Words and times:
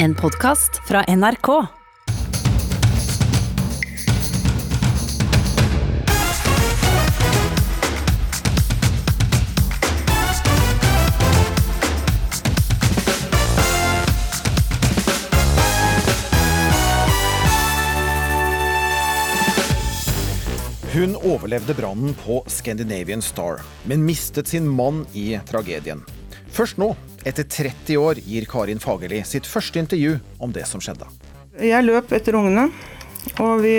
En 0.00 0.14
podkast 0.14 0.70
fra 0.88 1.04
NRK. 1.16 1.48
Hun 20.92 21.16
overlevde 21.16 21.74
brannen 21.74 22.14
på 22.14 22.44
Scandinavian 22.46 23.22
Star, 23.22 23.60
men 23.82 24.04
mistet 24.06 24.46
sin 24.48 24.68
mann 24.68 25.06
i 25.12 25.40
tragedien. 25.50 26.06
Først 26.54 26.78
nå, 26.78 26.92
etter 27.24 27.44
30 27.44 27.96
år, 27.96 28.20
gir 28.22 28.46
Karin 28.50 28.80
Fagerli 28.82 29.22
sitt 29.26 29.46
første 29.46 29.80
intervju 29.82 30.18
om 30.38 30.52
det 30.54 30.66
som 30.68 30.82
skjedde. 30.82 31.08
Jeg 31.58 31.86
løp 31.86 32.12
etter 32.14 32.38
ungene, 32.38 32.68
og 33.42 33.64
vi 33.64 33.76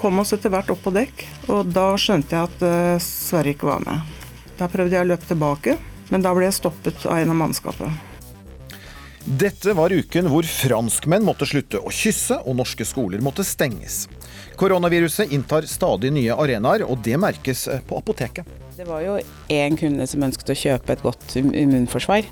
kom 0.00 0.22
oss 0.22 0.32
etter 0.32 0.52
hvert 0.52 0.70
opp 0.72 0.80
på 0.86 0.92
dekk. 0.94 1.26
Og 1.52 1.72
da 1.74 1.90
skjønte 2.00 2.36
jeg 2.36 2.48
at 2.48 2.62
eh, 2.64 3.02
Sverre 3.04 3.52
ikke 3.52 3.68
var 3.68 3.84
med. 3.84 4.14
Da 4.56 4.68
prøvde 4.72 4.96
jeg 4.96 5.04
å 5.04 5.10
løpe 5.10 5.28
tilbake, 5.28 5.76
men 6.10 6.24
da 6.24 6.32
ble 6.36 6.48
jeg 6.48 6.56
stoppet 6.56 7.04
av 7.06 7.20
en 7.20 7.34
av 7.34 7.38
mannskapet. 7.42 8.06
Dette 9.20 9.74
var 9.76 9.92
uken 9.92 10.30
hvor 10.32 10.46
franskmenn 10.48 11.26
måtte 11.26 11.44
slutte 11.48 11.82
å 11.84 11.92
kysse, 11.92 12.38
og 12.40 12.56
norske 12.62 12.86
skoler 12.88 13.20
måtte 13.24 13.44
stenges. 13.44 14.06
Koronaviruset 14.60 15.32
inntar 15.36 15.68
stadig 15.68 16.10
nye 16.16 16.36
arenaer, 16.36 16.86
og 16.88 17.04
det 17.04 17.20
merkes 17.20 17.66
eh, 17.68 17.84
på 17.84 18.00
apoteket. 18.00 18.48
Det 18.76 18.88
var 18.88 19.04
jo 19.04 19.18
én 19.52 19.76
kunde 19.76 20.06
som 20.08 20.24
ønsket 20.24 20.54
å 20.54 20.56
kjøpe 20.56 20.96
et 20.96 21.04
godt 21.04 21.36
immunforsvar. 21.36 22.24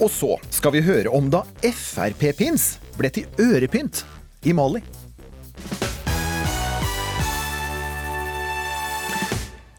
Og 0.00 0.08
så 0.10 0.36
skal 0.54 0.72
vi 0.76 0.84
høre 0.86 1.12
om 1.12 1.28
da 1.32 1.42
Frp-pins 1.60 2.76
ble 2.96 3.10
til 3.12 3.28
ørepynt 3.42 4.04
i 4.48 4.54
Mali. 4.56 4.80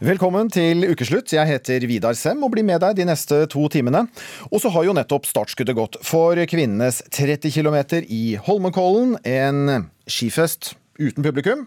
Velkommen 0.03 0.49
til 0.51 0.83
ukeslutt. 0.91 1.31
Jeg 1.31 1.47
heter 1.47 1.85
Vidar 1.87 2.17
Sem 2.19 2.41
og 2.43 2.51
blir 2.51 2.65
med 2.67 2.81
deg 2.83 2.97
de 2.97 3.07
neste 3.07 3.45
to 3.47 3.63
timene. 3.71 4.03
Og 4.51 4.59
så 4.59 4.71
har 4.75 4.83
jo 4.83 4.95
nettopp 4.97 5.29
startskuddet 5.29 5.77
gått 5.77 5.95
for 6.03 6.35
kvinnenes 6.51 6.99
30 7.07 7.55
km 7.55 7.79
i 8.11 8.35
Holmenkollen. 8.35 9.15
En 9.23 9.87
skifest 10.03 10.73
uten 10.99 11.23
publikum. 11.23 11.63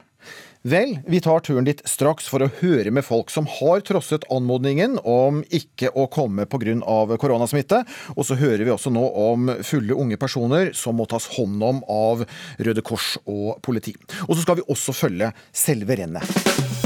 Vel, 0.67 0.99
vi 1.07 1.21
tar 1.21 1.41
turen 1.41 1.65
dit 1.65 1.79
straks 1.87 2.27
for 2.27 2.43
å 2.43 2.49
høre 2.59 2.91
med 2.91 3.05
folk 3.07 3.29
som 3.31 3.47
har 3.47 3.85
trosset 3.87 4.25
anmodningen 4.35 4.97
om 5.07 5.45
ikke 5.55 5.93
å 5.95 6.09
komme 6.11 6.43
pga. 6.51 6.75
koronasmitte. 7.23 7.85
Og 8.17 8.27
så 8.27 8.35
hører 8.35 8.65
vi 8.65 8.75
også 8.75 8.91
nå 8.91 9.05
om 9.29 9.53
fulle 9.63 9.95
unge 9.95 10.19
personer 10.19 10.73
som 10.75 10.99
må 10.99 11.07
tas 11.07 11.29
hånd 11.37 11.63
om 11.63 11.85
av 11.87 12.27
Røde 12.59 12.83
Kors 12.83 13.15
og 13.27 13.63
politi. 13.63 13.95
Og 14.27 14.35
så 14.35 14.43
skal 14.43 14.59
vi 14.59 14.67
også 14.67 14.97
følge 15.05 15.31
selve 15.55 16.03
rennet. 16.03 16.86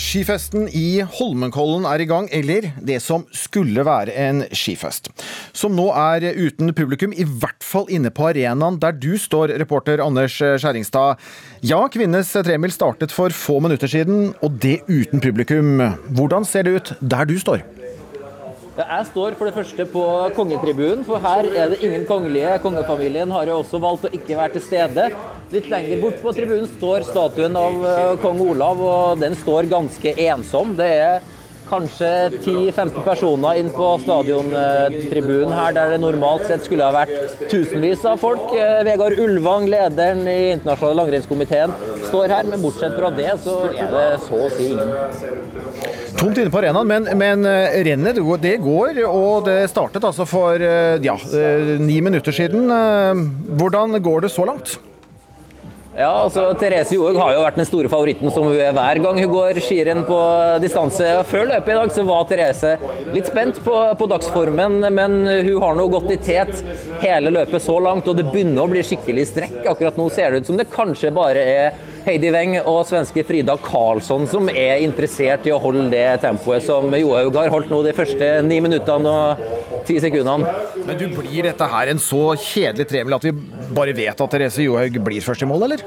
Skifesten 0.00 0.64
i 0.72 1.02
Holmenkollen 1.04 1.84
er 1.84 2.00
i 2.00 2.06
gang, 2.08 2.28
eller 2.32 2.70
det 2.80 2.96
som 3.04 3.26
skulle 3.36 3.84
være 3.84 4.14
en 4.16 4.42
skifest. 4.56 5.10
Som 5.52 5.76
nå 5.76 5.90
er 5.92 6.24
uten 6.38 6.72
publikum, 6.76 7.12
i 7.12 7.26
hvert 7.28 7.60
fall 7.64 7.90
inne 7.92 8.12
på 8.14 8.30
arenaen 8.30 8.78
der 8.80 8.96
du 8.96 9.12
står, 9.20 9.52
reporter 9.60 10.00
Anders 10.04 10.38
Skjæringstad. 10.40 11.20
Ja, 11.68 11.82
kvinnenes 11.92 12.32
tremil 12.32 12.72
startet 12.72 13.12
for 13.12 13.34
få 13.34 13.58
minutter 13.60 13.90
siden, 13.92 14.32
og 14.40 14.56
det 14.62 14.80
uten 14.88 15.20
publikum. 15.20 15.76
Hvordan 16.16 16.48
ser 16.48 16.64
det 16.64 16.78
ut 16.78 16.94
der 17.00 17.28
du 17.28 17.36
står? 17.42 17.66
Jeg 18.78 19.06
står 19.08 19.34
for 19.34 19.48
det 19.48 19.54
første 19.56 19.84
på 19.90 20.02
kongetribunen, 20.36 21.00
for 21.02 21.18
her 21.18 21.48
er 21.58 21.72
det 21.72 21.80
ingen 21.82 22.04
kongelige. 22.06 22.52
Kongefamilien 22.62 23.32
har 23.34 23.50
jo 23.50 23.56
også 23.64 23.80
valgt 23.82 24.06
å 24.06 24.12
ikke 24.14 24.36
være 24.38 24.54
til 24.54 24.62
stede. 24.62 25.08
Litt 25.50 25.66
lenger 25.72 25.98
bort 26.04 26.20
på 26.22 26.34
tribunen 26.36 26.68
står 26.76 27.02
statuen 27.08 27.58
av 27.58 27.82
eh, 27.90 28.12
kong 28.22 28.38
Olav, 28.44 28.78
og 28.78 29.18
den 29.18 29.34
står 29.40 29.66
ganske 29.72 30.14
ensom. 30.28 30.76
Det 30.78 30.86
er 30.86 31.26
kanskje 31.70 32.10
10-15 32.42 33.04
personer 33.06 33.60
inn 33.60 33.70
på 33.74 33.92
stadiontribunen 34.02 35.54
her, 35.54 35.74
der 35.76 35.94
det 35.94 36.00
normalt 36.02 36.46
sett 36.48 36.66
skulle 36.66 36.88
ha 36.88 36.94
vært 36.94 37.46
tusenvis 37.50 38.04
av 38.08 38.20
folk. 38.22 38.52
Eh, 38.56 38.82
Vegard 38.88 39.18
Ulvang, 39.20 39.68
lederen 39.70 40.26
i 40.28 40.52
internasjonale 40.56 40.98
langrennskomiteen, 41.02 41.74
står 42.08 42.34
her, 42.34 42.50
men 42.50 42.62
bortsett 42.64 42.98
fra 42.98 43.12
det 43.14 43.30
så 43.44 43.56
er 43.70 43.94
det 43.94 44.04
så 44.26 44.42
å 44.46 44.50
si 44.56 44.72
ingen. 44.74 44.92
Tomt 46.20 46.36
inne 46.36 46.52
på 46.52 46.60
arenaen, 46.60 46.90
men, 46.90 47.08
men 47.20 47.48
eh, 47.48 47.80
rennet 47.86 48.20
det 48.42 48.56
går- 48.64 49.02
og 49.06 49.46
det 49.48 49.62
startet 49.70 50.04
altså 50.04 50.26
for 50.28 50.60
eh, 50.60 50.98
ja, 51.06 51.16
ni 51.80 52.00
minutter 52.04 52.34
siden. 52.34 52.68
Hvordan 53.56 53.98
går 54.02 54.26
det 54.26 54.34
så 54.34 54.46
langt? 54.48 54.78
Ja, 56.00 56.22
altså 56.22 56.46
Therese 56.56 56.94
Johaug 56.96 57.18
har 57.20 57.34
jo 57.34 57.40
vært 57.44 57.58
den 57.60 57.66
store 57.68 57.88
favoritten 57.92 58.30
som 58.32 58.46
hun 58.48 58.56
er 58.56 58.72
hver 58.72 59.00
gang 59.04 59.18
hun 59.20 59.32
går 59.34 59.58
skirenn 59.60 60.06
på 60.08 60.20
distanse. 60.62 61.10
Før 61.28 61.50
løpet 61.50 61.74
i 61.74 61.76
dag 61.76 61.92
så 61.92 62.04
var 62.08 62.22
Therese 62.30 62.70
litt 63.12 63.28
spent 63.28 63.60
på, 63.66 63.74
på 64.00 64.08
dagsformen, 64.08 64.78
men 64.96 65.18
hun 65.28 65.58
har 65.60 65.76
nå 65.76 65.84
gått 65.92 66.14
i 66.14 66.18
tet 66.24 66.54
hele 67.02 67.34
løpet 67.34 67.66
så 67.66 67.76
langt, 67.84 68.08
og 68.08 68.16
det 68.16 68.30
begynner 68.30 68.64
å 68.64 68.72
bli 68.72 68.84
skikkelig 68.86 69.26
strekk. 69.28 69.58
Akkurat 69.74 70.00
nå 70.00 70.08
ser 70.14 70.32
det 70.32 70.40
ut 70.40 70.48
som 70.48 70.60
det 70.62 70.70
kanskje 70.72 71.12
bare 71.12 71.44
er 71.44 71.84
Heidi 72.10 72.30
Weng 72.34 72.56
og 72.64 72.80
svenske 72.88 73.22
Frida 73.22 73.54
Karlsson 73.62 74.24
som 74.26 74.48
er 74.50 74.80
interessert 74.82 75.44
i 75.46 75.52
å 75.54 75.60
holde 75.62 75.84
det 75.92 76.08
tempoet 76.24 76.64
som 76.66 76.90
Johaug 76.98 77.36
har 77.38 77.52
holdt 77.54 77.70
nå 77.70 77.78
de 77.86 77.92
første 77.94 78.30
ni 78.42 78.58
minuttene 78.64 79.12
og 79.12 79.84
ti 79.86 80.00
sekundene. 80.02 80.50
Men 80.82 80.98
du 80.98 81.06
Blir 81.20 81.46
dette 81.46 81.66
her 81.70 81.90
en 81.92 82.00
så 82.02 82.32
kjedelig 82.40 82.88
tremil 82.90 83.14
at 83.14 83.26
vi 83.28 83.34
bare 83.76 83.94
vet 83.94 84.22
at 84.24 84.32
Therese 84.32 84.64
Johaug 84.64 84.98
blir 85.04 85.22
først 85.22 85.44
i 85.44 85.48
mål, 85.50 85.68
eller? 85.68 85.84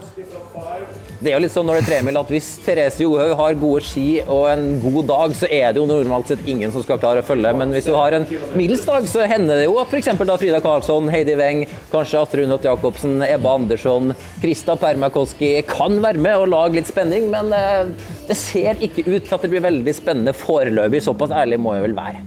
Det 1.23 1.31
er 1.31 1.37
jo 1.37 1.43
litt 1.45 1.53
sånn 1.53 1.67
når 1.69 1.77
det 1.77 1.83
er 1.83 1.87
tremil 1.87 2.17
at 2.19 2.31
Hvis 2.33 2.47
Therese 2.65 3.03
Johaug 3.05 3.33
har 3.39 3.55
gode 3.61 3.83
ski 3.87 4.07
og 4.23 4.47
en 4.51 4.65
god 4.83 5.05
dag, 5.07 5.35
så 5.39 5.47
er 5.47 5.71
det 5.71 5.79
jo 5.79 5.85
normalt 5.87 6.27
sett 6.33 6.43
ingen 6.49 6.73
som 6.73 6.83
skal 6.83 6.99
klare 6.99 7.23
å 7.23 7.27
følge. 7.27 7.53
Men 7.55 7.71
hvis 7.71 7.87
du 7.87 7.93
har 7.95 8.15
en 8.17 8.27
middels 8.57 8.83
dag, 8.87 9.07
så 9.07 9.23
hender 9.29 9.61
det 9.61 9.69
jo 9.69 9.77
at 9.79 9.93
f.eks. 9.93 10.11
da 10.19 10.37
Frida 10.41 10.59
Karlsson, 10.63 11.07
Heidi 11.13 11.37
Weng, 11.39 11.63
kanskje 11.93 12.19
Astrid 12.25 12.49
Unot 12.49 12.67
Jacobsen, 12.67 13.23
Ebba 13.23 13.55
Andersson, 13.55 14.11
Krista 14.43 14.75
Permakoski 14.79 15.53
kan 15.69 16.01
være 16.03 16.19
med 16.27 16.43
og 16.43 16.51
lage 16.51 16.81
litt 16.81 16.91
spenning. 16.91 17.29
Men 17.31 17.55
eh, 17.55 17.95
det 18.27 18.39
ser 18.39 18.83
ikke 18.83 19.07
ut 19.07 19.23
til 19.23 19.37
at 19.37 19.47
det 19.47 19.53
blir 19.55 19.63
veldig 19.63 19.95
spennende 19.95 20.35
foreløpig. 20.35 21.05
Såpass 21.07 21.31
ærlig 21.31 21.61
må 21.63 21.77
jeg 21.77 21.87
vel 21.87 21.97
være. 22.01 22.23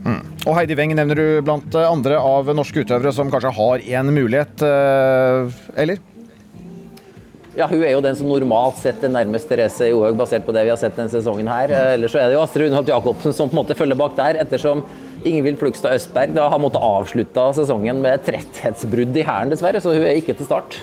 Og 0.46 0.52
Heidi 0.56 0.78
Weng 0.78 0.96
nevner 0.96 1.20
du 1.20 1.44
blant 1.44 1.80
andre 1.84 2.16
av 2.22 2.48
norske 2.56 2.86
utøvere 2.86 3.12
som 3.12 3.32
kanskje 3.32 3.56
har 3.60 3.88
en 4.00 4.14
mulighet, 4.16 4.64
eh, 4.64 5.56
eller? 5.84 6.04
Ja, 7.56 7.64
Hun 7.70 7.80
er 7.80 7.94
jo 7.94 8.02
den 8.04 8.16
som 8.18 8.28
normalt 8.28 8.76
sett 8.82 9.00
er 9.06 9.08
nærmest 9.14 9.48
Therese 9.48 9.86
Johaug, 9.88 10.18
basert 10.18 10.44
på 10.44 10.52
det 10.52 10.66
vi 10.66 10.72
har 10.74 10.76
sett 10.80 10.96
denne 10.98 11.08
sesongen. 11.08 11.48
her. 11.48 11.70
Eh, 11.72 11.94
Ellers 11.94 12.12
så 12.12 12.20
er 12.20 12.28
det 12.28 12.36
jo 12.36 12.42
Astrid 12.42 12.68
Unholt 12.68 12.90
Jacobsen 12.90 13.32
som 13.32 13.48
på 13.48 13.56
en 13.56 13.62
måte 13.62 13.76
følger 13.78 13.96
bak 13.96 14.12
der, 14.18 14.36
ettersom 14.42 14.82
Ingvild 15.26 15.56
Flugstad 15.58 15.96
Østberg 15.96 16.34
da 16.36 16.50
har 16.52 16.60
måttet 16.60 16.84
avslutte 16.84 17.46
sesongen 17.56 18.02
med 18.04 18.20
tretthetsbrudd 18.26 19.16
i 19.16 19.24
hæren, 19.24 19.48
dessverre. 19.54 19.80
Så 19.80 19.94
hun 19.96 20.04
er 20.04 20.20
ikke 20.20 20.36
til 20.36 20.44
start. 20.50 20.76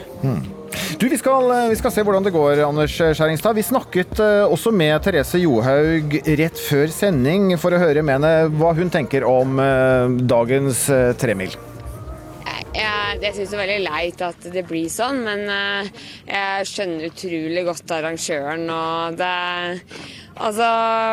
Du, 0.97 1.06
vi 1.06 1.19
skal, 1.22 1.45
eh, 1.53 1.69
vi 1.69 1.78
skal 1.78 1.94
se 1.94 2.01
hvordan 2.07 2.25
det 2.25 2.33
går, 2.33 2.63
Anders 2.66 2.95
Skjæringstad. 2.97 3.53
Vi 3.53 3.67
snakket 3.69 4.23
eh, 4.25 4.47
også 4.50 4.73
med 4.73 4.97
Therese 5.06 5.44
Johaug 5.44 6.17
rett 6.41 6.57
før 6.57 6.89
sending 6.89 7.53
for 7.62 7.78
å 7.78 7.83
høre 7.85 8.01
med 8.01 8.17
henne 8.17 8.33
hva 8.57 8.73
hun 8.73 8.89
tenker 8.89 9.28
om 9.29 9.62
dagens 10.25 10.88
tremil. 11.22 11.53
Jeg, 13.22 13.35
syns 13.35 13.51
det 13.51 13.57
er 13.57 13.62
veldig 13.62 13.84
leit 13.85 14.22
at 14.25 14.46
det 14.53 14.63
blir 14.66 14.90
sånn, 14.90 15.19
men 15.25 15.44
eh, 15.51 15.90
jeg 16.25 16.68
skjønner 16.69 17.12
utrolig 17.12 17.63
godt 17.68 17.96
arrangøren. 18.00 18.68
og 18.74 19.18
det 19.19 19.34
Altså, 20.34 20.66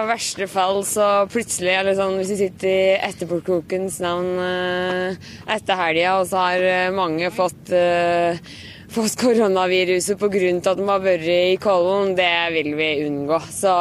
verste 0.08 0.46
fall 0.48 0.78
så 0.88 1.06
plutselig, 1.28 1.74
eller 1.76 1.96
sånn 1.98 2.14
hvis 2.16 2.30
vi 2.32 2.38
sitter 2.38 2.70
i 2.70 2.94
etterpåklokens 3.04 3.98
navn 4.00 4.30
eh, 4.40 5.26
etter 5.52 5.76
helga, 5.76 6.14
og 6.22 6.30
så 6.30 6.46
har 6.46 6.64
eh, 6.64 6.94
mange 6.96 7.28
fått 7.34 7.68
fått 8.90 9.16
koronaviruset 9.20 10.18
pga. 10.18 10.52
at 10.70 10.78
de 10.78 10.88
har 10.88 11.02
vært 11.04 11.26
i 11.30 11.56
Kollen, 11.62 12.14
det 12.18 12.52
vil 12.54 12.74
vi 12.78 12.90
unngå. 13.06 13.40
Så 13.50 13.74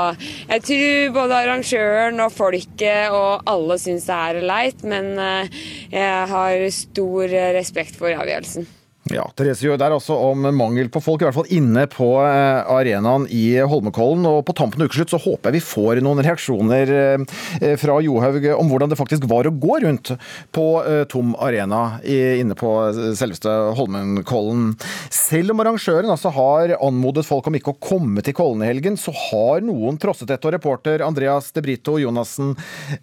jeg 0.47 0.65
tror 0.69 1.13
både 1.19 1.39
arrangøren 1.44 2.19
og 2.23 2.33
folket 2.33 3.13
og 3.15 3.45
alle 3.50 3.79
syns 3.81 4.09
det 4.09 4.17
er 4.17 4.41
leit, 4.45 4.83
men 4.83 5.13
eh, 5.19 5.61
jeg 5.91 6.33
har 6.33 6.67
stor 6.73 7.39
respekt 7.57 7.97
for 8.00 8.13
avgjørelsen. 8.13 8.78
Ja, 9.13 9.25
Therese 9.33 9.65
det 9.79 9.85
er 9.85 9.94
altså 9.95 10.15
om 10.29 10.45
mangel 10.56 10.89
på 10.94 11.01
folk, 11.01 11.23
i 11.23 11.27
hvert 11.27 11.38
fall 11.38 11.50
inne 11.53 11.85
på 11.89 12.07
eh, 12.21 12.69
arenaen 12.69 13.25
i 13.33 13.57
Holmenkollen. 13.57 14.25
Og 14.29 14.44
på 14.47 14.56
tampen 14.57 14.83
av 14.83 14.89
ukeslutt 14.89 15.13
så 15.13 15.19
håper 15.21 15.50
jeg 15.50 15.59
vi 15.59 15.65
får 15.65 16.01
noen 16.06 16.21
reaksjoner 16.25 16.91
eh, 16.95 17.73
fra 17.81 17.97
Johaug 18.06 18.45
om 18.56 18.69
hvordan 18.69 18.91
det 18.91 19.00
faktisk 19.00 19.25
var 19.29 19.50
å 19.50 19.53
gå 19.53 19.79
rundt 19.85 20.13
på 20.56 20.67
eh, 20.83 21.03
tom 21.09 21.33
arena 21.39 22.00
inne 22.03 22.57
på 22.57 22.69
selveste 23.17 23.51
Holmenkollen. 23.79 24.73
Selv 25.13 25.55
om 25.55 25.63
arrangøren 25.63 26.13
altså 26.13 26.33
har 26.35 26.75
anmodet 26.77 27.25
folk 27.27 27.50
om 27.50 27.57
ikke 27.57 27.73
å 27.73 27.81
komme 27.89 28.23
til 28.25 28.38
Kollen 28.38 28.63
i 28.63 28.69
helgen, 28.69 29.00
så 29.00 29.13
har 29.15 29.65
noen 29.65 29.97
trosset 30.01 30.29
dette. 30.29 30.45
Og 30.50 30.55
reporter 30.55 31.03
Andreas 31.05 31.51
De 31.55 31.63
Brito 31.65 31.97
Jonassen, 32.01 32.53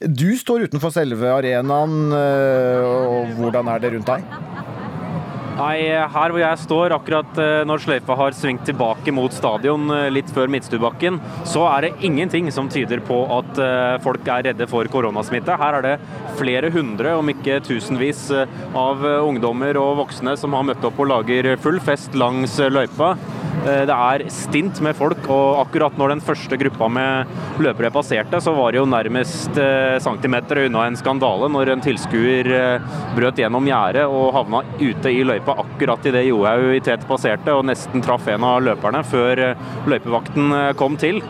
du 0.07 0.29
står 0.39 0.69
utenfor 0.69 0.95
selve 0.95 1.35
arenaen. 1.35 1.99
og 2.15 3.37
Hvordan 3.41 3.75
er 3.75 3.83
det 3.83 3.95
rundt 3.97 4.15
deg? 4.15 4.76
Nei, 5.57 5.89
her 5.89 6.33
hvor 6.35 6.41
jeg 6.43 6.61
står, 6.61 6.93
akkurat 6.93 7.39
eh, 7.41 7.63
når 7.65 7.81
sløyfa 7.81 8.17
har 8.19 8.35
svingt 8.37 8.67
tilbake 8.69 9.13
mot 9.17 9.33
stadion 9.33 9.89
eh, 9.95 10.11
litt 10.13 10.29
før 10.37 10.51
Midtstubakken, 10.53 11.17
så 11.49 11.63
er 11.71 11.87
det 11.87 12.05
ingenting 12.05 12.51
som 12.53 12.69
tyder 12.69 13.01
på 13.07 13.23
at 13.39 13.63
eh, 13.65 13.95
folk 14.05 14.29
er 14.29 14.51
redde 14.51 14.69
for 14.69 14.85
koronasmitte. 14.93 15.57
Her 15.57 15.79
er 15.79 15.87
det 15.87 15.95
flere 16.37 16.69
hundre, 16.75 17.15
om 17.17 17.33
ikke 17.33 17.63
tusenvis, 17.65 18.27
av 18.77 19.01
ungdommer 19.25 19.79
og 19.81 20.03
voksne 20.03 20.37
som 20.37 20.53
har 20.59 20.67
møtt 20.69 20.85
opp 20.85 21.01
og 21.01 21.09
lager 21.15 21.55
full 21.65 21.81
fest 21.81 22.13
langs 22.19 22.59
løypa. 22.61 23.15
Det 23.67 23.95
er 23.97 24.25
stint 24.31 24.79
med 24.85 24.95
folk, 24.99 25.25
og 25.33 25.61
akkurat 25.65 25.97
når 25.99 26.15
den 26.15 26.25
første 26.25 26.59
gruppa 26.61 26.89
med 26.93 27.61
løpere 27.63 27.91
passerte, 27.95 28.41
så 28.43 28.55
var 28.55 28.73
det 28.73 28.81
jo 28.81 28.87
nærmest 28.89 29.59
centimeter 30.05 30.63
unna 30.67 30.87
en 30.87 30.99
skandale 30.99 31.49
når 31.51 31.73
en 31.75 31.85
tilskuer 31.85 32.51
brøt 33.17 33.41
gjennom 33.41 33.67
gjerdet 33.67 34.07
og 34.07 34.31
havna 34.37 34.63
ute 34.79 35.13
i 35.13 35.25
løypa 35.27 35.57
akkurat 35.63 36.07
idet 36.09 36.27
Johaug 36.29 36.77
i 36.77 36.83
tet 36.85 37.05
passerte 37.09 37.55
og 37.55 37.65
nesten 37.69 38.05
traff 38.05 38.29
en 38.31 38.45
av 38.47 38.61
løperne 38.65 39.03
før 39.07 39.43
eh, 39.51 39.65
løypevakten 39.91 40.57
eh, 40.57 40.73
kom 40.79 40.97
til. 41.01 41.23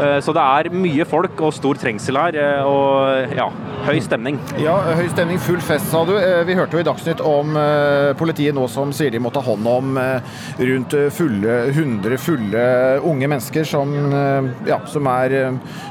Eh, 0.00 0.18
så 0.24 0.34
det 0.36 0.44
er 0.44 0.70
mye 0.74 1.06
folk 1.08 1.40
og 1.44 1.54
stor 1.56 1.78
trengsel 1.80 2.18
her, 2.18 2.38
og 2.68 3.34
ja, 3.34 3.48
høy 3.86 3.98
stemning. 4.04 4.38
Ja, 4.60 4.76
høy 4.98 5.06
stemning, 5.12 5.40
full 5.42 5.60
fest, 5.64 5.90
sa 5.92 6.04
du. 6.06 6.14
Vi 6.48 6.56
hørte 6.56 6.78
jo 6.78 6.84
i 6.84 6.86
Dagsnytt 6.86 7.22
om 7.24 7.56
politiet 8.18 8.56
nå 8.56 8.66
som 8.70 8.92
sier 8.94 9.12
de 9.14 9.20
må 9.22 9.32
ta 9.34 9.42
hånd 9.44 9.66
om 9.68 9.98
rundt 9.98 10.96
fulle, 11.14 11.58
100 11.84 12.18
fulle 12.24 12.64
unge 13.04 13.28
mennesker 13.30 13.68
som, 13.68 13.92
ja, 14.68 14.80
som 14.90 15.08
er 15.12 15.36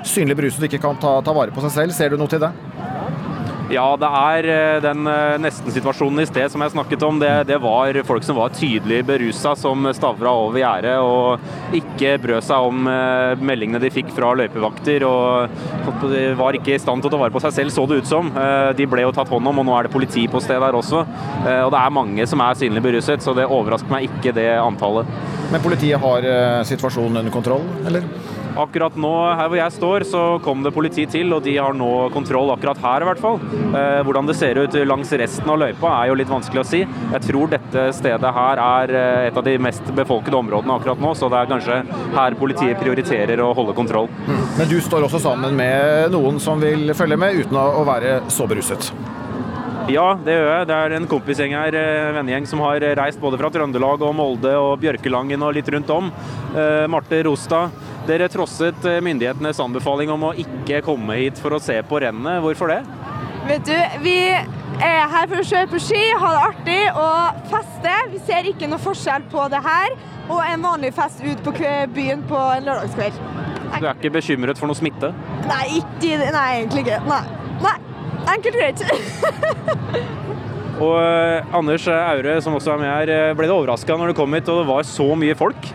synlig 0.07 0.39
beruset 0.39 0.65
og 0.65 0.69
ikke 0.69 0.83
kan 0.83 0.99
ta, 1.01 1.19
ta 1.25 1.35
vare 1.35 1.53
på 1.53 1.63
seg 1.67 1.77
selv. 1.77 1.95
Ser 1.95 2.13
du 2.13 2.19
noe 2.19 2.31
til 2.31 2.41
det? 2.43 2.51
Ja, 3.73 3.85
det 3.97 4.05
er 4.05 4.47
eh, 4.53 4.79
den 4.83 5.07
eh, 5.09 5.35
nesten-situasjonen 5.41 6.21
i 6.21 6.27
sted 6.29 6.51
som 6.53 6.61
jeg 6.61 6.73
snakket 6.75 7.05
om. 7.07 7.17
Det, 7.21 7.31
det 7.49 7.57
var 7.63 7.97
folk 8.05 8.25
som 8.25 8.37
var 8.37 8.53
tydelig 8.53 8.99
berusa, 9.07 9.55
som 9.57 9.87
stavra 9.97 10.33
over 10.43 10.61
gjerdet 10.61 10.97
og 11.01 11.73
ikke 11.79 12.15
brød 12.21 12.45
seg 12.45 12.67
om 12.69 12.89
eh, 12.91 13.41
meldingene 13.41 13.81
de 13.81 13.91
fikk 13.93 14.11
fra 14.13 14.33
løypevakter. 14.37 15.07
og 15.07 15.57
var 16.37 16.57
ikke 16.57 16.75
i 16.75 16.81
stand 16.81 17.01
til 17.01 17.09
å 17.09 17.13
ta 17.15 17.21
vare 17.23 17.33
på 17.33 17.41
seg 17.41 17.55
selv, 17.55 17.73
så 17.73 17.87
det 17.89 18.03
ut 18.03 18.09
som. 18.09 18.29
De 18.77 18.85
ble 18.89 19.03
jo 19.05 19.13
tatt 19.15 19.31
hånd 19.31 19.49
om, 19.49 19.61
og 19.61 19.67
nå 19.67 19.73
er 19.77 19.87
det 19.87 19.93
politi 19.93 20.25
på 20.31 20.41
stedet 20.43 20.63
her 20.63 20.77
også. 20.77 21.01
Og 21.03 21.71
det 21.73 21.79
er 21.79 21.95
mange 21.95 22.27
som 22.29 22.41
er 22.43 22.59
synlig 22.59 22.83
beruset, 22.85 23.23
så 23.23 23.33
det 23.37 23.47
overrasker 23.47 23.91
meg 23.93 24.07
ikke 24.09 24.35
det 24.35 24.47
antallet. 24.59 25.09
Men 25.53 25.63
politiet 25.63 26.01
har 26.03 26.27
situasjonen 26.67 27.23
under 27.23 27.35
kontroll, 27.35 27.65
eller? 27.87 28.07
Akkurat 28.59 28.95
nå, 28.99 29.11
her 29.33 29.49
hvor 29.49 29.57
jeg 29.57 29.73
står, 29.73 30.05
så 30.05 30.21
kom 30.45 30.61
det 30.65 30.73
politi 30.75 31.05
til, 31.09 31.33
og 31.33 31.41
de 31.45 31.55
har 31.57 31.73
nå 31.77 31.89
kontroll 32.13 32.51
akkurat 32.53 32.77
her 32.83 33.05
i 33.05 33.07
hvert 33.09 33.21
fall. 33.23 33.39
Eh, 33.73 34.01
hvordan 34.05 34.29
det 34.29 34.35
ser 34.37 34.59
ut 34.61 34.77
langs 34.85 35.13
resten 35.23 35.49
av 35.49 35.57
løypa 35.61 35.93
er 35.97 36.11
jo 36.11 36.19
litt 36.19 36.29
vanskelig 36.29 36.61
å 36.61 36.67
si. 36.67 36.83
Jeg 36.85 37.25
tror 37.25 37.49
dette 37.55 37.87
stedet 37.97 38.33
her 38.37 38.61
er 38.65 38.93
eh, 38.99 39.23
et 39.31 39.39
av 39.39 39.47
de 39.47 39.55
mest 39.61 39.89
befolkede 39.97 40.37
områdene 40.37 40.77
akkurat 40.77 41.01
nå, 41.01 41.15
så 41.17 41.31
det 41.33 41.41
er 41.41 41.49
kanskje 41.49 41.79
her 42.13 42.37
politiet 42.37 42.81
prioriterer 42.81 43.41
å 43.41 43.53
holde 43.57 43.75
kontroll. 43.77 44.11
Mm. 44.27 44.45
Men 44.59 44.69
du 44.69 44.77
står 44.85 45.09
også 45.09 45.23
sammen 45.23 45.57
med 45.57 46.13
noen 46.13 46.39
som 46.43 46.61
vil 46.61 46.93
følge 46.97 47.19
med 47.19 47.41
uten 47.41 47.57
å 47.57 47.83
være 47.89 48.19
så 48.33 48.45
beruset? 48.49 48.93
Ja, 49.91 50.13
det 50.15 50.31
gjør 50.37 50.45
jeg. 50.47 50.67
Det 50.69 50.75
er 50.79 50.93
en 50.95 51.07
kompisgjeng 51.11 51.53
her, 51.57 51.75
en 51.75 52.15
vennegjeng, 52.15 52.45
som 52.47 52.61
har 52.63 52.83
reist 53.01 53.19
både 53.19 53.35
fra 53.41 53.49
Trøndelag 53.51 54.05
og 54.05 54.13
Molde 54.15 54.53
og 54.55 54.77
Bjørkelangen 54.79 55.43
og 55.43 55.57
litt 55.57 55.67
rundt 55.73 55.91
om. 55.91 56.07
Eh, 56.55 56.85
Marte 56.87 57.19
Rostad, 57.27 57.73
dere 58.07 58.27
trosset 58.31 58.85
eh, 58.89 58.99
myndighetenes 59.03 59.61
anbefaling 59.63 60.11
om 60.11 60.29
å 60.29 60.33
ikke 60.39 60.81
komme 60.85 61.17
hit 61.21 61.39
for 61.39 61.55
å 61.55 61.61
se 61.63 61.77
på 61.87 62.01
rennet. 62.03 62.41
Hvorfor 62.43 62.73
det? 62.73 62.81
Vet 63.47 63.67
du, 63.67 63.75
vi 64.03 64.17
er 64.33 65.05
her 65.11 65.27
for 65.27 65.39
å 65.39 65.45
kjøre 65.45 65.69
på 65.71 65.79
ski, 65.83 66.01
ha 66.19 66.31
det 66.35 66.43
artig 66.49 66.81
og 66.91 67.45
feste. 67.51 67.95
Vi 68.13 68.21
ser 68.27 68.49
ikke 68.49 68.69
noe 68.71 68.81
forskjell 68.81 69.27
på 69.31 69.47
det 69.51 69.61
her 69.63 69.95
og 70.31 70.39
en 70.47 70.63
vanlig 70.63 70.93
fest 70.95 71.23
ut 71.23 71.41
på 71.43 71.51
byen 71.95 72.23
på 72.29 72.39
en 72.55 72.67
lørdagskveld. 72.69 73.17
Du 73.73 73.87
er 73.87 73.95
ikke 73.97 74.13
bekymret 74.13 74.59
for 74.59 74.69
noe 74.69 74.77
smitte? 74.77 75.11
Nei, 75.49 75.63
ikke, 75.81 76.19
nei 76.31 76.47
egentlig 76.59 76.85
ikke. 76.85 76.99
Nei. 77.09 77.23
nei. 77.63 77.75
Enkelt 78.33 78.55
greit. 78.55 78.83
og 80.83 80.93
uh, 80.95 81.55
Anders 81.57 81.87
Aure, 81.91 82.37
som 82.43 82.55
også 82.55 82.75
er 82.75 82.83
med 82.83 82.91
her, 82.91 83.11
eh, 83.11 83.33
ble 83.35 83.49
det 83.49 83.55
overraska 83.55 83.97
når 83.99 84.13
du 84.13 84.19
kom 84.21 84.37
hit 84.37 84.51
og 84.51 84.61
det 84.61 84.69
var 84.69 84.87
så 84.87 85.09
mye 85.19 85.35
folk? 85.37 85.73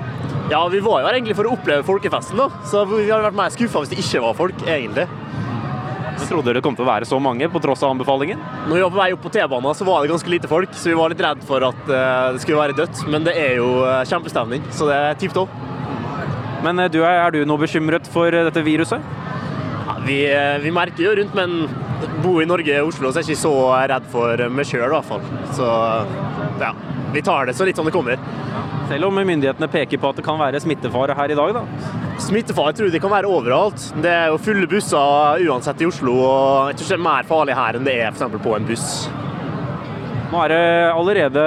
Ja, 0.48 0.62
vi 0.72 0.80
var 0.80 1.02
jo 1.02 1.08
her 1.08 1.18
egentlig 1.18 1.36
for 1.36 1.48
å 1.48 1.52
oppleve 1.58 1.84
folkefesten, 1.84 2.38
da. 2.40 2.48
Så 2.64 2.84
vi 2.88 3.02
hadde 3.04 3.26
vært 3.26 3.36
mer 3.36 3.52
skuffa 3.52 3.82
hvis 3.82 3.90
det 3.92 3.98
ikke 4.00 4.22
var 4.24 4.36
folk, 4.38 4.62
egentlig. 4.64 5.04
Men 6.18 6.26
trodde 6.28 6.48
dere 6.48 6.58
det 6.58 6.64
kom 6.64 6.76
til 6.76 6.86
å 6.86 6.88
være 6.88 7.08
så 7.08 7.18
mange, 7.22 7.46
på 7.52 7.60
tross 7.62 7.82
av 7.84 7.92
anbefalingen? 7.92 8.40
Når 8.66 8.74
vi 8.74 8.84
var 8.84 8.94
på 8.94 9.00
vei 9.00 9.08
opp 9.14 9.22
på 9.26 9.32
T-banen, 9.34 9.76
så 9.76 9.86
var 9.86 10.02
det 10.02 10.10
ganske 10.12 10.32
lite 10.32 10.50
folk, 10.50 10.72
så 10.76 10.90
vi 10.90 10.96
var 10.98 11.12
litt 11.12 11.22
redd 11.24 11.44
for 11.48 11.64
at 11.68 11.82
uh, 11.88 12.32
det 12.34 12.42
skulle 12.42 12.62
være 12.62 12.76
dødt. 12.78 13.04
Men 13.12 13.28
det 13.28 13.36
er 13.38 13.58
jo 13.60 13.68
uh, 13.84 14.00
kjempestemning, 14.08 14.64
så 14.74 14.88
det 14.88 14.98
er 14.98 15.20
tipp 15.20 15.36
topp. 15.36 15.52
Men 16.64 16.80
du, 16.90 16.98
er 17.06 17.36
du 17.36 17.42
noe 17.46 17.62
bekymret 17.62 18.08
for 18.10 18.34
dette 18.34 18.64
viruset? 18.66 19.04
Ja, 19.84 20.00
vi, 20.04 20.18
vi 20.64 20.74
merker 20.74 21.04
jo 21.04 21.14
rundt, 21.20 21.36
men 21.38 21.68
bo 22.24 22.38
i 22.42 22.48
Norge 22.48 22.82
og 22.82 22.90
Oslo, 22.90 23.12
så 23.12 23.20
er 23.20 23.26
jeg 23.26 23.36
ikke 23.36 23.44
så 23.44 23.54
redd 23.92 24.10
for 24.12 24.48
meg 24.52 24.68
sjøl, 24.68 24.88
i 24.88 24.92
hvert 24.96 25.12
fall. 25.12 25.24
Så 25.56 25.70
ja, 26.64 26.72
vi 27.14 27.24
tar 27.24 27.48
det 27.48 27.56
så 27.56 27.68
litt 27.68 27.78
som 27.78 27.88
det 27.88 27.94
kommer. 27.94 28.18
Selv 28.88 29.04
om 29.04 29.18
myndighetene 29.20 29.68
peker 29.68 30.00
på 30.00 30.08
at 30.08 30.16
det 30.16 30.24
kan 30.24 30.38
være 30.40 30.60
smittefare 30.64 31.12
her 31.18 31.32
i 31.34 31.36
dag, 31.36 31.58
da? 31.58 31.92
Smittefare 32.24 32.72
tror 32.72 32.88
jeg 32.88 32.94
det 32.96 33.02
kan 33.04 33.12
være 33.12 33.28
overalt. 33.28 33.90
Det 34.00 34.08
er 34.08 34.30
jo 34.32 34.40
fulle 34.40 34.68
busser 34.70 35.44
uansett 35.44 35.84
i 35.84 35.88
Oslo, 35.90 36.14
og 36.24 36.70
jeg 36.70 36.80
tror 36.80 36.94
det 36.94 36.96
er 36.96 37.08
mer 37.10 37.28
farlig 37.28 37.58
her 37.58 37.76
enn 37.76 37.84
det 37.88 37.98
er 38.00 38.14
f.eks. 38.14 38.38
på 38.46 38.56
en 38.56 38.68
buss. 38.70 38.88
Nå 40.28 40.36
er 40.44 40.52
det 40.52 40.64
allerede 40.92 41.42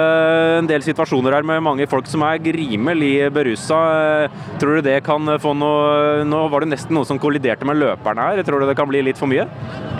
en 0.58 0.66
del 0.66 0.82
situasjoner 0.82 1.36
her 1.36 1.44
med 1.46 1.62
mange 1.62 1.86
folk 1.86 2.08
som 2.10 2.24
er 2.26 2.42
rimelig 2.42 3.28
berusa. 3.30 3.76
Tror 4.58 4.80
du 4.80 4.86
det 4.88 4.96
kan 5.06 5.36
få 5.38 5.52
noe 5.54 6.24
Nå 6.26 6.40
var 6.50 6.64
det 6.64 6.72
nesten 6.72 6.96
noen 6.96 7.06
som 7.06 7.20
kolliderte 7.22 7.68
med 7.68 7.78
løperne 7.78 8.24
her. 8.26 8.42
Tror 8.42 8.58
du 8.58 8.66
det 8.66 8.74
kan 8.78 8.90
bli 8.90 9.04
litt 9.06 9.20
for 9.20 9.30
mye? 9.30 9.46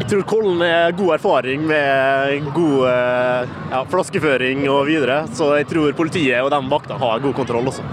Jeg 0.01 0.09
tror 0.11 0.27
Kollen 0.33 0.65
er 0.67 0.97
god 0.99 1.15
erfaring 1.15 1.63
med 1.71 2.51
god 2.57 2.89
ja, 3.71 3.85
flaskeføring 3.93 4.67
og 4.67 4.83
videre. 4.91 5.23
Så 5.31 5.53
jeg 5.61 5.71
tror 5.71 5.95
politiet 5.95 6.43
og 6.43 6.51
de 6.51 6.61
vaktene 6.75 6.99
har 7.05 7.23
god 7.23 7.39
kontroll 7.39 7.71
også. 7.71 7.87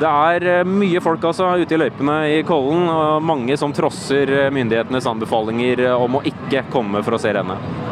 Det 0.00 0.08
er 0.08 0.64
mye 0.64 1.04
folk 1.04 1.26
altså 1.28 1.50
ute 1.60 1.76
i 1.76 1.82
løypene 1.82 2.16
i 2.32 2.40
Kollen, 2.48 2.86
og 2.88 3.20
mange 3.20 3.60
som 3.60 3.76
trosser 3.76 4.48
myndighetenes 4.48 5.04
anbefalinger 5.10 5.84
om 5.92 6.16
å 6.16 6.24
ikke 6.24 6.64
komme 6.72 7.04
for 7.04 7.18
å 7.18 7.20
se 7.20 7.36
rennet. 7.36 7.90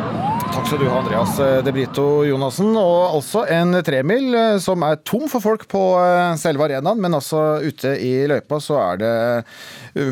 Takk 0.59 0.67
skal 0.67 0.81
du 0.83 0.89
ha, 0.91 0.99
Andreas 0.99 1.37
eh, 1.39 1.61
De 1.63 1.71
Brito 1.71 2.05
Jonassen. 2.27 2.73
Og 2.75 3.13
altså 3.15 3.45
en 3.55 3.77
tremil 3.87 4.35
eh, 4.35 4.57
som 4.59 4.83
er 4.83 4.97
tom 5.07 5.29
for 5.31 5.39
folk 5.39 5.69
på 5.71 5.83
eh, 6.03 6.33
selve 6.41 6.65
arenaen, 6.67 6.99
men 6.99 7.15
altså 7.15 7.61
ute 7.63 7.93
i 8.03 8.25
løypa 8.27 8.59
så 8.59 8.81
er 8.83 8.99
det 8.99 9.13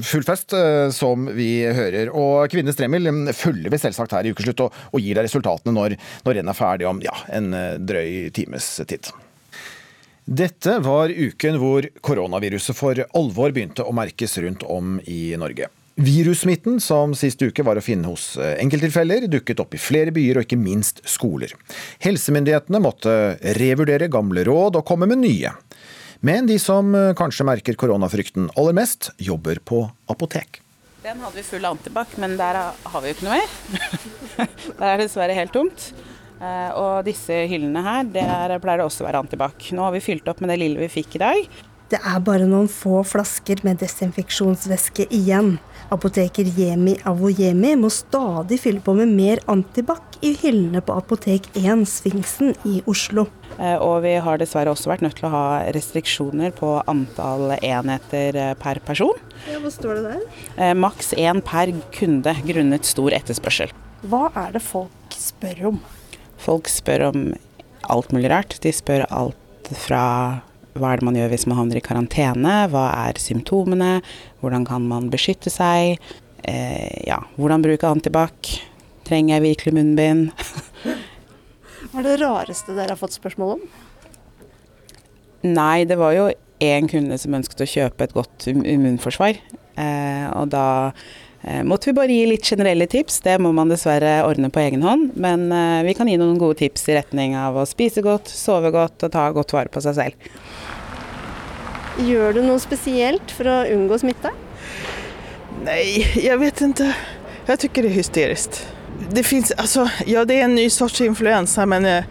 full 0.07 0.23
fest, 0.23 0.55
som 0.95 1.27
vi 1.35 1.49
hører. 1.67 2.13
Og 2.15 2.47
Kvinnenes 2.53 2.79
tremil 2.79 3.11
følger 3.35 3.75
vi 3.75 3.81
selvsagt 3.83 4.15
her 4.15 4.29
i 4.29 4.31
Ukeslutt, 4.37 4.63
og, 4.63 4.77
og 4.95 5.03
gir 5.03 5.19
deg 5.19 5.27
resultatene 5.27 5.75
når, 5.75 5.97
når 6.23 6.39
rennet 6.39 6.55
er 6.55 6.61
ferdig 6.61 6.87
om 6.93 7.03
ja, 7.03 7.17
en 7.35 7.51
drøy 7.83 8.31
times 8.39 8.69
tid. 8.87 9.11
Dette 10.27 10.79
var 10.87 11.11
uken 11.11 11.59
hvor 11.59 11.91
koronaviruset 12.07 12.79
for 12.79 13.03
alvor 13.19 13.51
begynte 13.51 13.83
å 13.83 13.99
merkes 13.99 14.39
rundt 14.47 14.63
om 14.71 15.01
i 15.11 15.35
Norge. 15.43 15.73
Virussmitten 15.97 16.77
som 16.81 17.15
sist 17.17 17.41
uke 17.41 17.65
var 17.65 17.79
å 17.81 17.83
finne 17.85 18.11
hos 18.11 18.35
eh, 18.37 18.59
enkelttilfeller, 18.61 19.25
dukket 19.33 19.63
opp 19.63 19.73
i 19.73 19.81
flere 19.81 20.13
byer 20.13 20.37
og 20.37 20.45
ikke 20.45 20.59
minst 20.61 21.01
skoler. 21.09 21.55
Helsemyndighetene 22.05 22.83
måtte 22.85 23.15
revurdere 23.57 24.11
gamle 24.13 24.45
råd 24.45 24.77
og 24.77 24.85
komme 24.85 25.09
med 25.09 25.23
nye. 25.23 25.55
Men 26.21 26.51
de 26.51 26.59
som 26.61 26.93
eh, 26.93 27.15
kanskje 27.17 27.47
merker 27.49 27.79
koronafrykten 27.81 28.51
aller 28.61 28.77
mest, 28.77 29.09
jobber 29.17 29.63
på 29.65 29.87
apotek. 30.13 30.61
Den 31.07 31.23
hadde 31.25 31.39
vi 31.39 31.47
full 31.49 31.65
antibac, 31.65 32.13
men 32.21 32.37
der 32.37 32.59
har 32.61 33.01
vi 33.01 33.15
jo 33.15 33.17
ikke 33.17 33.29
noe 33.31 33.39
mer. 33.39 33.57
der 34.83 34.91
er 34.91 34.99
det 34.99 35.07
dessverre 35.07 35.39
helt 35.39 35.55
tomt. 35.57 35.87
Eh, 36.37 36.77
og 36.77 37.07
disse 37.09 37.39
hyllene 37.49 37.87
her, 37.87 38.05
der 38.13 38.59
pleier 38.61 38.83
det 38.83 38.91
også 38.91 39.07
å 39.07 39.09
være 39.09 39.25
antibac. 39.25 39.71
Nå 39.73 39.89
har 39.89 39.97
vi 39.97 40.05
fylt 40.05 40.29
opp 40.29 40.45
med 40.45 40.53
det 40.53 40.61
lille 40.61 40.85
vi 40.85 40.93
fikk 40.99 41.17
i 41.17 41.25
dag. 41.25 41.49
Det 41.87 42.01
er 42.03 42.23
bare 42.27 42.49
noen 42.51 42.67
få 42.67 43.01
flasker 43.07 43.61
med 43.63 43.79
desinfeksjonsvæske 43.79 45.07
igjen. 45.15 45.55
Apoteker 45.95 46.49
Jemi 46.51 46.97
Avoyemi 47.07 47.77
må 47.79 47.87
stadig 47.95 48.59
fylle 48.59 48.83
på 48.83 48.97
med 48.99 49.13
mer 49.15 49.39
antibac 49.51 50.17
i 50.25 50.33
hyllene 50.41 50.81
på 50.83 50.97
Apotek 50.99 51.47
1 51.55 51.85
Sfinksen 51.87 52.57
i 52.67 52.81
Oslo. 52.91 53.29
Eh, 53.55 53.77
og 53.79 54.01
vi 54.03 54.17
har 54.19 54.41
dessverre 54.41 54.73
også 54.75 54.91
vært 54.91 55.05
nødt 55.07 55.15
til 55.21 55.29
å 55.29 55.33
ha 55.35 55.45
restriksjoner 55.77 56.51
på 56.59 56.73
antall 56.91 57.55
enheter 57.61 58.39
eh, 58.43 58.53
per 58.59 58.81
person. 58.89 59.15
Ja, 59.47 59.61
Hva 59.63 59.71
står 59.71 60.01
det 60.01 60.05
der? 60.09 60.27
Eh, 60.57 60.75
maks 60.75 61.13
én 61.15 61.45
per 61.47 61.71
kunde 61.95 62.35
grunnet 62.49 62.89
stor 62.89 63.15
etterspørsel. 63.15 63.71
Hva 64.11 64.27
er 64.35 64.57
det 64.59 64.65
folk 64.67 65.15
spør 65.15 65.69
om? 65.71 65.81
Folk 66.43 66.67
spør 66.73 67.13
om 67.13 67.23
alt 67.87 68.11
mulig 68.11 68.35
rart. 68.35 68.59
De 68.67 68.75
spør 68.75 69.07
alt 69.07 69.71
fra 69.87 70.03
hva 70.81 70.93
er 70.93 71.01
det 71.01 71.07
man 71.09 71.19
gjør 71.19 71.33
hvis 71.33 71.47
man 71.49 71.59
havner 71.61 71.81
i 71.81 71.85
karantene? 71.85 72.55
Hva 72.73 72.87
er 73.07 73.21
symptomene? 73.23 73.99
Hvordan 74.43 74.67
kan 74.69 74.87
man 74.89 75.11
beskytte 75.13 75.53
seg? 75.53 76.01
Eh, 76.47 77.03
ja, 77.09 77.21
hvordan 77.37 77.65
bruke 77.65 77.91
antibac? 77.91 78.55
Trenger 79.07 79.37
jeg 79.37 79.47
virkelig 79.47 79.77
munnbind? 79.77 80.31
Hva 81.91 82.03
er 82.03 82.09
det 82.09 82.17
rareste 82.21 82.75
dere 82.75 82.93
har 82.95 83.01
fått 83.01 83.17
spørsmål 83.17 83.57
om? 83.57 83.67
Nei, 85.47 85.85
det 85.87 85.99
var 86.01 86.17
jo 86.17 86.27
én 86.63 86.89
kunde 86.91 87.19
som 87.21 87.37
ønsket 87.39 87.63
å 87.63 87.69
kjøpe 87.71 88.07
et 88.07 88.17
godt 88.17 88.49
immunforsvar. 88.51 89.39
Eh, 89.77 90.27
og 90.33 90.51
da 90.53 90.67
måtte 91.63 91.91
vi 91.91 91.95
bare 91.95 92.11
gi 92.11 92.25
litt 92.27 92.47
generelle 92.47 92.89
tips. 92.91 93.21
Det 93.23 93.37
må 93.39 93.53
man 93.55 93.71
dessverre 93.71 94.19
ordne 94.27 94.51
på 94.51 94.65
egen 94.65 94.83
hånd. 94.83 95.13
Men 95.15 95.47
eh, 95.55 95.85
vi 95.87 95.95
kan 95.95 96.09
gi 96.11 96.17
noen 96.19 96.41
gode 96.43 96.59
tips 96.59 96.89
i 96.91 96.97
retning 96.97 97.37
av 97.39 97.59
å 97.61 97.67
spise 97.69 98.03
godt, 98.03 98.27
sove 98.27 98.73
godt 98.75 99.07
og 99.07 99.13
ta 99.15 99.29
godt 99.35 99.55
vare 99.55 99.71
på 99.71 99.83
seg 99.85 99.95
selv. 100.01 100.33
Gjør 102.03 102.35
du 102.37 102.43
noe 102.49 102.59
spesielt 102.61 103.31
for 103.33 103.49
å 103.49 103.61
unngå 103.73 104.01
smitte? 104.03 104.35
Nei, 105.63 106.03
jeg 106.19 106.41
vet 106.43 106.67
ikke. 106.67 106.91
Jeg 107.47 107.63
syns 107.63 107.79
det 107.79 107.85
er 107.85 107.95
hysterisk. 107.95 108.61
Det 109.13 109.23
finns, 109.23 109.53
altså, 109.61 109.87
ja, 110.09 110.25
det 110.27 110.41
er 110.41 110.49
en 110.49 110.59
ny 110.59 110.67
sorts 110.73 110.99
influensa, 111.05 111.63
men 111.69 111.87
eh, 111.87 112.11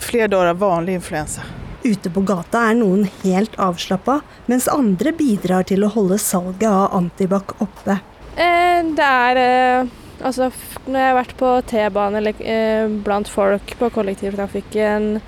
flere 0.00 0.32
dager 0.32 0.54
av 0.54 0.64
vanlig 0.64 0.96
influensa. 1.02 1.44
Ute 1.84 2.10
på 2.10 2.24
gata 2.26 2.64
er 2.70 2.80
noen 2.80 3.04
helt 3.20 3.54
avslappa, 3.60 4.22
mens 4.48 4.66
andre 4.72 5.12
bidrar 5.14 5.68
til 5.68 5.84
å 5.84 5.92
holde 5.92 6.16
salget 6.18 6.70
av 6.70 6.94
antibac 6.96 7.58
oppe. 7.60 8.00
Eh, 8.36 8.82
det 8.96 9.06
er 9.06 9.40
eh, 9.42 9.94
Altså, 10.26 10.48
når 10.88 10.96
jeg 10.96 11.08
har 11.10 11.16
vært 11.18 11.32
på 11.36 11.48
T-bane 11.68 12.20
eller 12.22 12.38
eh, 12.40 12.86
blant 13.04 13.28
folk 13.28 13.74
på 13.76 13.90
kollektivtrafikken, 13.92 15.18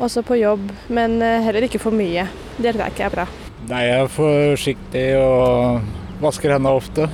også 0.00 0.22
på 0.24 0.38
jobb, 0.40 0.70
men 0.88 1.18
heller 1.20 1.66
ikke 1.66 1.82
for 1.82 1.92
mye. 1.92 2.24
Det 2.56 2.72
tror 2.72 2.86
jeg 2.86 2.94
ikke 2.94 3.04
er 3.10 3.12
bra. 3.12 3.26
Nei, 3.68 3.82
jeg 3.84 3.98
er 4.00 4.08
forsiktig 4.14 5.04
og 5.20 5.84
vasker 6.24 6.56
hendene 6.56 6.72
ofte. 6.80 7.10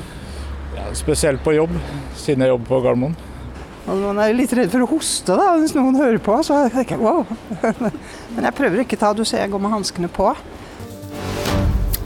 Ja, 0.79 0.87
spesielt 0.95 1.43
på 1.43 1.57
jobb, 1.57 1.75
siden 2.15 2.47
jeg 2.47 2.55
jobber 2.55 2.71
på 2.71 2.81
Gardermoen. 2.87 3.19
Man 3.89 4.23
er 4.23 4.39
litt 4.39 4.55
redd 4.55 4.71
for 4.71 4.87
å 4.87 4.91
hoste 4.95 5.35
da, 5.43 5.51
hvis 5.59 5.75
noen 5.75 5.99
hører 5.99 6.23
på. 6.23 6.39
så 6.47 6.63
jeg 6.69 6.75
tenker 6.77 7.03
wow. 7.03 7.27
Men 8.37 8.47
jeg 8.47 8.57
prøver 8.63 8.87
ikke 8.87 9.01
å 9.01 9.03
ta 9.09 9.13
du 9.17 9.27
så 9.27 9.43
jeg 9.43 9.51
går 9.51 9.67
med 9.67 9.75
hanskene 9.75 10.13
på. 10.13 10.31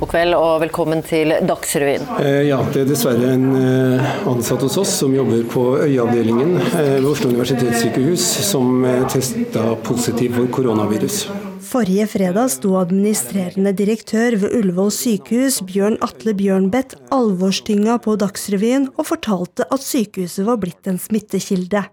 God 0.03 0.11
kveld 0.11 0.35
og 0.35 0.57
velkommen 0.65 0.99
til 1.07 1.31
Dagsrevyen. 1.47 2.03
Eh, 2.19 2.49
ja, 2.49 2.57
Det 2.75 2.81
er 2.81 2.89
dessverre 2.89 3.29
en 3.37 3.45
eh, 3.55 4.09
ansatt 4.27 4.65
hos 4.67 4.75
oss 4.83 4.97
som 4.99 5.13
jobber 5.15 5.45
på 5.47 5.63
øyeavdelingen 5.79 6.57
eh, 6.59 6.97
ved 6.97 7.07
Oslo 7.07 7.29
universitetssykehus 7.31 8.25
som 8.49 8.83
testa 9.13 9.77
positiv 9.87 10.35
for 10.41 10.51
koronavirus. 10.57 11.29
Forrige 11.63 12.09
fredag 12.11 12.51
sto 12.51 12.75
administrerende 12.81 13.71
direktør 13.79 14.35
ved 14.43 14.57
Ullevål 14.59 14.91
sykehus, 14.91 15.61
Bjørn 15.69 16.01
Atle 16.03 16.35
Bjørnbett, 16.35 16.97
alvorstynga 17.15 18.01
på 18.03 18.17
Dagsrevyen 18.19 18.89
og 18.97 19.07
fortalte 19.07 19.69
at 19.71 19.87
sykehuset 19.87 20.43
var 20.49 20.59
blitt 20.65 20.91
en 20.91 20.99
smittekilde. 20.99 21.85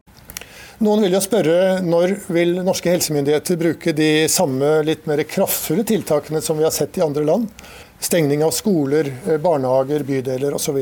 Noen 0.80 1.04
vil 1.04 1.14
jo 1.14 1.20
spørre 1.22 1.84
når 1.84 2.16
vil 2.32 2.56
norske 2.64 2.90
helsemyndigheter 2.90 3.60
bruke 3.60 3.94
de 3.94 4.26
samme 4.32 4.80
litt 4.88 5.06
mer 5.12 5.22
kraftfulle 5.28 5.84
tiltakene 5.86 6.42
som 6.42 6.58
vi 6.58 6.66
har 6.66 6.74
sett 6.74 6.98
i 6.98 7.06
andre 7.06 7.28
land? 7.28 7.54
Stengning 8.00 8.44
av 8.44 8.52
skoler, 8.56 9.12
barnehager, 9.44 10.06
bydeler 10.08 10.56
osv. 10.56 10.78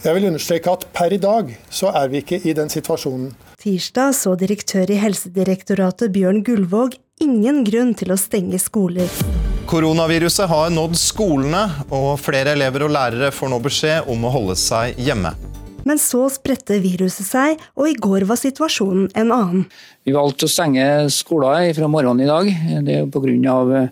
Jeg 0.00 0.16
vil 0.16 0.24
understreke 0.30 0.72
at 0.72 0.86
per 0.96 1.12
i 1.12 1.20
dag 1.20 1.50
så 1.68 1.90
er 1.92 2.08
vi 2.08 2.22
ikke 2.22 2.38
i 2.48 2.54
den 2.56 2.72
situasjonen. 2.72 3.34
Tirsdag 3.60 4.14
så 4.16 4.32
direktør 4.40 4.88
i 4.88 4.96
Helsedirektoratet 5.02 6.08
Bjørn 6.14 6.40
Gullvåg 6.46 6.96
ingen 7.20 7.60
grunn 7.66 7.92
til 7.92 8.14
å 8.14 8.16
stenge 8.16 8.56
skoler. 8.62 9.10
Koronaviruset 9.68 10.48
har 10.48 10.72
nådd 10.72 10.96
skolene, 10.98 11.66
og 11.92 12.14
flere 12.18 12.56
elever 12.56 12.86
og 12.86 12.94
lærere 12.96 13.28
får 13.36 13.52
nå 13.52 13.58
beskjed 13.62 14.08
om 14.10 14.24
å 14.24 14.32
holde 14.32 14.56
seg 14.58 14.96
hjemme. 14.98 15.34
Men 15.84 16.00
så 16.00 16.24
spredte 16.32 16.80
viruset 16.80 17.28
seg, 17.28 17.60
og 17.76 17.88
i 17.88 17.98
går 18.00 18.24
var 18.28 18.40
situasjonen 18.40 19.10
en 19.12 19.30
annen. 19.36 19.68
Vi 20.08 20.16
valgte 20.16 20.48
å 20.48 20.52
stenge 20.52 20.86
skoler 21.12 21.68
fra 21.76 21.88
morgenen 21.92 22.24
i 22.24 22.30
dag. 22.30 22.50
Det 22.88 22.96
er 23.02 23.12
pga. 23.12 23.84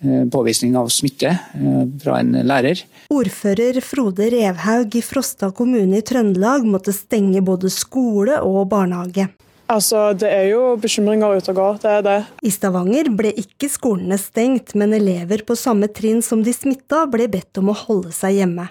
Eh, 0.00 0.28
påvisning 0.30 0.76
av 0.78 0.88
smitte 0.94 1.26
eh, 1.26 1.82
fra 2.02 2.20
en 2.20 2.36
lærer. 2.46 2.84
Ordfører 3.10 3.80
Frode 3.82 4.28
Revhaug 4.30 4.94
i 4.94 5.02
Frosta 5.02 5.50
kommune 5.50 5.98
i 5.98 6.04
Trøndelag 6.06 6.66
måtte 6.70 6.94
stenge 6.94 7.42
både 7.42 7.70
skole 7.74 8.36
og 8.46 8.68
barnehage. 8.70 9.26
Altså, 9.68 10.14
Det 10.14 10.30
er 10.30 10.46
jo 10.52 10.76
bekymringer 10.80 11.36
ute 11.36 11.50
og 11.50 11.58
går, 11.58 11.80
det 11.82 11.90
er 11.90 12.02
det. 12.06 12.18
I 12.46 12.50
Stavanger 12.54 13.10
ble 13.10 13.34
ikke 13.42 13.68
skolene 13.68 14.16
stengt, 14.22 14.76
men 14.78 14.94
elever 14.94 15.42
på 15.44 15.58
samme 15.58 15.90
trinn 15.90 16.22
som 16.22 16.46
de 16.46 16.54
smitta 16.54 17.02
ble 17.10 17.26
bedt 17.28 17.58
om 17.58 17.74
å 17.74 17.76
holde 17.76 18.14
seg 18.14 18.38
hjemme. 18.38 18.68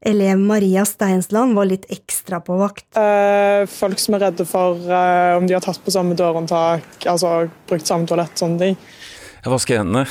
Elev 0.00 0.38
Maria 0.38 0.84
Steinsland 0.86 1.54
var 1.58 1.66
litt 1.66 1.84
ekstra 1.90 2.38
på 2.44 2.56
vakt. 2.58 2.86
Eh, 2.96 3.66
folk 3.66 3.98
som 3.98 4.14
er 4.14 4.28
redde 4.28 4.46
for 4.46 4.78
eh, 4.78 5.34
om 5.36 5.46
de 5.46 5.58
har 5.58 5.64
tatt 5.64 5.82
på 5.82 5.94
samme 5.94 6.14
dørhåndtak, 6.18 7.02
altså 7.10 7.48
brukt 7.68 7.86
samme 7.86 8.06
toalett, 8.06 8.38
sånne 8.38 8.62
ting. 8.62 8.80
Jeg 9.48 9.54
vasker 9.54 9.78
hendene. 9.80 10.02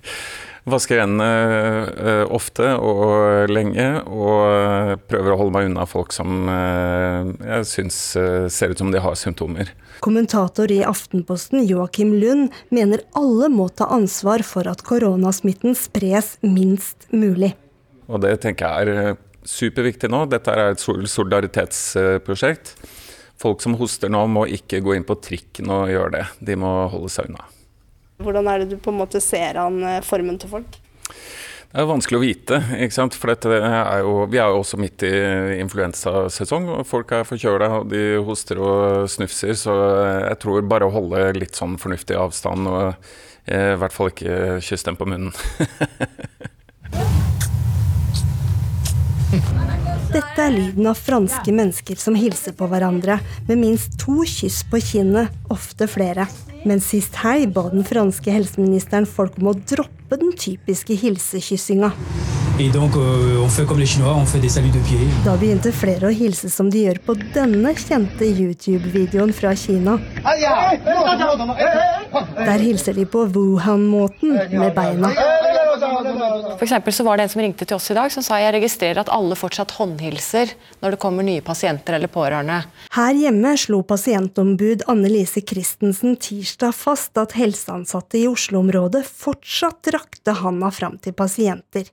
vasker 0.72 1.02
hendene 1.02 1.26
uh, 2.00 2.22
ofte 2.32 2.70
og 2.80 3.50
lenge, 3.52 3.84
og 4.08 5.02
prøver 5.04 5.34
å 5.34 5.36
holde 5.36 5.52
meg 5.52 5.68
unna 5.68 5.84
folk 5.84 6.14
som 6.16 6.48
uh, 6.48 7.28
jeg 7.44 7.66
syns 7.68 7.98
ser 8.48 8.72
ut 8.72 8.80
som 8.80 8.88
de 8.94 9.02
har 9.04 9.18
symptomer. 9.20 9.74
Kommentator 10.00 10.72
i 10.72 10.80
Aftenposten 10.88 11.66
Joakim 11.68 12.14
Lund 12.16 12.56
mener 12.72 13.04
alle 13.12 13.50
må 13.52 13.68
ta 13.68 13.90
ansvar 13.92 14.40
for 14.48 14.64
at 14.72 14.80
koronasmitten 14.88 15.76
spres 15.76 16.38
minst 16.40 17.04
mulig. 17.12 17.52
Og 18.08 18.24
det 18.24 18.38
tenker 18.46 18.80
jeg 18.80 18.96
er 18.96 19.20
superviktig 19.44 20.08
nå. 20.08 20.24
Dette 20.32 20.56
er 20.56 20.72
et 20.72 20.80
solidaritetsprosjekt. 20.80 22.78
Folk 23.44 23.60
som 23.60 23.76
hoster 23.76 24.08
nå 24.08 24.24
må 24.32 24.46
ikke 24.56 24.80
gå 24.80 24.96
inn 24.96 25.04
på 25.04 25.20
trikken 25.20 25.68
og 25.68 25.92
gjøre 25.92 26.14
det. 26.16 26.24
De 26.48 26.56
må 26.64 26.72
holde 26.88 27.12
seg 27.12 27.28
unna. 27.28 27.44
Hvordan 28.24 28.48
er 28.50 28.62
det 28.62 28.74
du 28.74 28.80
på 28.80 28.92
en 28.92 29.00
måte 29.02 29.22
ser 29.22 29.60
an 29.60 29.82
eh, 29.84 30.02
formen 30.04 30.40
til 30.40 30.52
folk? 30.56 30.80
Det 31.74 31.82
er 31.82 31.88
vanskelig 31.90 32.18
å 32.20 32.22
vite, 32.22 32.58
ikke 32.84 32.94
sant? 32.94 33.16
for 33.18 33.32
er 33.34 34.02
jo, 34.04 34.28
vi 34.30 34.38
er 34.38 34.46
jo 34.46 34.60
også 34.60 34.78
midt 34.78 35.02
i 35.08 35.10
influensasesong. 35.58 36.68
og 36.70 36.86
Folk 36.86 37.10
er 37.16 37.26
forkjøla 37.26 37.70
og 37.80 37.88
de 37.90 38.04
hoster 38.22 38.60
og 38.62 39.08
snufser. 39.10 39.56
Så 39.58 39.74
jeg 39.74 40.38
tror 40.44 40.68
bare 40.70 40.86
å 40.86 40.94
holde 40.94 41.32
litt 41.34 41.58
sånn 41.58 41.74
fornuftig 41.82 42.14
avstand 42.14 42.70
og 42.70 42.84
eh, 43.50 43.72
i 43.74 43.80
hvert 43.82 43.96
fall 43.96 44.12
ikke 44.14 44.60
kysse 44.62 44.86
dem 44.86 45.00
på 45.00 45.10
munnen. 45.10 45.34
Dette 50.14 50.44
er 50.46 50.52
lyden 50.54 50.86
av 50.86 50.94
franske 50.94 51.50
mennesker 51.50 51.98
som 51.98 52.14
hilser 52.14 52.54
på 52.54 52.68
hverandre, 52.70 53.16
med 53.48 53.58
minst 53.58 53.96
to 53.98 54.20
kyss 54.22 54.60
på 54.70 54.78
kinnet, 54.78 55.32
ofte 55.50 55.88
flere. 55.90 56.28
Men 56.62 56.78
sist 56.78 57.18
helg 57.24 57.48
ba 57.56 57.64
den 57.72 57.82
franske 57.82 58.30
helseministeren 58.30 59.10
folk 59.10 59.40
om 59.42 59.50
å 59.50 59.56
droppe 59.58 60.20
den 60.20 60.30
typiske 60.38 60.94
hilsekyssinga. 61.02 61.90
Donc, 62.54 62.94
euh, 62.96 63.48
da 65.24 65.32
begynte 65.34 65.72
flere 65.74 66.06
å 66.06 66.12
hilse 66.14 66.46
som 66.54 66.68
de 66.70 66.84
gjør 66.84 67.00
på 67.02 67.16
denne 67.34 67.72
kjente 67.74 68.28
YouTube-videoen 68.28 69.32
fra 69.34 69.50
Kina. 69.58 69.96
Der 72.38 72.62
hilser 72.62 72.94
de 72.94 73.08
på 73.10 73.24
Wuhan-måten 73.34 74.36
med 74.54 74.70
beina. 74.76 75.10
For 76.60 76.94
så 76.94 77.08
var 77.08 77.18
det 77.18 77.26
en 77.26 77.32
som 77.34 77.42
ringte 77.42 77.66
til 77.66 77.74
oss 77.74 77.90
i 77.90 77.98
dag 77.98 78.14
som 78.14 78.22
sa 78.22 78.38
jeg 78.38 78.54
registrerer 78.54 79.02
at 79.02 79.10
alle 79.10 79.34
fortsatt 79.34 79.74
håndhilser 79.74 80.54
når 80.78 80.94
det 80.94 81.02
kommer 81.02 81.26
nye 81.26 81.42
pasienter 81.42 81.98
eller 81.98 82.12
pårørende. 82.14 82.60
Her 82.94 83.18
hjemme 83.18 83.56
slo 83.58 83.82
pasientombud 83.82 84.86
Anne 84.94 85.10
Lise 85.10 85.42
Christensen 85.42 86.14
tirsdag 86.22 86.78
fast 86.78 87.18
at 87.18 87.34
helseansatte 87.34 88.22
i 88.22 88.28
Oslo-området 88.30 89.02
fortsatt 89.10 89.90
rakte 89.98 90.38
handa 90.38 90.70
fram 90.70 91.02
til 91.02 91.18
pasienter 91.18 91.90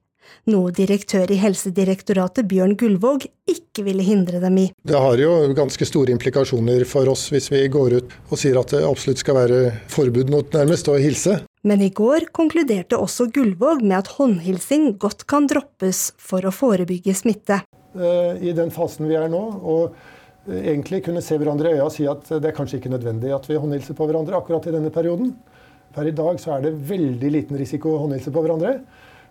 noe 0.51 0.71
direktør 0.75 1.31
i 1.31 1.39
Helsedirektoratet 1.41 2.47
Bjørn 2.49 2.75
Gullvåg 2.79 3.27
ikke 3.49 3.85
ville 3.85 4.05
hindre 4.05 4.41
dem 4.43 4.57
i. 4.61 4.67
Det 4.83 4.97
har 4.97 5.21
jo 5.21 5.31
ganske 5.57 5.87
store 5.87 6.13
implikasjoner 6.15 6.85
for 6.89 7.09
oss 7.11 7.27
hvis 7.33 7.51
vi 7.53 7.63
går 7.71 7.97
ut 7.99 8.15
og 8.29 8.39
sier 8.39 8.59
at 8.61 8.73
det 8.75 8.83
absolutt 8.87 9.21
skal 9.21 9.39
være 9.41 9.61
forbud 9.91 10.31
mot 10.33 10.55
nærmest 10.55 10.89
å 10.91 10.97
hilse. 11.01 11.41
Men 11.67 11.83
i 11.85 11.91
går 11.93 12.31
konkluderte 12.33 12.97
også 12.97 13.27
Gullvåg 13.33 13.83
med 13.83 13.99
at 13.99 14.15
håndhilsing 14.15 14.95
godt 15.01 15.27
kan 15.29 15.45
droppes 15.49 16.09
for 16.17 16.47
å 16.47 16.53
forebygge 16.55 17.13
smitte. 17.17 17.61
Eh, 17.93 18.41
I 18.49 18.55
den 18.57 18.71
fasen 18.73 19.09
vi 19.09 19.17
er 19.19 19.29
nå, 19.29 19.41
og 19.61 19.93
eh, 20.47 20.71
egentlig 20.71 21.03
kunne 21.05 21.21
se 21.21 21.37
hverandre 21.37 21.69
i 21.69 21.77
øya 21.77 21.85
og 21.85 21.93
si 21.93 22.07
at 22.09 22.33
det 22.33 22.49
er 22.49 22.57
kanskje 22.57 22.79
ikke 22.79 22.93
nødvendig 22.93 23.33
at 23.35 23.45
vi 23.49 23.59
håndhilser 23.61 23.97
på 23.97 24.07
hverandre 24.09 24.39
akkurat 24.39 24.65
i 24.71 24.73
denne 24.73 24.93
perioden. 24.93 25.35
Per 25.91 26.07
i 26.07 26.15
dag 26.15 26.39
så 26.39 26.55
er 26.55 26.65
det 26.65 26.77
veldig 26.87 27.31
liten 27.35 27.59
risiko 27.59 27.93
å 27.93 28.03
håndhilse 28.05 28.31
på 28.33 28.43
hverandre. 28.45 28.77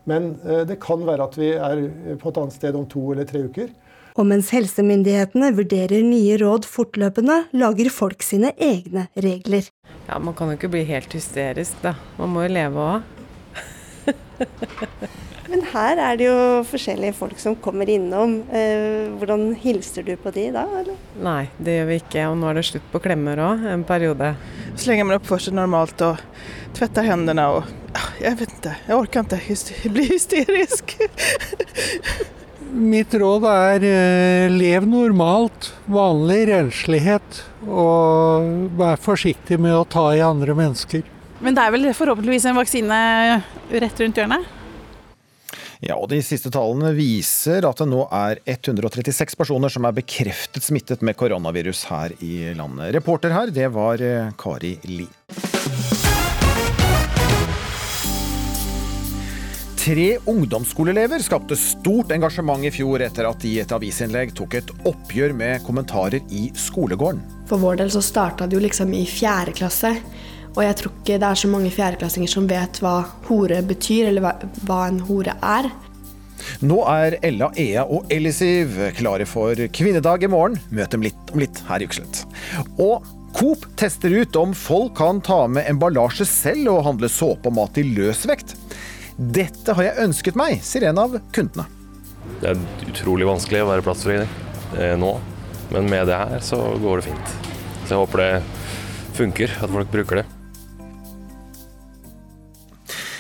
Men 0.09 0.35
eh, 0.47 0.65
det 0.69 0.81
kan 0.83 1.05
være 1.07 1.29
at 1.29 1.39
vi 1.41 1.53
er 1.57 1.85
på 2.21 2.33
et 2.33 2.41
annet 2.41 2.57
sted 2.57 2.77
om 2.79 2.87
to 2.89 3.13
eller 3.13 3.29
tre 3.29 3.45
uker. 3.49 3.71
Og 4.19 4.27
mens 4.27 4.51
helsemyndighetene 4.53 5.53
vurderer 5.55 6.03
nye 6.05 6.37
råd 6.41 6.67
fortløpende, 6.69 7.45
lager 7.57 7.91
folk 7.95 8.25
sine 8.27 8.51
egne 8.59 9.07
regler. 9.15 9.71
Ja, 10.09 10.19
Man 10.19 10.35
kan 10.35 10.51
jo 10.51 10.59
ikke 10.59 10.73
bli 10.73 10.85
helt 10.89 11.13
hysterisk, 11.15 11.79
da. 11.85 11.95
Man 12.19 12.33
må 12.35 12.45
jo 12.45 12.55
leve 12.57 12.87
òg. 12.97 13.01
Men 15.51 15.65
her 15.73 15.99
er 15.99 16.19
det 16.19 16.27
jo 16.29 16.63
forskjellige 16.71 17.17
folk 17.19 17.41
som 17.43 17.57
kommer 17.59 17.89
innom. 17.91 18.37
Eh, 18.55 19.11
hvordan 19.19 19.49
hilser 19.59 20.07
du 20.07 20.13
på 20.21 20.31
de 20.35 20.47
da, 20.55 20.63
eller? 20.79 20.99
Nei, 21.23 21.49
det 21.59 21.75
gjør 21.79 21.89
vi 21.89 21.99
ikke. 22.03 22.27
Og 22.31 22.37
nå 22.39 22.51
er 22.51 22.61
det 22.61 22.67
slutt 22.69 22.87
på 22.93 23.03
klemmer 23.03 23.43
òg, 23.43 23.65
en 23.73 23.87
periode. 23.87 24.35
Så 24.77 24.93
lenge 24.93 25.09
man 25.09 25.19
oppfører 25.19 25.49
seg 25.49 25.59
normalt 25.59 26.05
og 26.07 26.23
tvetter 26.79 27.09
hendene 27.09 27.49
og 27.51 27.67
Jeg 28.21 28.37
vet 28.37 28.51
ikke, 28.53 28.75
jeg 28.85 28.97
orker 29.01 29.25
ikke 29.25 29.37
hyster 29.47 29.93
bli 29.95 30.05
hysterisk. 30.11 30.93
Mitt 32.93 33.15
råd 33.17 33.47
er 33.49 33.85
eh, 33.89 34.53
lev 34.53 34.85
normalt, 34.87 35.71
vanlig 35.91 36.45
renslighet, 36.53 37.41
og 37.65 38.77
vær 38.79 39.01
forsiktig 39.01 39.57
med 39.59 39.75
å 39.75 39.87
ta 39.89 40.05
i 40.15 40.21
andre 40.23 40.55
mennesker. 40.55 41.03
Men 41.41 41.57
det 41.57 41.65
er 41.65 41.75
vel 41.75 41.89
forhåpentligvis 41.97 42.47
en 42.51 42.61
vaksine 42.61 42.99
rett 43.73 44.03
rundt 44.05 44.21
hjørnet? 44.21 44.57
Ja, 45.81 45.97
og 45.97 46.11
De 46.13 46.19
siste 46.21 46.53
tallene 46.53 46.93
viser 46.93 47.65
at 47.65 47.81
det 47.81 47.89
nå 47.89 48.05
er 48.13 48.43
136 48.45 49.39
personer 49.41 49.73
som 49.73 49.89
er 49.89 49.97
bekreftet 49.97 50.67
smittet 50.67 51.01
med 51.01 51.17
koronavirus 51.17 51.87
her 51.89 52.13
i 52.21 52.53
landet. 52.53 52.93
Reporter 53.01 53.33
her, 53.33 53.55
det 53.55 53.73
var 53.73 54.05
eh, 54.05 54.29
Kari 54.39 54.77
Li. 54.93 55.09
Tre 59.81 60.19
ungdomsskoleelever 60.25 61.19
skapte 61.19 61.57
stort 61.57 62.11
engasjement 62.13 62.65
i 62.65 62.71
fjor 62.71 63.01
etter 63.01 63.25
at 63.25 63.41
de 63.41 63.55
i 63.55 63.61
et 63.63 63.71
avisinnlegg 63.73 64.35
tok 64.37 64.59
et 64.59 64.73
oppgjør 64.85 65.33
med 65.33 65.63
kommentarer 65.65 66.21
i 66.37 66.51
skolegården. 66.53 67.23
For 67.49 67.63
vår 67.63 67.79
del 67.81 67.93
så 67.95 68.03
starta 68.05 68.45
det 68.45 68.59
jo 68.59 68.61
liksom 68.61 68.93
i 68.93 69.07
fjerde 69.09 69.55
klasse. 69.57 69.95
Og 70.51 70.61
jeg 70.67 70.77
tror 70.77 70.93
ikke 70.93 71.17
det 71.23 71.31
er 71.31 71.41
så 71.41 71.49
mange 71.49 71.73
fjerdeklassinger 71.73 72.29
som 72.29 72.51
vet 72.51 72.83
hva 72.85 72.99
hore 73.31 73.63
betyr, 73.65 74.11
eller 74.11 74.29
hva, 74.69 74.83
en 74.85 75.01
hore 75.09 75.39
er. 75.41 75.71
Nå 76.61 76.83
er 76.91 77.17
Ella, 77.25 77.49
Ea 77.57 77.87
og 77.89 78.13
Ellisiv 78.13 78.77
klare 79.01 79.25
for 79.25 79.65
kvinnedag 79.73 80.29
i 80.29 80.33
morgen. 80.35 80.61
Møt 80.69 80.93
dem 80.93 81.09
litt 81.09 81.33
om 81.33 81.41
litt 81.41 81.65
her 81.71 81.81
i 81.81 81.89
Ukeslutt. 81.89 82.27
Og 82.77 83.09
Coop 83.33 83.65
tester 83.79 84.11
ut 84.11 84.37
om 84.37 84.53
folk 84.53 84.97
kan 84.99 85.21
ta 85.25 85.45
med 85.49 85.69
emballasje 85.71 86.27
selv 86.27 86.73
og 86.73 86.85
handle 86.89 87.09
såpe 87.09 87.49
og 87.49 87.55
mat 87.57 87.79
i 87.81 87.87
løsvekt. 87.87 88.57
Dette 89.21 89.75
har 89.77 89.85
jeg 89.85 90.01
ønsket 90.01 90.37
meg, 90.39 90.63
sier 90.65 90.87
en 90.89 90.99
av 91.03 91.13
kundene. 91.37 91.67
Det 92.41 92.55
er 92.55 92.61
utrolig 92.89 93.27
vanskelig 93.29 93.61
å 93.61 93.69
være 93.69 93.85
plastfri 93.85 94.17
eh, 94.17 94.95
nå, 94.97 95.11
men 95.75 95.91
med 95.93 96.09
det 96.09 96.17
her 96.17 96.41
så 96.45 96.57
går 96.81 97.03
det 97.03 97.11
fint. 97.11 97.35
Så 97.85 97.93
jeg 97.93 98.01
håper 98.01 98.23
det 98.23 98.31
funker, 99.19 99.53
at 99.61 99.75
folk 99.75 99.93
bruker 99.93 100.23
det. 100.23 100.25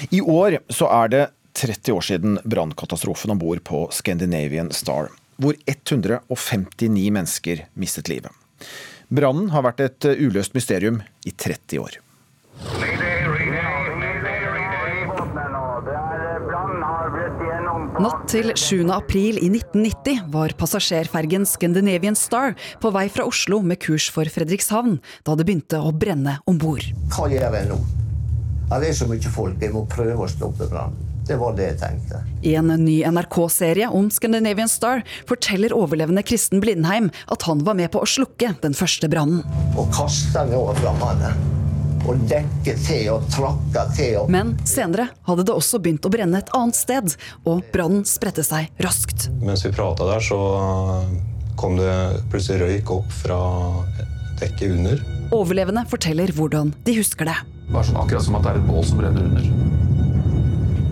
I 0.09 0.23
år 0.25 0.57
så 0.73 0.88
er 1.02 1.12
det 1.12 1.25
30 1.61 1.92
år 1.92 2.07
siden 2.07 2.38
brannkatastrofen 2.49 3.35
om 3.35 3.42
bord 3.42 3.61
på 3.69 3.83
Scandinavian 3.92 4.73
Star, 4.73 5.11
hvor 5.37 5.59
159 5.69 7.11
mennesker 7.12 7.66
mistet 7.76 8.09
livet. 8.09 8.33
Brannen 9.12 9.52
har 9.52 9.69
vært 9.69 9.85
et 9.85 10.09
uløst 10.16 10.57
mysterium 10.57 11.02
i 11.28 11.35
30 11.37 11.85
år. 11.85 12.00
Natt 18.00 18.30
til 18.33 18.49
7. 18.57 18.87
april 18.95 19.37
i 19.45 19.50
1990 19.50 20.30
var 20.33 20.54
passasjerfergen 20.57 21.42
Scandinavian 21.45 22.16
Star 22.16 22.54
på 22.80 22.88
vei 22.95 23.02
fra 23.12 23.26
Oslo 23.28 23.59
med 23.61 23.76
kurs 23.83 24.07
for 24.09 24.25
Fredrikshavn 24.25 24.95
da 25.26 25.35
det 25.37 25.45
begynte 25.45 25.83
å 25.85 25.92
brenne 25.92 26.38
om 26.49 26.57
bord. 26.62 26.87
Hva 27.12 27.28
gjør 27.28 27.59
jeg 27.59 27.69
nå? 27.69 27.76
Ja, 28.71 28.78
det 28.80 28.88
er 28.88 28.97
så 29.02 29.11
mye 29.11 29.35
folk, 29.35 29.61
jeg 29.61 29.76
må 29.76 29.85
prøve 29.90 30.25
å 30.25 30.30
stoppe 30.33 30.71
brannen. 30.73 30.97
Det 31.28 31.37
var 31.42 31.52
det 31.59 31.69
jeg 31.75 31.78
tenkte. 31.83 32.25
I 32.40 32.57
en 32.57 32.73
ny 32.80 32.97
NRK-serie 33.04 33.92
om 33.92 34.09
Scandinavian 34.09 34.73
Star 34.73 35.04
forteller 35.28 35.76
overlevende 35.76 36.25
Kristen 36.25 36.64
Blindheim 36.64 37.12
at 37.28 37.45
han 37.50 37.66
var 37.69 37.76
med 37.76 37.92
på 37.92 38.00
å 38.00 38.09
slukke 38.09 38.54
den 38.64 38.80
første 38.80 39.12
brannen. 39.12 39.45
Og 39.76 39.92
kaste 39.92 40.49
meg 40.49 40.57
over 40.57 40.80
flammene 40.80 41.37
og 42.11 42.23
dekke 42.31 42.75
til 42.85 43.11
og 43.14 43.26
tråkke 43.33 43.85
til. 43.97 44.17
Og... 44.23 44.31
Men 44.33 44.55
senere 44.69 45.11
hadde 45.29 45.47
det 45.47 45.55
også 45.55 45.81
begynt 45.83 46.07
å 46.07 46.12
brenne 46.12 46.40
et 46.42 46.51
annet 46.57 46.79
sted, 46.79 47.14
og 47.46 47.62
brannen 47.75 48.07
spredte 48.09 48.44
seg 48.46 48.70
raskt. 48.85 49.29
Mens 49.44 49.64
vi 49.66 49.73
prata 49.75 50.09
der, 50.09 50.25
så 50.25 50.40
kom 51.61 51.77
det 51.79 51.94
plutselig 52.33 52.61
røyk 52.64 52.92
opp 52.99 53.14
fra 53.23 53.40
dekket 54.40 54.77
under. 54.79 55.03
Overlevende 55.37 55.85
forteller 55.90 56.33
hvordan 56.35 56.73
de 56.87 56.96
husker 56.99 57.29
det. 57.29 57.37
Bare 57.70 57.87
sånn 57.87 58.01
akkurat 58.01 58.27
som 58.27 58.38
at 58.38 58.46
det 58.46 58.55
er 58.55 58.62
et 58.62 58.68
bål 58.70 58.87
som 58.87 59.03
brenner 59.03 59.29
under. 59.29 59.51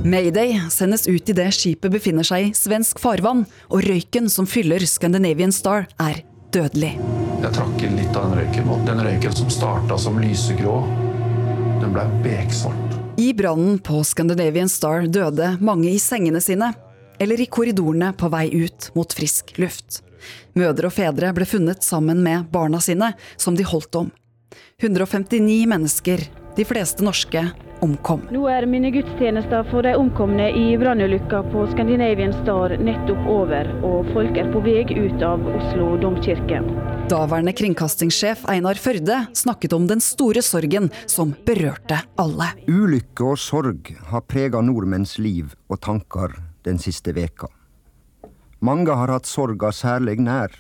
Mayday 0.09 0.61
sendes 0.71 1.09
ut 1.09 1.29
idet 1.29 1.51
skipet 1.57 1.91
befinner 1.93 2.25
seg 2.25 2.49
i 2.49 2.53
svensk 2.57 3.01
farvann, 3.03 3.43
og 3.73 3.83
røyken 3.85 4.31
som 4.31 4.47
fyller 4.47 4.85
Scandinavian 4.87 5.53
Star, 5.53 5.89
er 5.99 6.23
dødelig. 6.55 6.95
Jeg 7.43 7.55
trakk 7.55 7.83
inn 7.87 7.99
litt 7.99 8.17
av 8.17 8.31
den 8.31 8.41
røyken. 8.41 8.71
og 8.73 8.87
Den 8.87 9.03
røyken 9.05 9.35
som 9.37 9.51
starta 9.53 9.99
som 10.01 10.17
lysegrå, 10.23 10.79
den 11.81 11.95
ble 11.95 12.05
beksvart. 12.25 12.97
I 13.19 13.33
brannen 13.35 13.79
på 13.83 14.03
Scandinavian 14.07 14.69
Star 14.71 15.07
døde 15.07 15.57
mange 15.61 15.91
i 15.91 15.99
sengene 16.03 16.41
sine, 16.43 16.73
eller 17.19 17.41
i 17.41 17.49
korridorene 17.51 18.13
på 18.15 18.31
vei 18.31 18.47
ut 18.55 18.91
mot 18.95 19.15
frisk 19.15 19.57
luft. 19.59 20.03
Mødre 20.59 20.91
og 20.91 20.95
fedre 20.95 21.33
ble 21.35 21.47
funnet 21.47 21.87
sammen 21.87 22.23
med 22.23 22.47
barna 22.55 22.81
sine, 22.83 23.13
som 23.37 23.59
de 23.59 23.67
holdt 23.67 23.99
om. 23.99 24.11
159 24.83 25.67
mennesker, 25.71 26.23
de 26.57 26.67
fleste 26.67 27.05
norske, 27.07 27.43
omkom. 27.85 28.25
Nå 28.35 28.45
er 28.51 28.67
mine 28.71 28.91
gudstjenester 28.95 29.67
for 29.71 29.87
de 29.87 29.95
omkomne 29.99 30.49
i 30.57 30.77
brannulykka 30.81 31.43
på 31.53 31.65
Scandinavian 31.73 32.35
Star 32.43 32.77
nettopp 32.83 33.29
over, 33.31 33.71
og 33.87 34.09
folk 34.15 34.39
er 34.41 34.51
på 34.53 34.63
vei 34.65 34.83
ut 34.89 35.25
av 35.25 35.45
Oslo 35.55 35.95
domkirke. 36.03 36.63
Daværende 37.09 37.55
kringkastingssjef 37.57 38.43
Einar 38.53 38.77
Førde 38.77 39.23
snakket 39.33 39.73
om 39.73 39.87
den 39.89 40.03
store 40.05 40.43
sorgen 40.45 40.91
som 41.09 41.33
berørte 41.47 42.03
alle. 42.21 42.51
Ulykke 42.69 43.31
og 43.33 43.39
sorg 43.41 43.95
har 44.11 44.27
prega 44.29 44.61
nordmenns 44.61 45.17
liv 45.23 45.55
og 45.73 45.81
tanker 45.87 46.37
den 46.69 46.81
siste 46.83 47.15
veka. 47.17 47.49
Mange 48.61 48.93
har 48.93 49.09
hatt 49.15 49.29
sorga 49.31 49.71
særlig 49.73 50.19
nær, 50.21 50.53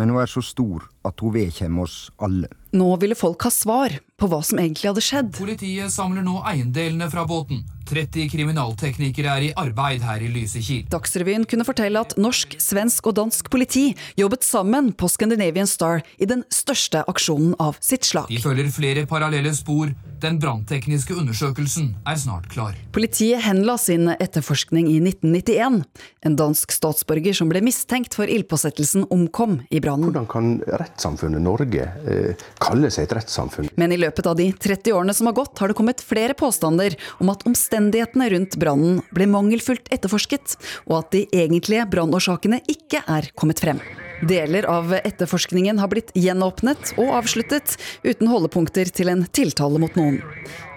men 0.00 0.10
hun 0.10 0.22
er 0.22 0.30
så 0.30 0.42
stor 0.42 0.86
at 1.04 1.20
hun 1.20 1.34
vedkjem 1.34 1.78
oss 1.82 2.08
alle. 2.18 2.48
Nå 2.72 2.88
ville 3.02 3.18
folk 3.18 3.44
ha 3.44 3.50
svar 3.52 3.94
på 4.20 4.28
hva 4.30 4.42
som 4.44 4.60
egentlig 4.60 4.90
hadde 4.92 5.04
skjedd. 5.04 5.34
Politiet 5.38 5.92
samler 5.94 6.24
nå 6.26 6.40
eiendelene 6.46 7.10
fra 7.12 7.26
båten. 7.28 7.64
30 7.90 8.28
kriminalteknikere 8.30 9.32
er 9.32 9.46
i 9.48 9.50
arbeid 9.58 10.04
her 10.06 10.22
i 10.22 10.28
Lysekil. 10.30 10.84
Dagsrevyen 10.92 11.46
kunne 11.50 11.66
fortelle 11.66 12.02
at 12.04 12.14
norsk, 12.20 12.54
svensk 12.62 13.08
og 13.10 13.16
dansk 13.18 13.50
politi 13.50 13.88
jobbet 14.20 14.46
sammen 14.46 14.92
på 14.94 15.10
Scandinavian 15.10 15.66
Star 15.66 16.04
i 16.20 16.28
den 16.30 16.44
største 16.54 17.02
aksjonen 17.10 17.56
av 17.58 17.80
sitt 17.82 18.06
slag. 18.06 18.30
De 18.30 18.38
følger 18.42 18.70
flere 18.74 19.06
parallelle 19.10 19.52
spor. 19.56 19.90
Den 20.20 20.36
branntekniske 20.36 21.14
undersøkelsen 21.16 21.94
er 22.06 22.18
snart 22.20 22.46
klar. 22.52 22.76
Politiet 22.92 23.40
henla 23.40 23.78
sin 23.80 24.10
etterforskning 24.12 24.90
i 24.92 24.98
1991. 25.00 25.80
En 26.28 26.36
dansk 26.36 26.74
statsborger 26.76 27.34
som 27.36 27.48
ble 27.48 27.62
mistenkt 27.64 28.14
for 28.18 28.28
ildpåsettelsen, 28.28 29.06
omkom 29.10 29.62
i 29.72 29.80
brannen. 29.80 30.10
Hvordan 30.10 30.28
kan 30.30 30.50
rettssamfunnet 30.68 31.40
Norge 31.42 31.88
eh, 32.04 32.46
kalle 32.60 32.92
seg 32.92 33.08
et 33.08 33.16
rettssamfunn? 33.16 33.72
Men 33.80 33.96
i 33.96 33.98
løpet 33.98 34.09
av 34.26 34.36
de 34.36 34.52
30 34.52 34.92
årene 34.92 35.14
som 35.14 35.26
har 35.26 35.36
gått, 35.38 35.58
har 35.58 35.68
det 35.68 35.78
kommet 35.78 36.02
flere 36.04 36.34
påstander 36.34 36.96
om 37.18 37.30
at 37.32 37.44
omstendighetene 37.48 38.30
rundt 38.34 38.56
brannen 38.60 39.00
ble 39.14 39.28
mangelfullt 39.30 39.90
etterforsket, 39.94 40.56
og 40.88 41.00
at 41.00 41.12
de 41.14 41.26
egentlige 41.32 41.86
brannårsakene 41.90 42.62
ikke 42.70 43.04
er 43.06 43.30
kommet 43.38 43.62
frem. 43.62 43.80
Deler 44.26 44.66
av 44.68 44.92
etterforskningen 44.98 45.78
har 45.80 45.88
blitt 45.92 46.10
gjenåpnet 46.18 46.92
og 47.00 47.14
avsluttet, 47.22 47.78
uten 48.04 48.28
holdepunkter 48.28 48.90
til 48.92 49.12
en 49.12 49.24
tiltale 49.32 49.80
mot 49.80 49.96
noen. 49.96 50.20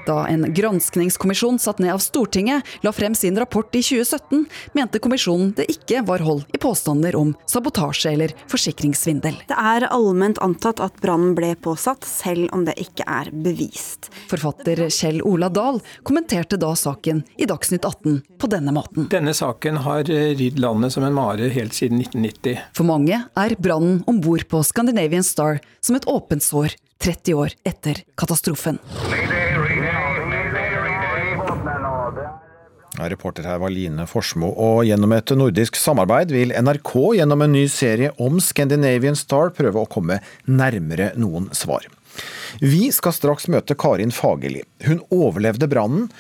Da 0.06 0.28
en 0.28 0.54
granskningskommisjon 0.54 1.60
satt 1.60 1.80
ned 1.80 1.94
av 1.94 2.02
Stortinget 2.04 2.64
la 2.82 2.92
frem 2.92 3.16
sin 3.16 3.40
rapport 3.40 3.76
i 3.76 3.82
2017, 3.84 4.46
mente 4.74 5.00
kommisjonen 5.00 5.54
det 5.58 5.70
ikke 5.72 6.02
var 6.08 6.24
hold 6.26 6.44
i 6.54 6.60
påstander 6.60 7.16
om 7.16 7.34
sabotasje 7.50 8.12
eller 8.12 8.34
forsikringssvindel. 8.52 9.38
Det 9.48 9.58
er 9.60 9.88
allment 9.88 10.42
antatt 10.44 10.82
at 10.84 11.00
brannen 11.04 11.36
ble 11.38 11.54
påsatt, 11.56 12.04
selv 12.08 12.52
om 12.56 12.66
det 12.68 12.76
ikke 12.82 13.08
er 13.08 13.32
bevist. 13.32 14.10
Forfatter 14.32 14.86
Kjell 14.90 15.22
Ola 15.24 15.50
Dahl 15.54 15.80
kommenterte 16.04 16.60
da 16.60 16.74
saken 16.76 17.24
i 17.38 17.48
Dagsnytt 17.50 17.86
18 17.88 18.20
på 18.40 18.52
denne 18.52 18.76
måten. 18.76 19.08
Denne 19.12 19.36
saken 19.38 19.80
har 19.88 20.04
ridd 20.10 20.60
landet 20.60 20.96
som 20.96 21.08
en 21.08 21.16
mare 21.16 21.48
helt 21.54 21.76
siden 21.78 22.02
1990. 22.04 22.60
For 22.76 22.88
mange 22.88 23.24
er 23.24 23.56
brannen 23.60 24.02
om 24.10 24.20
bord 24.24 24.48
på 24.52 24.64
Scandinavian 24.68 25.24
Star 25.24 25.62
som 25.84 25.96
et 25.96 26.08
åpent 26.12 26.44
sår 26.44 26.76
30 27.04 27.34
år 27.40 27.56
etter 27.68 28.04
katastrofen. 28.20 28.80
Reporter 33.02 33.48
her 33.48 33.58
var 33.58 33.74
Line 33.74 34.06
Forsmo, 34.06 34.52
og 34.54 34.84
gjennom 34.86 35.16
et 35.16 35.32
nordisk 35.34 35.78
samarbeid 35.80 36.32
vil 36.34 36.54
NRK 36.54 36.92
gjennom 37.18 37.42
en 37.42 37.56
ny 37.56 37.64
serie 37.72 38.12
om 38.22 38.38
Scandinavian 38.44 39.18
Star 39.18 39.50
prøve 39.58 39.82
å 39.82 39.90
komme 39.90 40.20
nærmere 40.46 41.12
noen 41.18 41.50
svar. 41.58 41.88
Vi 42.62 42.92
skal 42.94 43.16
straks 43.18 43.50
møte 43.50 43.74
Karin 43.80 44.14
Fagerli. 44.14 44.62
Hun 44.86 45.02
overlevde 45.10 45.70
brannen, 45.72 46.12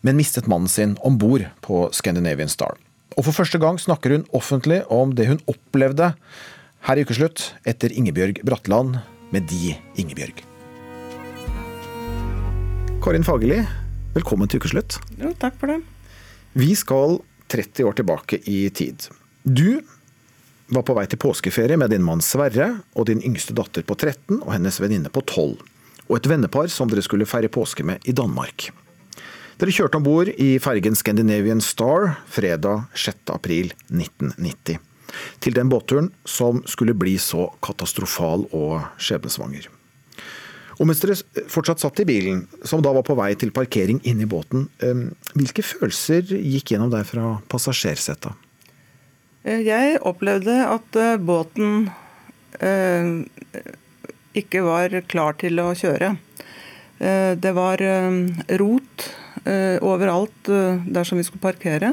men 0.00 0.16
mistet 0.18 0.48
mannen 0.48 0.72
sin 0.72 0.96
om 1.04 1.20
bord 1.20 1.44
på 1.62 1.84
Scandinavian 1.92 2.50
Star. 2.50 2.80
Og 3.12 3.28
for 3.28 3.36
første 3.36 3.60
gang 3.60 3.76
snakker 3.76 4.16
hun 4.16 4.28
offentlig 4.32 4.80
om 4.88 5.12
det 5.14 5.28
hun 5.28 5.42
opplevde 5.52 6.14
her 6.88 6.98
i 6.98 7.04
Ukeslutt 7.04 7.50
etter 7.68 7.92
Ingebjørg 7.92 8.40
Bratland 8.48 9.02
med 9.36 9.46
De 9.52 9.76
Ingebjørg. 10.00 10.40
Karin 13.02 13.26
Fagerli, 13.26 13.60
velkommen 14.16 14.48
til 14.48 14.62
Ukeslutt. 14.62 15.02
Jo, 15.20 15.36
takk 15.36 15.60
for 15.60 15.74
det. 15.74 15.82
Vi 16.52 16.74
skal 16.76 17.18
30 17.48 17.84
år 17.84 17.92
tilbake 17.92 18.38
i 18.44 18.70
tid. 18.70 19.08
Du 19.42 19.80
var 20.72 20.84
på 20.84 20.96
vei 20.96 21.06
til 21.08 21.20
påskeferie 21.20 21.78
med 21.80 21.92
din 21.92 22.04
mann 22.04 22.20
Sverre 22.24 22.68
og 22.92 23.08
din 23.08 23.22
yngste 23.24 23.56
datter 23.56 23.84
på 23.88 23.96
13 23.96 24.42
og 24.42 24.52
hennes 24.52 24.76
venninne 24.80 25.12
på 25.12 25.24
12. 25.24 25.56
Og 26.08 26.14
et 26.18 26.28
vennepar 26.28 26.68
som 26.72 26.92
dere 26.92 27.04
skulle 27.04 27.28
feire 27.28 27.48
påske 27.52 27.84
med 27.88 28.04
i 28.04 28.12
Danmark. 28.16 28.68
Dere 29.60 29.72
kjørte 29.72 29.96
om 29.96 30.04
bord 30.04 30.28
i 30.28 30.58
fergen 30.60 30.96
Scandinavian 30.98 31.64
Star 31.64 32.18
fredag 32.28 32.88
6.4.1990. 32.92 34.76
Til 35.40 35.56
den 35.56 35.72
båtturen 35.72 36.12
som 36.28 36.60
skulle 36.68 36.96
bli 36.96 37.16
så 37.20 37.48
katastrofal 37.64 38.44
og 38.52 38.82
skjebnesvanger. 39.00 39.68
Og 40.78 40.88
mens 40.88 41.02
dere 41.02 41.18
fortsatt 41.50 41.82
satt 41.82 42.00
i 42.00 42.08
bilen, 42.08 42.46
som 42.64 42.82
da 42.84 42.92
var 42.94 43.04
på 43.06 43.16
vei 43.18 43.32
til 43.38 43.52
parkering 43.54 44.00
inne 44.08 44.24
i 44.24 44.30
båten, 44.30 44.68
hvilke 45.34 45.64
følelser 45.66 46.32
gikk 46.38 46.72
gjennom 46.72 46.92
deg 46.92 47.04
fra 47.08 47.36
passasjersetet? 47.52 48.32
Eh, 49.42 49.62
jeg 49.66 49.98
opplevde 50.06 50.54
at 50.70 50.98
eh, 50.98 51.18
båten 51.18 51.88
eh, 52.62 53.08
ikke 54.38 54.62
var 54.66 54.94
klar 55.10 55.36
til 55.40 55.60
å 55.62 55.72
kjøre. 55.76 56.16
Det 57.02 57.50
var 57.50 57.80
rot 58.60 59.04
overalt 59.82 60.50
dersom 60.94 61.18
vi 61.18 61.24
skulle 61.26 61.42
parkere, 61.42 61.88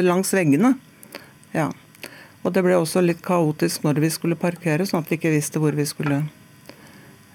langs 0.00 0.32
veggene. 0.32 0.70
Ja. 1.52 1.66
Og 2.40 2.54
det 2.56 2.62
ble 2.64 2.78
også 2.80 3.02
litt 3.04 3.20
kaotisk 3.20 3.84
når 3.84 4.00
vi 4.00 4.10
skulle 4.14 4.40
parkere, 4.40 4.86
sånn 4.88 5.04
at 5.04 5.12
vi 5.12 5.18
ikke 5.20 5.34
visste 5.34 5.60
hvor 5.60 5.76
vi 5.76 5.84
skulle 5.84 6.22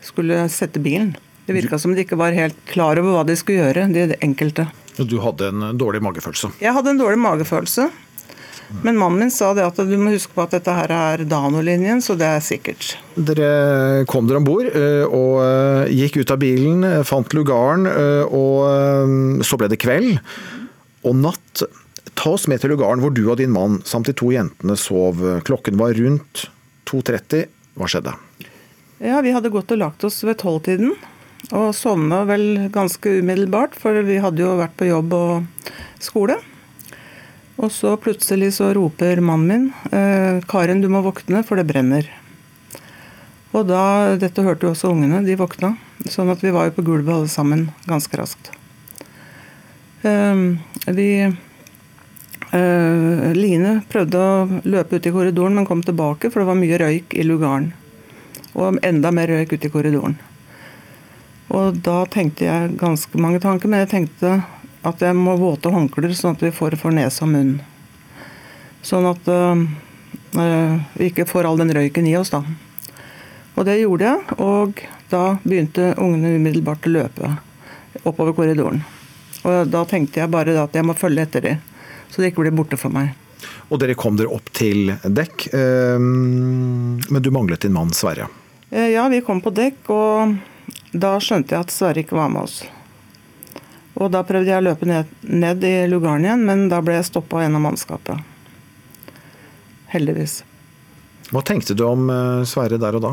skulle 0.05 0.45
sette 0.53 0.81
bilen. 0.81 1.15
Det 1.45 1.53
virka 1.53 1.77
som 1.81 1.93
de 1.93 2.01
ikke 2.05 2.17
var 2.17 2.33
helt 2.33 2.57
klar 2.69 2.97
over 3.01 3.19
hva 3.19 3.27
de 3.27 3.35
skulle 3.37 3.61
gjøre, 3.61 3.89
de 3.93 4.17
enkelte. 4.25 4.69
Du 4.97 5.19
hadde 5.21 5.51
en 5.51 5.69
dårlig 5.77 6.01
magefølelse? 6.05 6.55
Jeg 6.63 6.73
hadde 6.73 6.95
en 6.95 7.01
dårlig 7.01 7.19
magefølelse. 7.21 7.89
Men 8.81 8.97
mannen 8.97 9.19
min 9.21 9.29
sa 9.29 9.51
det 9.53 9.61
at 9.61 9.77
du 9.77 9.93
må 10.01 10.09
huske 10.15 10.33
på 10.33 10.41
at 10.41 10.55
dette 10.55 10.73
her 10.73 10.89
er 10.89 11.21
Dano-linjen, 11.29 11.99
så 12.01 12.15
det 12.17 12.25
er 12.25 12.41
sikkert. 12.41 12.95
Dere 13.13 14.07
kom 14.09 14.25
dere 14.25 14.39
om 14.41 14.47
bord 14.47 14.71
og 15.13 15.91
gikk 15.93 16.17
ut 16.23 16.33
av 16.33 16.41
bilen, 16.41 16.81
fant 17.05 17.35
lugaren, 17.37 17.85
og 18.25 19.45
så 19.45 19.61
ble 19.61 19.69
det 19.69 19.77
kveld 19.85 20.17
og 21.05 21.13
natt. 21.21 21.61
Ta 22.17 22.33
oss 22.33 22.47
med 22.49 22.63
til 22.63 22.73
lugaren 22.73 23.05
hvor 23.05 23.13
du 23.13 23.27
og 23.27 23.37
din 23.37 23.53
mann 23.53 23.83
samt 23.85 24.09
de 24.09 24.17
to 24.17 24.33
jentene 24.33 24.73
sov. 24.81 25.21
Klokken 25.45 25.77
var 25.77 25.93
rundt 25.99 26.47
2.30. 26.89 27.45
Hva 27.77 27.91
skjedde? 27.91 28.17
Ja, 29.05 29.19
Vi 29.21 29.35
hadde 29.35 29.51
gått 29.53 29.69
og 29.69 29.77
lagt 29.77 30.01
oss 30.07 30.23
ved 30.25 30.39
tolvtiden, 30.41 30.95
og 31.53 31.75
sovna 31.77 32.23
vel 32.25 32.71
ganske 32.73 33.19
umiddelbart, 33.19 33.75
for 33.77 33.93
vi 34.01 34.17
hadde 34.17 34.41
jo 34.41 34.55
vært 34.57 34.73
på 34.79 34.87
jobb 34.87 35.13
og 35.13 35.45
skole. 36.01 36.39
Og 37.61 37.69
så 37.69 37.93
plutselig 38.01 38.57
så 38.57 38.73
roper 38.73 39.21
mannen 39.21 39.45
min 39.45 39.69
eh, 39.93 40.41
'Karen, 40.49 40.81
du 40.81 40.89
må 40.89 41.05
våkne, 41.05 41.45
for 41.45 41.53
det 41.55 41.69
brenner'. 41.69 42.09
Og 43.53 43.69
da, 43.69 44.17
Dette 44.17 44.41
hørte 44.41 44.65
jo 44.65 44.73
også 44.73 44.89
ungene, 44.89 45.21
de 45.21 45.37
våkna. 45.37 45.77
Sånn 46.09 46.33
at 46.33 46.41
vi 46.41 46.49
var 46.49 46.65
jo 46.65 46.81
på 46.81 46.89
gulvet 46.89 47.13
alle 47.13 47.29
sammen 47.29 47.69
ganske 47.85 48.17
raskt. 48.17 48.49
Eh, 50.01 50.57
vi 50.89 51.29
eh, 51.29 51.37
Line 53.37 53.85
prøvde 53.85 54.17
å 54.17 54.49
løpe 54.65 54.97
ut 54.97 55.05
i 55.05 55.13
korridoren, 55.13 55.61
men 55.61 55.69
kom 55.69 55.85
tilbake, 55.85 56.33
for 56.33 56.41
det 56.41 56.49
var 56.49 56.63
mye 56.65 56.81
røyk 56.81 57.13
i 57.13 57.29
lugaren. 57.29 57.69
Og 58.55 58.79
enda 58.85 59.11
mer 59.11 59.31
røyk 59.31 59.55
ute 59.55 59.67
i 59.67 59.73
korridoren. 59.73 60.15
Og 61.53 61.77
da 61.85 62.01
tenkte 62.11 62.47
jeg 62.47 62.75
ganske 62.79 63.19
mange 63.21 63.39
tanker, 63.43 63.69
men 63.69 63.83
jeg 63.83 63.91
tenkte 63.91 64.37
at 64.85 65.01
jeg 65.01 65.17
må 65.17 65.35
våte 65.39 65.71
håndklær, 65.73 66.13
sånn 66.17 66.37
at 66.37 66.43
vi 66.45 66.53
får 66.53 66.77
for 66.81 66.95
nese 66.95 67.23
og 67.25 67.31
munn. 67.33 67.55
Sånn 68.85 69.07
at 69.09 69.29
øh, 69.31 69.63
vi 70.97 71.09
ikke 71.09 71.27
får 71.29 71.49
all 71.49 71.61
den 71.61 71.73
røyken 71.73 72.07
i 72.09 72.15
oss, 72.19 72.33
da. 72.33 72.43
Og 73.55 73.65
det 73.67 73.79
gjorde 73.79 74.09
jeg, 74.09 74.37
og 74.43 74.81
da 75.09 75.23
begynte 75.45 75.93
ungene 76.01 76.35
umiddelbart 76.35 76.85
å 76.89 76.95
løpe 76.95 77.31
oppover 78.03 78.35
korridoren. 78.37 78.81
Og 79.45 79.69
da 79.71 79.83
tenkte 79.89 80.21
jeg 80.21 80.33
bare 80.33 80.57
at 80.59 80.75
jeg 80.75 80.85
må 80.85 80.97
følge 80.97 81.23
etter 81.23 81.45
dem, 81.45 81.61
så 82.11 82.21
de 82.21 82.31
ikke 82.31 82.43
blir 82.43 82.55
borte 82.55 82.77
for 82.79 82.93
meg. 82.93 83.13
Og 83.69 83.79
dere 83.81 83.95
kom 83.97 84.17
dere 84.17 84.33
opp 84.33 84.51
til 84.53 84.91
dekk, 85.03 85.47
men 85.97 87.21
du 87.21 87.31
manglet 87.33 87.65
din 87.65 87.73
mann 87.73 87.93
Sverre? 87.95 88.27
Ja, 88.75 89.05
vi 89.07 89.21
kom 89.23 89.39
på 89.39 89.53
dekk, 89.55 89.87
og 89.93 90.33
da 90.91 91.13
skjønte 91.23 91.55
jeg 91.55 91.63
at 91.63 91.71
Sverre 91.71 92.01
ikke 92.03 92.17
var 92.17 92.31
med 92.33 92.43
oss. 92.43 92.57
Og 93.95 94.09
da 94.11 94.25
prøvde 94.27 94.51
jeg 94.51 94.59
å 94.59 94.65
løpe 94.65 94.87
ned, 94.89 95.11
ned 95.23 95.63
i 95.63 95.85
lugaren 95.87 96.25
igjen, 96.25 96.43
men 96.43 96.65
da 96.67 96.81
ble 96.83 96.97
jeg 96.97 97.07
stoppa 97.07 97.39
av 97.39 97.45
en 97.45 97.55
av 97.55 97.63
mannskapet. 97.63 99.13
Heldigvis. 99.93 100.41
Hva 101.31 101.39
tenkte 101.47 101.77
du 101.77 101.85
om 101.87 102.09
Sverre 102.43 102.75
der 102.81 102.97
og 102.97 103.05
da? 103.05 103.11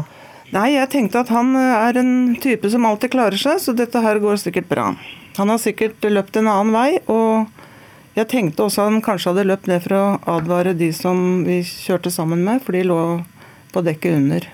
Nei, 0.53 0.72
jeg 0.75 0.90
tenkte 0.92 1.22
at 1.22 1.31
han 1.33 1.55
er 1.57 1.96
en 2.01 2.14
type 2.42 2.68
som 2.72 2.88
alltid 2.88 3.14
klarer 3.14 3.38
seg, 3.40 3.61
så 3.62 3.72
dette 3.77 4.03
her 4.03 4.18
går 4.20 4.40
sikkert 4.42 4.66
bra. 4.68 4.88
Han 5.38 5.53
har 5.53 5.61
sikkert 5.62 6.03
løpt 6.11 6.37
en 6.37 6.51
annen 6.51 6.75
vei, 6.75 6.98
og 7.07 7.46
jeg 8.18 8.29
tenkte 8.29 8.66
også 8.66 8.88
han 8.88 8.98
kanskje 9.05 9.31
hadde 9.31 9.46
løpt 9.48 9.70
ned 9.70 9.87
for 9.87 9.94
å 9.96 10.03
advare 10.35 10.75
de 10.77 10.90
som 10.96 11.44
vi 11.46 11.62
kjørte 11.64 12.11
sammen 12.12 12.42
med, 12.44 12.61
for 12.66 12.75
de 12.75 12.83
lå 12.90 12.98
på 13.72 13.85
dekket 13.87 14.18
under. 14.18 14.51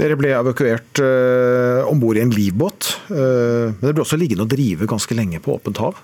Dere 0.00 0.16
ble 0.16 0.30
evakuert 0.32 1.00
uh, 1.04 1.84
om 1.90 1.98
bord 2.00 2.16
i 2.16 2.22
en 2.24 2.32
livbåt, 2.32 2.86
uh, 3.10 3.68
men 3.68 3.82
dere 3.82 3.98
ble 3.98 4.04
også 4.06 4.16
liggende 4.16 4.46
og 4.46 4.52
drive 4.52 4.88
ganske 4.88 5.16
lenge 5.16 5.40
på 5.44 5.58
åpent 5.58 5.80
hav? 5.82 5.98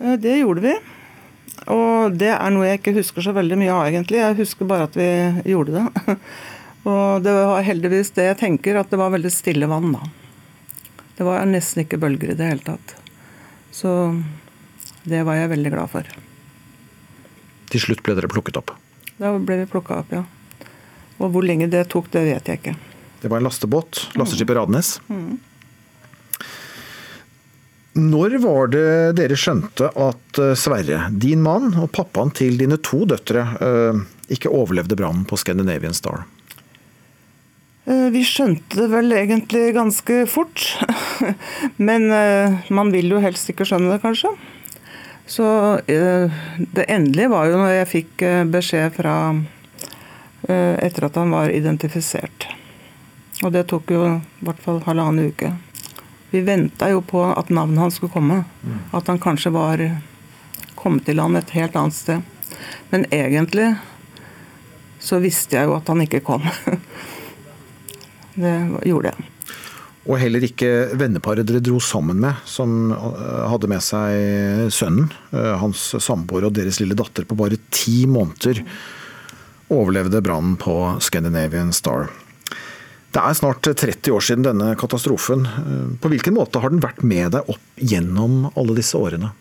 Uh, 0.00 0.16
det 0.18 0.40
gjorde 0.40 0.64
vi. 0.64 0.72
Og 1.70 2.16
det 2.18 2.32
er 2.34 2.50
noe 2.54 2.66
jeg 2.66 2.80
ikke 2.80 2.96
husker 2.96 3.22
så 3.22 3.34
veldig 3.36 3.58
mye 3.60 3.74
av, 3.74 3.84
egentlig. 3.90 4.18
Jeg 4.18 4.38
husker 4.40 4.66
bare 4.66 4.88
at 4.88 4.98
vi 4.98 5.08
gjorde 5.52 5.76
det. 5.76 6.16
og 6.90 7.22
det 7.22 7.34
var 7.36 7.66
heldigvis 7.66 8.10
det 8.16 8.26
jeg 8.30 8.40
tenker, 8.42 8.80
at 8.80 8.90
det 8.90 8.98
var 8.98 9.14
veldig 9.14 9.32
stille 9.34 9.70
vann 9.70 9.94
da. 9.94 10.02
Det 11.18 11.26
var 11.26 11.46
nesten 11.50 11.84
ikke 11.84 12.00
bølger 12.02 12.32
i 12.32 12.38
det 12.38 12.50
hele 12.50 12.66
tatt. 12.66 12.96
Så 13.74 13.92
det 15.06 15.22
var 15.26 15.38
jeg 15.38 15.52
veldig 15.54 15.74
glad 15.76 15.94
for. 15.94 16.10
Til 17.70 17.84
slutt 17.84 18.02
ble 18.02 18.18
dere 18.18 18.30
plukket 18.32 18.58
opp? 18.58 18.74
Da 19.18 19.34
ble 19.36 19.62
vi 19.62 19.70
plukka 19.70 20.02
opp, 20.02 20.14
ja. 20.14 20.24
Og 21.18 21.34
hvor 21.34 21.46
lenge 21.46 21.70
det 21.70 21.88
tok, 21.92 22.10
det 22.14 22.26
vet 22.30 22.50
jeg 22.50 22.62
ikke. 22.62 22.78
Det 23.20 23.28
var 23.28 23.40
en 23.40 23.48
lastebåt. 23.48 24.10
Lasteskipet 24.14 24.56
Radnes. 24.56 25.00
Når 27.98 28.36
var 28.38 28.68
det 28.70 28.88
dere 29.18 29.36
skjønte 29.38 29.88
at 29.98 30.40
Sverre, 30.58 31.08
din 31.10 31.42
mann 31.42 31.72
og 31.80 31.90
pappaen 31.96 32.30
til 32.36 32.58
dine 32.60 32.78
to 32.78 33.02
døtre, 33.10 33.42
ikke 34.30 34.52
overlevde 34.54 34.98
brannen 34.98 35.24
på 35.26 35.38
Scandinavian 35.40 35.96
Star? 35.96 36.22
Vi 37.88 38.22
skjønte 38.28 38.84
det 38.84 38.86
vel 38.92 39.14
egentlig 39.16 39.72
ganske 39.74 40.20
fort. 40.30 40.62
Men 41.88 42.06
man 42.70 42.92
vil 42.94 43.10
jo 43.16 43.22
helst 43.24 43.50
ikke 43.50 43.66
skjønne 43.66 43.90
det, 43.96 44.02
kanskje. 44.04 44.30
Så 45.28 45.48
det 45.88 46.86
endelige 46.86 47.32
var 47.32 47.50
jo 47.50 47.58
når 47.58 47.74
jeg 47.80 47.92
fikk 47.96 48.26
beskjed 48.52 48.94
fra 49.00 49.16
Etter 50.46 51.08
at 51.08 51.18
han 51.18 51.34
var 51.34 51.50
identifisert. 51.50 52.46
Og 53.44 53.52
det 53.54 53.68
tok 53.70 53.90
jo 53.94 54.02
i 54.08 54.44
hvert 54.46 54.62
fall 54.62 54.80
halvannen 54.86 55.30
uke. 55.30 55.52
Vi 56.30 56.42
venta 56.44 56.90
jo 56.92 57.00
på 57.06 57.22
at 57.30 57.52
navnet 57.54 57.80
hans 57.80 57.98
skulle 58.00 58.12
komme. 58.12 58.42
At 58.92 59.08
han 59.08 59.20
kanskje 59.22 59.54
var 59.54 59.82
kommet 60.78 61.06
til 61.06 61.18
land 61.18 61.38
et 61.38 61.54
helt 61.56 61.76
annet 61.78 61.96
sted. 61.96 62.20
Men 62.90 63.06
egentlig 63.14 63.72
så 65.02 65.20
visste 65.22 65.58
jeg 65.58 65.68
jo 65.68 65.78
at 65.78 65.88
han 65.88 66.02
ikke 66.04 66.24
kom. 66.26 66.44
Det 68.38 68.54
gjorde 68.86 69.10
jeg. 69.10 69.30
Og 70.08 70.16
heller 70.22 70.44
ikke 70.46 70.68
venneparet 70.96 71.44
dere 71.48 71.60
dro 71.60 71.80
sammen 71.84 72.20
med, 72.22 72.38
som 72.48 72.92
hadde 72.94 73.68
med 73.68 73.82
seg 73.84 74.70
sønnen, 74.72 75.10
hans 75.60 75.82
samboer 76.00 76.46
og 76.48 76.54
deres 76.56 76.78
lille 76.80 76.96
datter 76.96 77.26
på 77.28 77.36
bare 77.36 77.58
ti 77.74 78.06
måneder, 78.08 78.62
overlevde 79.68 80.22
brannen 80.24 80.56
på 80.60 80.78
Scandinavian 81.04 81.74
Star. 81.76 82.08
Det 83.08 83.22
er 83.24 83.36
snart 83.38 83.64
30 83.64 84.12
år 84.12 84.24
siden 84.24 84.44
denne 84.44 84.74
katastrofen. 84.78 85.46
På 86.02 86.10
hvilken 86.12 86.36
måte 86.36 86.60
har 86.60 86.72
den 86.72 86.84
vært 86.84 87.00
med 87.00 87.32
deg 87.32 87.48
opp 87.48 87.80
gjennom 87.80 88.50
alle 88.52 88.76
disse 88.76 88.98
årene? 89.00 89.32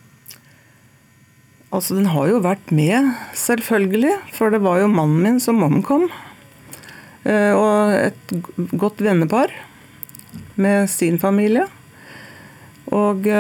Altså, 1.68 1.98
Den 1.98 2.08
har 2.14 2.30
jo 2.32 2.40
vært 2.40 2.72
med, 2.72 3.12
selvfølgelig. 3.36 4.16
For 4.38 4.54
det 4.54 4.64
var 4.64 4.80
jo 4.80 4.88
mannen 4.88 5.20
min 5.26 5.40
som 5.44 5.60
omkom. 5.66 6.08
Og 7.28 7.92
et 7.92 8.32
godt 8.80 9.04
vennepar 9.04 9.52
med 10.56 10.88
sin 10.88 11.20
familie. 11.20 11.68
Og 12.88 13.28
Det 13.28 13.36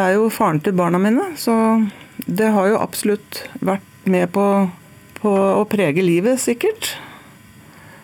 er 0.00 0.16
jo 0.16 0.32
faren 0.32 0.64
til 0.64 0.72
barna 0.76 0.98
mine, 1.00 1.36
så 1.36 1.80
det 2.24 2.48
har 2.52 2.68
jo 2.68 2.80
absolutt 2.80 3.48
vært 3.60 3.82
med 4.04 4.32
på, 4.32 4.68
på 5.20 5.32
å 5.32 5.64
prege 5.68 6.02
livet, 6.04 6.40
sikkert. 6.40 6.96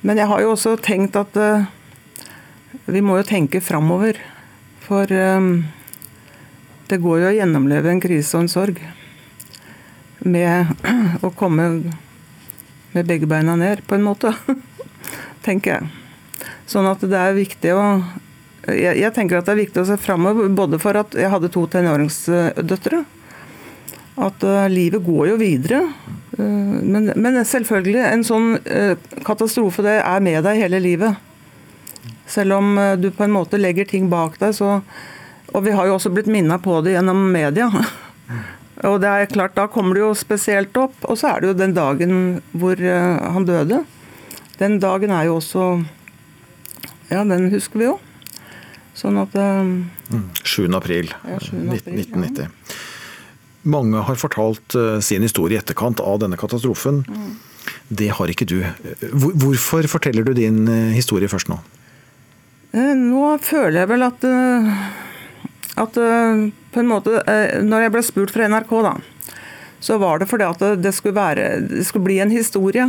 Men 0.07 0.21
jeg 0.21 0.31
har 0.31 0.43
jo 0.43 0.53
også 0.55 0.77
tenkt 0.83 1.17
at 1.19 1.37
uh, 1.39 1.67
vi 2.87 3.03
må 3.05 3.19
jo 3.19 3.27
tenke 3.27 3.63
framover. 3.65 4.21
For 4.87 5.11
um, 5.11 5.67
det 6.89 7.01
går 7.05 7.23
jo 7.23 7.31
å 7.31 7.37
gjennomleve 7.37 7.93
en 7.93 8.03
krise 8.03 8.37
og 8.37 8.47
en 8.47 8.53
sorg 8.53 8.79
med 10.25 10.71
å 11.27 11.33
komme 11.37 11.69
med 12.95 13.07
begge 13.07 13.29
beina 13.29 13.57
ned, 13.59 13.85
på 13.87 13.99
en 13.99 14.07
måte. 14.07 14.33
tenker 15.47 15.77
jeg. 15.79 16.47
Sånn 16.69 16.89
at 16.89 17.05
det 17.05 17.19
er 17.19 17.37
viktig 17.37 17.75
å 17.77 17.85
jeg, 18.69 18.99
jeg, 19.01 19.13
tenker 19.17 19.39
at 19.39 19.47
det 19.49 19.55
er 19.55 19.63
viktig 19.63 19.81
å 19.81 19.87
se 19.89 19.97
framover, 20.01 20.51
både 20.53 20.81
for 20.83 20.99
at 21.01 21.15
jeg 21.17 21.31
hadde 21.33 21.49
to 21.55 21.63
tenåringsdøtre. 21.73 23.01
At 24.19 24.43
uh, 24.43 24.67
livet 24.71 25.05
går 25.07 25.33
jo 25.33 25.39
videre. 25.41 25.83
Uh, 26.39 26.79
men, 26.83 27.13
men, 27.15 27.39
selvfølgelig, 27.47 28.03
en 28.09 28.25
sånn 28.27 28.51
uh, 28.59 28.95
katastrofe 29.27 29.85
det 29.87 29.99
er 30.01 30.25
med 30.25 30.43
deg 30.47 30.63
hele 30.65 30.81
livet. 30.83 31.25
Selv 32.29 32.59
om 32.59 32.75
du 33.01 33.09
på 33.15 33.25
en 33.25 33.33
måte 33.33 33.57
legger 33.57 33.87
ting 33.89 34.11
bak 34.13 34.37
deg, 34.41 34.53
så 34.53 34.83
Og 35.57 35.63
vi 35.65 35.73
har 35.73 35.87
jo 35.89 35.95
også 35.97 36.11
blitt 36.13 36.27
minna 36.29 36.59
på 36.61 36.83
det 36.85 36.93
gjennom 36.93 37.31
media. 37.33 37.71
Og 38.89 38.99
det 39.01 39.09
er 39.09 39.31
klart, 39.33 39.55
da 39.57 39.65
kommer 39.67 39.97
det 39.97 40.03
jo 40.03 40.11
spesielt 40.15 40.77
opp. 40.77 40.93
Og 41.09 41.17
så 41.17 41.31
er 41.31 41.41
det 41.41 41.49
jo 41.49 41.55
den 41.57 41.73
dagen 41.73 42.13
hvor 42.53 42.77
han 42.77 43.47
døde. 43.49 43.81
Den 44.61 44.77
dagen 44.79 45.11
er 45.11 45.25
jo 45.25 45.39
også 45.39 45.65
Ja, 47.09 47.25
den 47.25 47.49
husker 47.49 47.81
vi 47.81 47.89
jo. 47.89 47.97
Sånn 48.99 49.19
at 49.21 49.35
um, 49.39 49.89
7. 50.43 50.67
april, 50.75 51.13
ja, 51.23 51.39
7. 51.39 51.55
april 51.71 52.01
1990. 52.03 52.45
Ja. 52.45 52.78
Mange 53.67 54.05
har 54.07 54.19
fortalt 54.19 54.75
uh, 54.79 55.01
sin 55.03 55.25
historie 55.27 55.57
i 55.57 55.61
etterkant 55.61 56.01
av 56.01 56.21
denne 56.23 56.39
katastrofen. 56.39 57.03
Mm. 57.09 57.33
Det 57.89 58.11
har 58.15 58.31
ikke 58.31 58.47
du. 58.49 58.61
Hvorfor 59.11 59.89
forteller 59.91 60.27
du 60.27 60.33
din 60.37 60.63
uh, 60.69 60.95
historie 60.95 61.31
først 61.31 61.51
nå? 61.51 61.59
Uh, 62.71 62.95
nå 62.95 63.35
føler 63.43 63.83
jeg 63.83 63.91
vel 63.91 64.07
at, 64.07 64.27
at 65.83 65.99
på 65.99 66.83
en 66.83 66.91
måte 66.91 67.23
Når 67.65 67.87
jeg 67.87 67.93
ble 67.95 68.03
spurt 68.07 68.35
fra 68.35 68.49
NRK, 68.51 68.75
da, 68.87 68.95
så 69.81 69.99
var 69.99 70.21
det 70.21 70.29
fordi 70.31 70.47
at 70.47 70.65
det 70.83 70.95
skulle, 70.95 71.17
være, 71.17 71.51
det 71.67 71.87
skulle 71.89 72.07
bli 72.07 72.21
en 72.23 72.35
historie. 72.35 72.87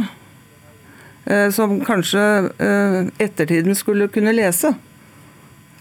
Som 1.54 1.76
kanskje 1.86 2.22
ettertiden 3.22 3.76
skulle 3.78 4.08
kunne 4.10 4.34
lese. 4.34 4.72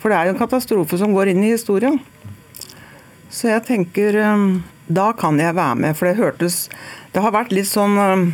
For 0.02 0.12
det 0.12 0.18
er 0.18 0.28
jo 0.28 0.34
en 0.34 0.40
katastrofe 0.42 0.98
som 1.00 1.14
går 1.16 1.30
inn 1.32 1.40
i 1.46 1.54
historien. 1.54 1.96
Så 3.32 3.48
jeg 3.48 3.64
tenker 3.64 4.18
Da 4.88 5.10
kan 5.12 5.36
jeg 5.40 5.56
være 5.56 5.76
med, 5.76 5.96
for 5.96 6.08
det 6.08 6.16
hørtes 6.16 6.68
Det 7.12 7.20
har 7.20 7.34
vært 7.34 7.52
litt 7.52 7.68
sånn 7.68 7.96
um, 8.00 8.24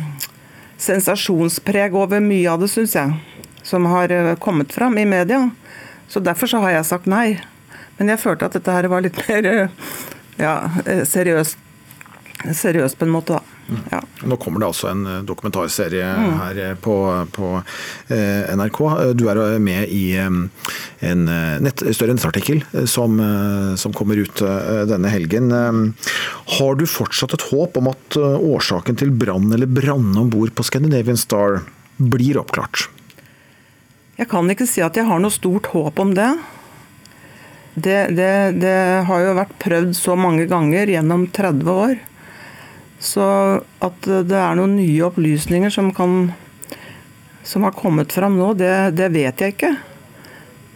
sensasjonspreg 0.79 1.95
over 1.95 2.23
mye 2.23 2.51
av 2.51 2.63
det, 2.63 2.69
syns 2.71 2.95
jeg. 2.95 3.15
Som 3.63 3.87
har 3.91 4.11
uh, 4.11 4.35
kommet 4.39 4.73
fram 4.75 4.97
i 4.99 5.05
media. 5.07 5.49
Så 6.07 6.23
derfor 6.23 6.51
så 6.51 6.61
har 6.63 6.77
jeg 6.77 6.87
sagt 6.87 7.09
nei. 7.11 7.41
Men 7.97 8.11
jeg 8.11 8.23
følte 8.23 8.47
at 8.47 8.55
dette 8.55 8.75
her 8.75 8.87
var 8.91 9.03
litt 9.03 9.19
mer 9.27 9.49
uh, 9.51 9.91
ja, 10.39 10.55
uh, 10.87 11.03
seriøst, 11.07 11.59
seriøst 12.51 12.99
på 12.99 13.07
en 13.07 13.15
måte, 13.15 13.39
da. 13.39 13.54
Ja. 13.91 14.01
Nå 14.23 14.37
kommer 14.37 14.61
det 14.61 14.67
altså 14.69 14.89
en 14.91 15.05
eh, 15.09 15.21
dokumentarserie 15.25 16.05
mm. 16.05 16.33
her 16.39 16.59
eh, 16.61 16.73
på, 16.77 16.95
på 17.33 17.51
eh, 18.13 18.53
NRK. 18.53 18.79
Du 19.17 19.25
er 19.31 19.41
med 19.61 19.89
i 19.89 20.03
en 20.19 20.49
nett, 21.65 21.83
større 21.95 22.15
nettartikkel 22.15 22.63
som, 22.89 23.17
som, 23.77 23.93
kommer 23.93 24.17
ut 24.17 24.41
denne 24.89 25.11
helgen. 25.11 25.51
Har 26.57 26.77
du 26.79 26.85
fortsatt 26.89 27.35
et 27.35 27.45
håp 27.51 27.77
om 27.77 27.91
at 27.91 28.17
årsaken 28.17 28.97
til 28.97 29.13
brann 29.13 29.53
eller 29.53 29.69
branne 29.69 30.17
om 30.23 30.31
bord 30.33 30.55
på 30.55 30.65
Scandinavian 30.65 31.19
Star 31.19 31.61
blir 31.97 32.39
oppklart? 32.41 32.87
Jeg 34.17 34.29
kan 34.31 34.49
ikke 34.49 34.67
si 34.69 34.81
at 34.85 34.97
jeg 34.97 35.07
har 35.07 35.21
noe 35.21 35.33
stort 35.33 35.69
håp 35.75 36.01
om 36.01 36.15
det. 36.17 36.31
Det, 37.75 37.99
det, 38.15 38.33
det 38.63 38.77
har 39.05 39.23
jo 39.25 39.37
vært 39.37 39.55
prøvd 39.61 39.95
så 39.99 40.15
mange 40.17 40.47
ganger 40.49 40.95
gjennom 40.95 41.27
30 41.35 41.73
år. 41.75 41.97
Så 43.05 43.25
at 43.85 44.07
det 44.07 44.37
er 44.39 44.55
noen 44.57 44.77
nye 44.79 45.03
opplysninger 45.05 45.73
som, 45.73 45.91
kan, 45.93 46.31
som 47.45 47.67
har 47.67 47.75
kommet 47.77 48.15
fram 48.15 48.39
nå, 48.39 48.53
det, 48.57 48.71
det, 48.97 49.11
vet 49.13 49.43
jeg 49.43 49.55
ikke. 49.55 49.75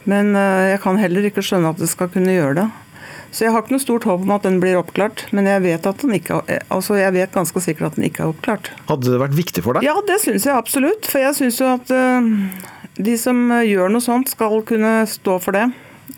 Men 0.10 0.36
eh, 0.38 0.76
jeg 0.76 0.84
kan 0.86 1.00
heller 1.02 1.26
ikke 1.30 1.44
skjønne 1.46 1.74
at 1.74 1.82
det 1.82 1.90
skal 1.90 2.12
kunne 2.14 2.36
gjøre 2.36 2.62
det. 2.62 2.68
Så 3.30 3.46
jeg 3.46 3.54
har 3.54 3.62
ikke 3.62 3.76
noe 3.76 3.84
stort 3.84 4.08
håp 4.10 4.24
om 4.26 4.32
at 4.34 4.46
den 4.48 4.58
blir 4.62 4.80
oppklart, 4.80 5.28
men 5.38 5.46
jeg 5.46 5.62
vet, 5.62 5.86
at 5.86 6.02
den 6.02 6.16
ikke, 6.18 6.40
altså 6.74 6.98
jeg 6.98 7.14
vet 7.14 7.36
ganske 7.36 7.62
sikkert 7.62 7.92
at 7.92 8.00
den 8.00 8.08
ikke 8.08 8.24
er 8.26 8.32
oppklart. 8.32 8.72
Hadde 8.90 9.14
det 9.14 9.20
vært 9.22 9.38
viktig 9.38 9.66
for 9.66 9.78
deg? 9.78 9.86
Ja, 9.86 9.94
det 10.08 10.18
syns 10.24 10.48
jeg 10.50 10.58
absolutt. 10.58 11.06
For 11.06 11.22
jeg 11.22 11.38
syns 11.38 11.60
jo 11.62 11.70
at 11.70 11.94
uh, 11.94 12.26
de 12.98 13.14
som 13.22 13.44
gjør 13.62 13.94
noe 13.94 14.02
sånt, 14.02 14.34
skal 14.34 14.64
kunne 14.66 15.04
stå 15.10 15.38
for 15.44 15.58
det. 15.58 15.68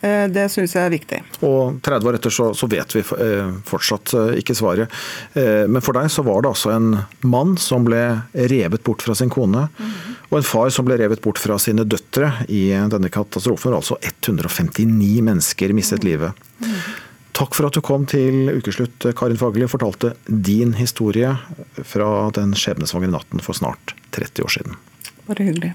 Eh, 0.01 0.25
det 0.33 0.47
syns 0.49 0.73
jeg 0.73 0.81
er 0.81 0.93
viktig. 0.93 1.19
Og 1.45 1.77
30 1.85 2.09
år 2.09 2.17
etter 2.17 2.33
så, 2.33 2.49
så 2.57 2.67
vet 2.69 2.95
vi 2.95 3.03
eh, 3.21 3.51
fortsatt 3.67 4.13
eh, 4.17 4.31
ikke 4.41 4.55
svaret. 4.57 5.01
Men 5.35 5.83
for 5.85 5.97
deg 5.97 6.09
så 6.11 6.23
var 6.25 6.41
det 6.41 6.51
altså 6.51 6.71
en 6.73 6.95
mann 7.21 7.53
som 7.61 7.85
ble 7.85 8.01
revet 8.33 8.81
bort 8.85 9.03
fra 9.05 9.15
sin 9.17 9.29
kone, 9.31 9.67
mm. 9.69 9.91
og 10.31 10.39
en 10.39 10.47
far 10.47 10.71
som 10.73 10.87
ble 10.87 10.97
revet 10.99 11.21
bort 11.23 11.39
fra 11.41 11.57
sine 11.61 11.85
døtre 11.87 12.31
i 12.49 12.65
denne 12.91 13.11
katastrofen. 13.13 13.75
Altså 13.77 13.99
159 14.01 15.21
mennesker 15.27 15.75
mistet 15.77 16.07
livet. 16.07 16.37
Mm. 16.61 16.73
Takk 17.37 17.55
for 17.55 17.69
at 17.69 17.77
du 17.77 17.81
kom 17.85 18.03
til 18.09 18.51
ukeslutt, 18.51 19.05
Karin 19.17 19.39
Fagerli, 19.39 19.65
og 19.65 19.73
fortalte 19.73 20.15
din 20.27 20.75
historie 20.77 21.31
fra 21.77 22.09
den 22.35 22.57
skjebnesvangre 22.57 23.13
natten 23.13 23.41
for 23.43 23.57
snart 23.57 23.95
30 24.17 24.45
år 24.45 24.57
siden. 24.57 24.81
Bare 25.29 25.47
hyggelig. 25.47 25.71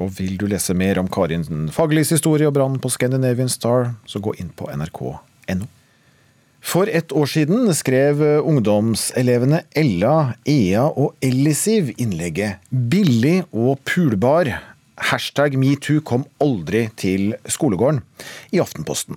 Og 0.00 0.14
vil 0.16 0.38
du 0.40 0.46
lese 0.48 0.74
mer 0.76 0.98
om 1.00 1.08
Karin 1.12 1.44
Faglis 1.74 2.12
historie 2.14 2.48
og 2.48 2.56
brannen 2.56 2.80
på 2.80 2.90
Scandinavian 2.92 3.52
Star, 3.52 3.92
så 4.08 4.22
gå 4.22 4.34
inn 4.40 4.48
på 4.56 4.70
nrk.no. 4.72 5.68
For 6.60 6.90
et 6.92 7.12
år 7.16 7.28
siden 7.28 7.70
skrev 7.72 8.20
ungdomselevene 8.44 9.62
Ella, 9.76 10.34
Ea 10.44 10.84
og 10.88 11.14
Ellisiv 11.24 11.94
innlegget 11.96 12.60
'Billig 12.68 13.46
og 13.52 13.80
pulbar'. 13.88 14.52
Hashtag 15.00 15.56
metoo 15.56 16.02
kom 16.04 16.26
aldri 16.44 16.90
til 17.00 17.32
skolegården 17.48 18.02
i 18.52 18.60
Aftenposten. 18.60 19.16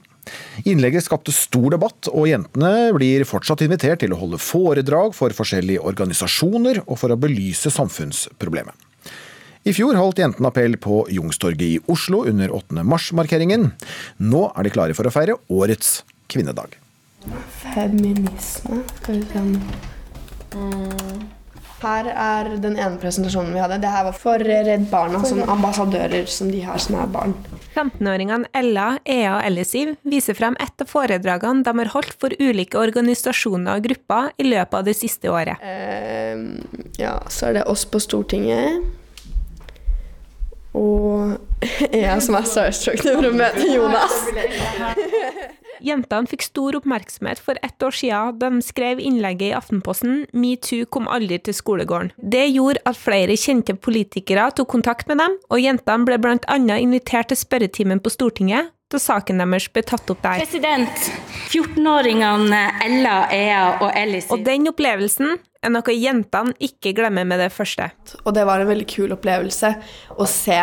Innlegget 0.63 1.03
skapte 1.03 1.33
stor 1.35 1.73
debatt, 1.75 2.07
og 2.07 2.29
jentene 2.29 2.93
blir 2.95 3.25
fortsatt 3.27 3.65
invitert 3.65 3.99
til 3.99 4.15
å 4.15 4.21
holde 4.21 4.39
foredrag 4.39 5.11
for 5.17 5.35
forskjellige 5.35 5.83
organisasjoner 5.83 6.79
og 6.85 6.95
for 7.01 7.11
å 7.11 7.19
belyse 7.19 7.73
samfunnsproblemet. 7.73 8.92
I 9.63 9.71
fjor 9.71 9.95
holdt 9.95 10.19
jentene 10.19 10.49
appell 10.49 10.73
på 10.75 11.05
Jungstorget 11.15 11.61
i 11.63 11.75
Oslo 11.91 12.25
under 12.27 12.51
8. 12.51 12.83
mars-markeringen. 12.83 13.69
Nå 14.19 14.41
er 14.51 14.65
de 14.67 14.71
klare 14.73 14.95
for 14.97 15.07
å 15.07 15.11
feire 15.13 15.37
årets 15.47 16.01
kvinnedag. 16.27 16.73
Feminisme 17.71 18.81
Skal 18.97 19.21
vi 19.21 19.29
se 19.29 19.43
mm. 20.59 21.21
Her 21.83 22.07
er 22.11 22.49
den 22.63 22.75
ene 22.75 22.99
presentasjonen 22.99 23.55
vi 23.55 23.59
hadde. 23.59 23.77
Det 23.83 23.91
her 23.91 24.05
var 24.07 24.15
for 24.15 24.43
Redd 24.43 24.83
Barna, 24.91 25.19
som 25.27 25.39
ambassadører 25.51 26.27
som 26.31 26.51
de 26.51 26.61
har 26.63 26.79
som 26.79 26.95
er 26.99 27.07
barn. 27.11 27.35
15-åringene 27.73 28.51
Ella, 28.55 28.85
Ea 29.03 29.37
og 29.37 29.47
Ellisiv 29.47 29.93
viser 30.07 30.35
frem 30.37 30.55
et 30.63 30.83
av 30.83 30.91
foredragene 30.91 31.63
de 31.63 31.75
har 31.79 31.91
holdt 31.95 32.15
for 32.19 32.35
ulike 32.39 32.79
organisasjoner 32.79 33.79
og 33.79 33.87
grupper 33.87 34.31
i 34.39 34.47
løpet 34.47 34.77
av 34.79 34.87
det 34.87 34.95
siste 34.99 35.31
året. 35.31 35.63
Uh, 35.63 36.59
ja, 36.99 37.17
så 37.31 37.51
er 37.51 37.59
det 37.59 37.65
oss 37.71 37.87
på 37.87 38.03
Stortinget. 38.03 39.02
Og 40.73 41.37
jeg 42.03 42.21
som 42.25 42.37
er 42.39 42.47
starstruck 42.49 43.03
når 43.05 43.27
jeg 43.29 43.37
møte 43.39 43.67
Jonas. 43.69 44.15
Jentene 45.83 46.29
fikk 46.31 46.45
stor 46.45 46.77
oppmerksomhet 46.77 47.41
for 47.43 47.59
ett 47.65 47.83
år 47.83 47.95
siden 47.97 48.37
da 48.39 48.49
de 48.53 48.61
skrev 48.63 49.01
innlegget 49.03 49.49
i 49.49 49.55
Aftenposten 49.57 50.21
'Metoo 50.31 50.85
kom 50.87 51.09
aldri 51.11 51.41
til 51.43 51.57
skolegården'. 51.57 52.13
Det 52.17 52.45
gjorde 52.53 52.79
at 52.87 52.95
flere 52.95 53.35
kjente 53.35 53.75
politikere 53.75 54.47
tok 54.55 54.69
kontakt 54.71 55.11
med 55.11 55.19
dem, 55.19 55.35
og 55.49 55.59
jentene 55.59 56.07
ble 56.07 56.19
bl.a. 56.23 56.77
invitert 56.79 57.33
til 57.33 57.37
spørretimen 57.37 57.99
på 57.99 58.13
Stortinget 58.13 58.71
da 58.93 58.99
saken 59.01 59.41
deres 59.41 59.67
ble 59.73 59.81
tatt 59.81 60.11
opp 60.13 60.21
der. 60.21 60.43
President, 60.43 61.07
14-åringene 61.49 62.61
Ella, 62.85 63.15
Ea 63.33 63.63
og 63.81 63.89
Ellis 63.97 64.29
Og 64.31 64.45
den 64.45 64.69
opplevelsen 64.69 65.39
er 65.63 65.73
noe 65.73 65.95
jentene 65.95 66.53
ikke 66.63 66.93
glemmer 66.97 67.27
med 67.27 67.41
det 67.41 67.51
første. 67.55 67.89
Og 68.23 68.33
det 68.35 68.45
var 68.47 68.61
en 68.61 68.69
veldig 68.69 68.87
kul 68.89 69.15
opplevelse 69.15 69.73
å 70.19 70.27
se 70.29 70.59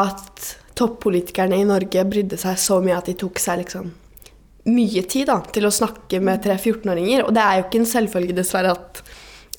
at 0.00 0.50
toppolitikerne 0.78 1.58
i 1.60 1.66
Norge 1.68 2.04
brydde 2.08 2.38
seg 2.40 2.58
så 2.60 2.80
mye 2.84 2.98
at 2.98 3.10
de 3.10 3.16
tok 3.20 3.40
seg 3.42 3.64
liksom 3.64 3.90
mye 4.70 5.02
tid 5.08 5.30
da, 5.30 5.38
til 5.52 5.66
å 5.66 5.72
snakke 5.72 6.20
med 6.24 6.42
tre 6.44 6.56
14-åringer. 6.58 7.24
Og 7.24 7.32
det 7.36 7.44
er 7.44 7.58
jo 7.58 7.66
ikke 7.66 7.80
en 7.80 7.88
selvfølge, 7.88 8.36
dessverre, 8.36 8.74
at 8.76 9.00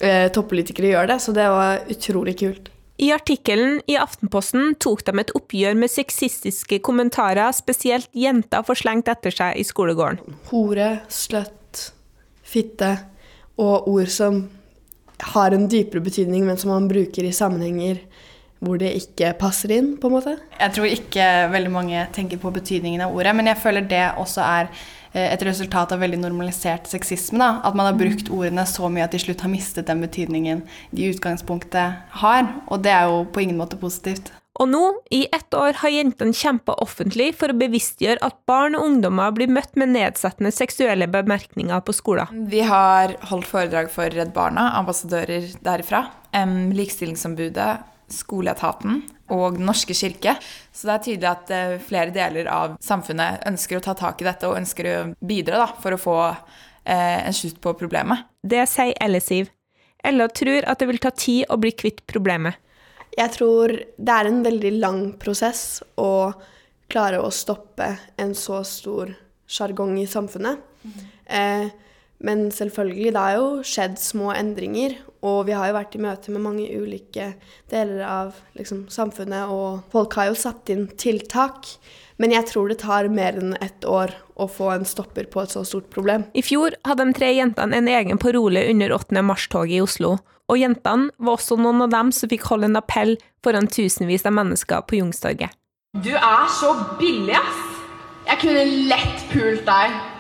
eh, 0.02 0.28
toppolitikere 0.34 0.94
gjør 0.94 1.10
det, 1.13 1.17
så 1.24 1.34
det 1.36 1.48
var 1.52 1.82
utrolig 1.91 2.38
kult. 2.41 2.70
I 3.02 3.10
artikkelen 3.15 3.80
i 3.89 3.96
Aftenposten 3.98 4.76
tok 4.82 5.02
de 5.08 5.15
et 5.24 5.32
oppgjør 5.38 5.78
med 5.80 5.89
sexistiske 5.89 6.78
kommentarer 6.86 7.50
spesielt 7.58 8.12
jenter 8.13 8.62
får 8.67 8.84
slengt 8.84 9.10
etter 9.10 9.34
seg 9.34 9.58
i 9.58 9.65
skolegården. 9.65 10.36
Hore, 10.52 10.91
sløtt, 11.10 11.88
fitte 12.46 12.91
og 13.58 13.89
ord 13.89 14.12
som 14.13 14.44
har 15.22 15.56
en 15.56 15.68
dypere 15.70 16.04
betydning, 16.04 16.46
men 16.48 16.58
som 16.58 16.74
man 16.74 16.90
bruker 16.90 17.28
i 17.28 17.36
sammenhenger 17.36 18.02
hvor 18.62 18.78
det 18.78 18.92
ikke 18.94 19.32
passer 19.42 19.74
inn, 19.74 19.96
på 19.98 20.10
en 20.10 20.16
måte. 20.20 20.36
Jeg 20.60 20.74
tror 20.76 20.90
ikke 20.90 21.28
veldig 21.50 21.72
mange 21.74 22.04
tenker 22.14 22.38
på 22.42 22.52
betydningen 22.54 23.02
av 23.02 23.16
ordet, 23.18 23.34
men 23.38 23.50
jeg 23.50 23.58
føler 23.64 23.88
det 23.90 24.04
også 24.22 24.44
er 24.46 24.70
et 25.13 25.43
resultat 25.43 25.91
av 25.91 26.04
veldig 26.04 26.21
normalisert 26.21 26.89
sexisme. 26.91 27.39
Da. 27.41 27.62
At 27.67 27.78
man 27.78 27.89
har 27.89 27.97
brukt 28.00 28.32
ordene 28.32 28.65
så 28.69 28.89
mye 28.91 29.08
at 29.08 29.15
de 29.15 29.21
slutt 29.21 29.43
har 29.43 29.52
mistet 29.52 29.89
den 29.89 30.04
betydningen 30.04 30.63
de 30.91 31.08
i 31.08 31.10
utgangspunktet 31.12 32.13
har. 32.21 32.54
Og 32.71 32.86
det 32.86 32.93
er 32.95 33.10
jo 33.12 33.26
på 33.32 33.43
ingen 33.43 33.60
måte 33.60 33.80
positivt. 33.82 34.32
Og 34.62 34.67
nå, 34.69 34.82
i 35.15 35.24
ett 35.34 35.56
år, 35.58 35.78
har 35.80 35.93
jentene 35.93 36.36
kjempa 36.36 36.76
offentlig 36.84 37.32
for 37.39 37.50
å 37.50 37.58
bevisstgjøre 37.58 38.21
at 38.28 38.36
barn 38.50 38.76
og 38.78 38.84
ungdommer 38.89 39.32
blir 39.34 39.50
møtt 39.50 39.78
med 39.80 39.93
nedsettende 39.95 40.52
seksuelle 40.54 41.08
bemerkninger 41.10 41.82
på 41.88 41.95
skolen. 41.95 42.43
Vi 42.52 42.62
har 42.67 43.15
holdt 43.32 43.47
foredrag 43.50 43.89
for 43.93 44.12
Redd 44.12 44.36
Barna, 44.36 44.74
ambassadører 44.78 45.47
derifra. 45.65 46.04
Likestillingsombudet 46.36 47.71
skoleetaten 48.12 49.02
og 49.32 49.58
Den 49.58 49.67
norske 49.70 49.96
kirke. 49.98 50.36
Så 50.72 50.88
det 50.88 50.94
er 50.94 51.06
tydelig 51.06 51.30
at 51.32 51.54
eh, 51.56 51.78
flere 51.84 52.13
deler 52.15 52.50
av 52.52 52.76
samfunnet 52.84 53.46
ønsker 53.50 53.80
å 53.80 53.86
ta 53.86 53.96
tak 53.98 54.22
i 54.22 54.28
dette 54.28 54.50
og 54.50 54.60
ønsker 54.60 54.91
å 54.91 54.98
bidra 55.20 55.63
da, 55.63 55.70
for 55.82 55.96
å 55.96 56.02
få 56.02 56.17
eh, 56.30 57.20
en 57.26 57.36
slutt 57.36 57.62
på 57.63 57.76
problemet. 57.80 58.28
Det 58.44 58.65
sier 58.70 58.96
Elle 59.02 59.24
Siv. 59.24 59.52
Ella 60.04 60.28
tror 60.34 60.65
at 60.65 60.82
det 60.82 60.89
vil 60.89 61.02
ta 61.02 61.12
tid 61.13 61.46
å 61.54 61.60
bli 61.62 61.74
kvitt 61.78 62.04
problemet. 62.10 62.58
Jeg 63.17 63.36
tror 63.36 63.74
det 63.76 64.13
er 64.15 64.30
en 64.30 64.39
veldig 64.44 64.72
lang 64.80 65.02
prosess 65.20 65.84
å 66.00 66.32
klare 66.91 67.20
å 67.22 67.32
stoppe 67.32 67.88
en 68.20 68.34
så 68.36 68.62
stor 68.67 69.12
sjargong 69.52 69.98
i 70.00 70.08
samfunnet. 70.10 70.60
Mm. 70.82 71.02
Eh, 71.26 71.90
men 72.22 72.50
selvfølgelig, 72.54 73.14
det 73.16 73.22
har 73.22 73.38
jo 73.40 73.48
skjedd 73.66 73.98
små 74.02 74.30
endringer. 74.36 75.00
Og 75.26 75.46
vi 75.48 75.56
har 75.58 75.70
jo 75.70 75.78
vært 75.78 75.96
i 75.98 76.02
møte 76.02 76.34
med 76.34 76.42
mange 76.42 76.68
ulike 76.70 77.32
deler 77.70 78.02
av 78.06 78.38
liksom, 78.58 78.88
samfunnet, 78.94 79.50
og 79.50 79.84
folk 79.94 80.18
har 80.18 80.32
jo 80.32 80.38
satt 80.38 80.70
inn 80.74 80.88
tiltak. 81.02 81.70
Men 82.22 82.34
jeg 82.36 82.46
tror 82.52 82.70
det 82.70 82.82
tar 82.84 83.10
mer 83.10 83.38
enn 83.38 83.56
ett 83.62 83.86
år 83.90 84.14
å 84.38 84.46
få 84.50 84.70
en 84.76 84.86
stopper 84.86 85.30
på 85.34 85.42
et 85.42 85.54
så 85.54 85.64
stort 85.66 85.90
problem. 85.94 86.28
I 86.38 86.46
fjor 86.46 86.78
hadde 86.86 87.08
de 87.10 87.18
tre 87.18 87.32
jentene 87.34 87.82
en 87.82 87.90
egen 87.90 88.22
parole 88.22 88.68
under 88.70 88.94
8. 88.98 89.26
mars-toget 89.26 89.80
i 89.80 89.82
Oslo. 89.82 90.20
Og 90.52 90.60
jentene 90.60 91.10
var 91.18 91.40
også 91.40 91.58
noen 91.58 91.86
av 91.88 91.94
dem 91.94 92.14
som 92.14 92.30
fikk 92.30 92.46
holde 92.52 92.70
en 92.70 92.78
appell 92.78 93.16
foran 93.46 93.70
tusenvis 93.72 94.28
av 94.30 94.36
mennesker 94.38 94.86
på 94.86 95.00
Youngstorget. 95.00 95.54
Du 96.06 96.14
er 96.14 96.48
så 96.60 96.76
billig, 97.02 97.38
ass! 97.40 97.68
Jeg 98.28 98.44
kunne 98.44 98.66
lett 98.92 99.24
pult 99.34 99.66
deg. 99.66 100.11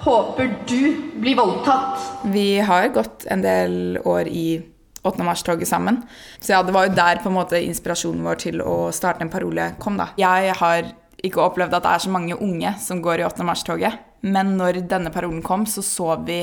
Håper 0.00 0.54
du 0.66 1.10
blir 1.20 1.36
voldtatt. 1.36 2.00
Vi 2.32 2.58
har 2.64 2.88
gått 2.88 3.26
en 3.28 3.42
del 3.44 3.98
år 4.04 4.28
i 4.28 4.62
8. 5.02 5.24
mars-toget 5.24 5.68
sammen. 5.68 6.02
Så 6.40 6.54
ja, 6.54 6.62
det 6.62 6.72
var 6.72 6.88
jo 6.88 6.94
der 6.96 7.20
på 7.20 7.28
en 7.28 7.36
måte 7.36 7.60
inspirasjonen 7.60 8.24
vår 8.24 8.40
til 8.40 8.62
å 8.64 8.88
starte 8.96 9.24
en 9.24 9.32
parole 9.32 9.74
kom, 9.80 9.98
da. 10.00 10.10
Jeg 10.20 10.56
har 10.56 10.88
ikke 11.20 11.44
opplevd 11.44 11.76
at 11.76 11.84
det 11.84 11.92
er 11.92 12.04
så 12.06 12.12
mange 12.12 12.36
unge 12.40 12.72
som 12.80 13.02
går 13.04 13.20
i 13.20 13.26
8. 13.28 13.44
mars-toget. 13.44 14.00
Men 14.24 14.56
når 14.56 14.82
denne 14.88 15.12
parolen 15.12 15.44
kom, 15.44 15.66
så 15.68 15.84
så 15.84 16.14
vi 16.24 16.42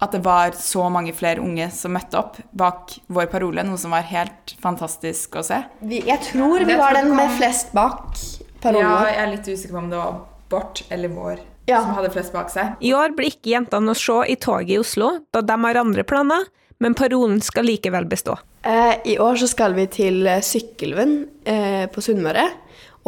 at 0.00 0.16
det 0.16 0.22
var 0.24 0.56
så 0.56 0.86
mange 0.88 1.12
flere 1.12 1.44
unge 1.44 1.66
som 1.76 1.92
møtte 1.92 2.16
opp 2.16 2.38
bak 2.56 2.94
vår 3.12 3.28
parole, 3.32 3.64
noe 3.68 3.76
som 3.80 3.92
var 3.92 4.06
helt 4.08 4.54
fantastisk 4.62 5.36
å 5.36 5.44
se. 5.44 5.60
Vi, 5.84 6.00
jeg 6.08 6.24
tror 6.30 6.64
vi 6.64 6.80
var 6.80 6.96
den 6.96 7.12
med 7.12 7.36
flest 7.36 7.74
bak 7.76 8.16
parolen. 8.64 8.88
Ja, 8.88 9.10
jeg 9.10 9.20
er 9.20 9.32
litt 9.34 9.50
usikker 9.50 9.76
på 9.76 9.82
om 9.84 9.90
det 9.92 10.00
var 10.00 10.22
vårt 10.50 10.84
eller 10.88 11.12
vår 11.12 11.44
ja. 11.70 11.82
som 11.84 11.96
hadde 11.96 12.12
flest 12.14 12.34
bak 12.34 12.52
seg. 12.52 12.76
I 12.84 12.94
år 12.96 13.14
blir 13.16 13.32
ikke 13.32 13.54
jentene 13.54 13.94
å 13.94 13.98
se 13.98 14.20
i 14.28 14.38
toget 14.40 14.76
i 14.76 14.80
Oslo, 14.82 15.12
da 15.34 15.44
de 15.44 15.58
har 15.64 15.80
andre 15.80 16.06
planer, 16.06 16.48
men 16.80 16.96
parolen 16.96 17.40
skal 17.44 17.68
likevel 17.68 18.08
bestå. 18.08 18.38
Eh, 18.66 18.96
I 19.14 19.18
år 19.20 19.40
så 19.40 19.48
skal 19.48 19.76
vi 19.76 19.86
til 19.88 20.26
eh, 20.28 20.42
Sykkylven 20.44 21.22
eh, 21.48 21.86
på 21.92 22.04
Sunnmøre 22.04 22.48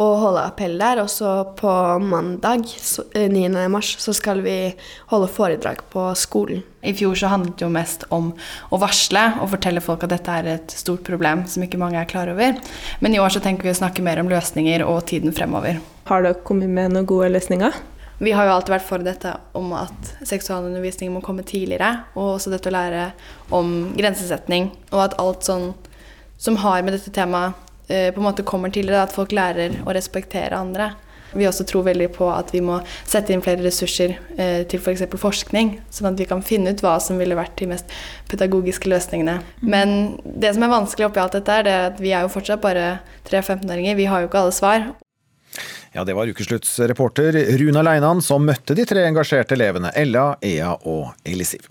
og 0.01 0.13
holde 0.23 0.43
appell 0.47 0.75
der. 0.79 1.01
Og 1.03 1.09
så 1.11 1.31
på 1.57 1.71
mandag, 2.01 2.65
9. 3.13 3.43
Eh, 3.45 3.69
mars, 3.71 3.93
så 4.01 4.13
skal 4.15 4.41
vi 4.45 4.57
holde 5.11 5.29
foredrag 5.31 5.83
på 5.93 6.07
skolen. 6.17 6.63
I 6.83 6.95
fjor 6.97 7.15
så 7.15 7.29
handlet 7.31 7.55
det 7.59 7.65
jo 7.65 7.71
mest 7.71 8.07
om 8.11 8.33
å 8.73 8.79
varsle 8.81 9.23
og 9.39 9.53
fortelle 9.53 9.83
folk 9.83 10.03
at 10.03 10.15
dette 10.15 10.39
er 10.41 10.49
et 10.57 10.75
stort 10.75 11.05
problem 11.07 11.45
som 11.47 11.63
ikke 11.63 11.79
mange 11.79 12.01
er 12.01 12.09
klar 12.09 12.31
over. 12.33 12.57
Men 12.99 13.15
i 13.15 13.21
år 13.21 13.35
så 13.35 13.43
tenker 13.43 13.69
vi 13.69 13.75
å 13.75 13.81
snakke 13.83 14.03
mer 14.05 14.19
om 14.23 14.31
løsninger 14.31 14.83
og 14.87 15.05
tiden 15.11 15.35
fremover. 15.35 15.79
Har 16.09 16.25
dere 16.25 16.41
kommet 16.43 16.71
med 16.73 16.91
noen 16.91 17.07
gode 17.07 17.31
løsninger? 17.31 17.77
Vi 18.23 18.31
har 18.31 18.47
jo 18.47 18.53
alltid 18.55 18.71
vært 18.77 18.87
for 18.87 19.03
dette 19.03 19.33
om 19.57 19.73
at 19.75 20.13
seksualundervisning 20.23 21.11
må 21.11 21.21
komme 21.25 21.43
tidligere. 21.47 22.05
Og 22.15 22.37
også 22.37 22.53
dette 22.53 22.71
å 22.71 22.75
lære 22.75 23.09
om 23.53 23.93
grensesetning. 23.97 24.71
Og 24.93 25.01
at 25.09 25.17
alt 25.21 25.43
sånn 25.47 25.71
som 26.39 26.59
har 26.63 26.83
med 26.83 26.95
dette 26.95 27.11
temaet 27.15 27.55
eh, 27.87 28.11
på 28.13 28.21
en 28.21 28.27
måte 28.29 28.45
kommer 28.47 28.71
tidligere. 28.71 29.03
At 29.07 29.15
folk 29.15 29.35
lærer 29.35 29.81
å 29.83 29.95
respektere 29.95 30.59
andre. 30.59 30.93
Vi 31.33 31.47
også 31.49 31.65
tror 31.67 31.87
veldig 31.87 32.11
på 32.13 32.27
at 32.29 32.51
vi 32.53 32.61
må 32.63 32.79
sette 33.09 33.33
inn 33.33 33.43
flere 33.43 33.63
ressurser 33.65 34.15
eh, 34.37 34.63
til 34.69 34.79
f.eks. 34.79 35.05
For 35.15 35.25
forskning, 35.27 35.75
sånn 35.93 36.11
at 36.11 36.19
vi 36.21 36.27
kan 36.29 36.43
finne 36.45 36.73
ut 36.73 36.83
hva 36.85 36.99
som 37.03 37.19
ville 37.21 37.37
vært 37.37 37.57
de 37.59 37.71
mest 37.73 37.89
pedagogiske 38.31 38.91
løsningene. 38.91 39.39
Mm. 39.63 39.71
Men 39.73 39.95
det 40.23 40.53
som 40.55 40.65
er 40.65 40.75
vanskelig 40.75 41.09
oppi 41.09 41.23
alt 41.23 41.35
dette, 41.39 41.59
er 41.59 41.67
det 41.67 41.79
at 41.91 42.03
vi 42.03 42.13
er 42.13 42.25
jo 42.25 42.33
fortsatt 42.33 42.63
bare 42.63 42.99
3-15-åringer. 43.29 43.97
Vi 43.99 44.07
har 44.11 44.23
jo 44.23 44.29
ikke 44.29 44.45
alle 44.45 44.55
svar. 44.55 44.93
Ja, 45.95 46.03
Det 46.03 46.13
var 46.13 46.27
ukeslutts 46.27 46.79
reporter 46.79 47.57
Runa 47.57 47.81
Leinan 47.85 48.21
som 48.21 48.45
møtte 48.45 48.73
de 48.73 48.81
tre 48.89 49.03
engasjerte 49.05 49.53
elevene 49.53 49.91
Ella, 49.93 50.31
Ea 50.41 50.71
og 50.89 51.11
Elisiv. 51.21 51.67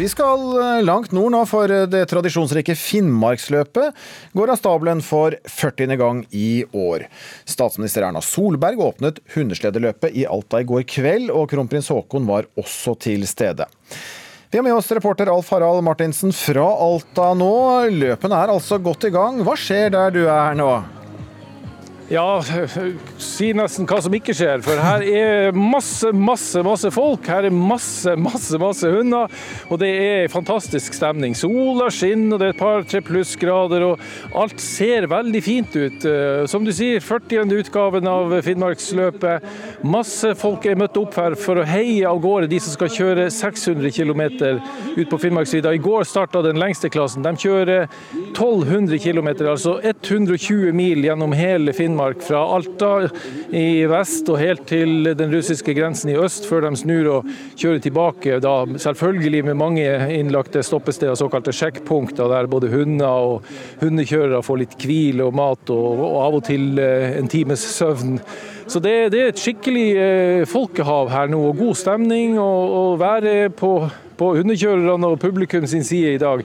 Vi 0.00 0.08
skal 0.10 0.42
eh, 0.58 0.80
langt 0.82 1.12
nord 1.14 1.30
nå, 1.30 1.44
for 1.46 1.70
det 1.92 2.00
tradisjonsrike 2.10 2.74
Finnmarksløpet 2.74 4.02
går 4.34 4.50
av 4.50 4.58
stabelen 4.58 5.02
for 5.04 5.36
40. 5.44 5.94
gang 6.00 6.24
i 6.34 6.64
år. 6.72 7.04
Statsminister 7.44 8.08
Erna 8.08 8.22
Solberg 8.24 8.82
åpnet 8.82 9.20
Hundesledeløpet 9.36 10.16
i 10.16 10.24
Alta 10.26 10.64
i 10.64 10.66
går 10.66 10.88
kveld, 10.90 11.30
og 11.30 11.52
kronprins 11.52 11.92
Haakon 11.94 12.26
var 12.26 12.50
også 12.58 12.96
til 13.06 13.28
stede. 13.30 13.68
Vi 14.52 14.58
har 14.58 14.62
med 14.64 14.74
oss 14.74 14.92
reporter 14.92 15.28
Alf 15.30 15.50
Harald 15.50 15.84
Martinsen 15.84 16.32
fra 16.34 16.64
Alta 16.82 17.28
nå. 17.38 17.52
Løpene 17.94 18.34
er 18.34 18.50
altså 18.50 18.80
godt 18.82 19.06
i 19.06 19.10
gang. 19.14 19.36
Hva 19.46 19.54
skjer 19.54 19.92
der 19.94 20.10
du 20.10 20.24
er 20.26 20.56
nå? 20.58 20.72
Ja, 22.10 22.40
si 23.22 23.52
nesten 23.54 23.86
hva 23.86 24.00
som 24.02 24.14
ikke 24.16 24.34
skjer. 24.34 24.64
For 24.66 24.80
her 24.82 25.04
er 25.06 25.52
masse, 25.54 26.08
masse, 26.10 26.58
masse 26.66 26.90
folk. 26.90 27.28
Her 27.30 27.46
er 27.46 27.54
masse, 27.54 28.16
masse, 28.18 28.58
masse 28.58 28.88
hunder. 28.90 29.30
Og 29.70 29.78
det 29.78 29.90
er 29.94 30.32
fantastisk 30.32 30.96
stemning. 30.96 31.36
Sola 31.38 31.86
skinner, 31.94 32.34
og 32.34 32.42
det 32.42 32.48
er 32.48 32.56
et 32.56 32.58
par-tre 32.58 33.00
plussgrader, 33.06 33.84
og 33.86 34.34
alt 34.42 34.58
ser 34.58 35.06
veldig 35.12 35.42
fint 35.46 35.76
ut. 35.78 36.06
Eh, 36.10 36.48
som 36.50 36.66
du 36.66 36.72
sier, 36.74 36.98
40. 36.98 37.54
utgaven 37.60 38.10
av 38.10 38.34
Finnmarksløpet. 38.42 39.46
Masse 39.86 40.34
folk 40.40 40.66
er 40.66 40.82
møtt 40.82 40.98
opp 40.98 41.14
her 41.14 41.38
for 41.38 41.62
å 41.62 41.68
heie 41.68 42.10
av 42.10 42.18
gårde 42.26 42.50
de 42.50 42.58
som 42.58 42.74
skal 42.74 42.90
kjøre 42.90 43.28
600 43.30 43.94
km 43.94 44.24
ut 44.98 45.06
på 45.14 45.22
Finnmarksvidda. 45.28 45.76
I 45.78 45.84
går 45.86 46.10
starta 46.10 46.42
den 46.42 46.58
lengste 46.58 46.90
klassen. 46.90 47.22
De 47.22 47.36
kjører 47.38 47.86
1200 48.34 48.98
km, 48.98 49.30
altså 49.46 49.78
120 49.78 50.74
mil 50.74 51.06
gjennom 51.06 51.38
hele 51.38 51.70
Finnmark. 51.70 51.99
Finnmark, 52.00 52.22
fra 52.22 52.40
Alta 52.54 53.08
i 53.52 53.84
vest 53.88 54.28
og 54.30 54.38
helt 54.40 54.62
til 54.68 55.10
den 55.16 55.32
russiske 55.32 55.74
grensen 55.76 56.10
i 56.10 56.16
øst, 56.16 56.46
før 56.48 56.64
de 56.64 56.76
snur 56.76 57.08
og 57.10 57.28
kjører 57.56 57.82
tilbake. 57.82 58.38
Da 58.40 58.64
selvfølgelig 58.78 59.44
med 59.44 59.58
mange 59.60 59.84
innlagte 60.14 60.62
stoppesteder, 60.62 61.14
såkalte 61.14 61.52
sjekkpunkter, 61.52 62.28
der 62.28 62.48
både 62.48 62.70
hunder 62.72 63.06
og 63.06 63.44
hundekjørere 63.82 64.42
får 64.42 64.62
litt 64.62 64.78
hvil 64.80 65.20
og 65.26 65.36
mat, 65.36 65.70
og, 65.70 66.00
og 66.00 66.16
av 66.24 66.40
og 66.40 66.44
til 66.48 66.80
eh, 66.80 67.18
en 67.18 67.28
times 67.28 67.60
søvn. 67.76 68.18
Så 68.70 68.80
det, 68.80 69.10
det, 69.12 69.20
er 69.20 69.32
et 69.34 69.40
skikkelig 69.44 69.86
eh, 70.00 70.48
folkehav 70.48 71.10
her 71.12 71.28
nå, 71.28 71.42
og 71.50 71.58
god 71.60 71.76
stemning. 71.76 72.38
og 72.40 72.98
være 73.00 73.50
på, 73.50 73.74
på 74.16 74.34
hundekjørerne 74.40 75.06
og 75.06 75.20
publikum 75.20 75.66
sin 75.66 75.84
side 75.84 76.14
i 76.14 76.22
dag. 76.22 76.44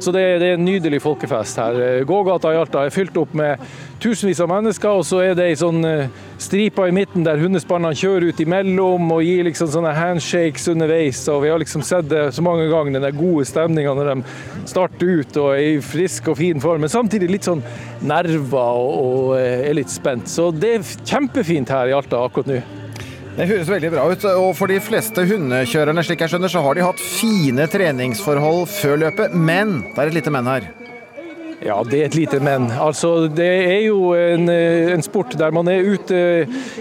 Så 0.00 0.12
det, 0.12 0.40
det, 0.40 0.46
er 0.48 0.56
en 0.56 0.64
nydelig 0.64 1.02
folkefest 1.04 1.58
her. 1.60 2.04
Gågata 2.08 2.54
i 2.54 2.56
Alta 2.56 2.86
er 2.86 2.94
fylt 2.94 3.18
opp 3.20 3.34
med 3.36 3.60
tusenvis 4.00 4.40
av 4.40 4.48
mennesker, 4.50 5.00
og 5.00 5.04
så 5.06 5.20
er 5.24 5.36
det 5.36 5.46
ei 5.50 5.58
sånn 5.58 5.84
eh, 5.86 6.08
stripe 6.40 6.86
i 6.88 6.94
midten 6.94 7.24
der 7.26 7.40
hundespannene 7.40 7.96
kjører 7.98 8.30
ut 8.30 8.42
imellom 8.42 9.12
og 9.14 9.22
gir 9.24 9.44
liksom 9.46 9.70
sånne 9.72 9.92
handshakes 9.96 10.68
underveis. 10.72 11.22
og 11.28 11.44
Vi 11.44 11.52
har 11.52 11.60
liksom 11.62 11.84
sett 11.86 12.08
det 12.10 12.26
så 12.36 12.44
mange 12.44 12.68
ganger, 12.72 12.96
den 12.96 13.06
der 13.06 13.16
gode 13.16 13.46
stemninga 13.48 13.94
når 13.96 14.12
de 14.12 14.66
starter 14.70 15.14
ut 15.20 15.40
og 15.40 15.52
er 15.54 15.62
i 15.76 15.78
frisk 15.84 16.32
og 16.32 16.40
fin 16.40 16.60
form, 16.62 16.84
men 16.84 16.92
samtidig 16.92 17.30
litt 17.30 17.48
sånn 17.48 17.64
nerver 18.00 18.82
og, 18.82 18.92
og 19.04 19.32
eh, 19.38 19.68
er 19.68 19.78
litt 19.78 19.92
spent. 19.92 20.30
Så 20.30 20.50
det 20.54 20.76
er 20.78 20.92
kjempefint 21.04 21.72
her 21.72 21.92
i 21.92 21.96
Alta 21.96 22.24
akkurat 22.24 22.50
nå. 22.50 22.60
Det 23.36 23.46
høres 23.46 23.70
veldig 23.70 23.90
bra 23.94 24.04
ut. 24.10 24.24
Og 24.42 24.50
for 24.58 24.68
de 24.68 24.80
fleste 24.82 25.22
hundekjørerne, 25.28 26.02
slik 26.04 26.24
jeg 26.24 26.34
skjønner, 26.34 26.50
så 26.52 26.64
har 26.64 26.76
de 26.76 26.84
hatt 26.84 27.00
fine 27.00 27.68
treningsforhold 27.70 28.66
før 28.68 29.00
løpet. 29.06 29.36
Men 29.36 29.78
det 29.94 30.02
er 30.02 30.10
et 30.10 30.18
lite 30.18 30.34
men 30.34 30.50
her. 30.50 30.66
Ja, 31.60 31.76
det 31.84 31.98
er 31.98 32.06
et 32.08 32.14
lite 32.16 32.38
men. 32.40 32.70
Altså, 32.72 33.26
det 33.28 33.44
er 33.44 33.82
jo 33.84 34.14
en, 34.16 34.48
eh, 34.48 34.94
en, 34.94 35.02
sport 35.04 35.34
der 35.36 35.52
man 35.52 35.68
er 35.68 35.84
ute 35.84 36.20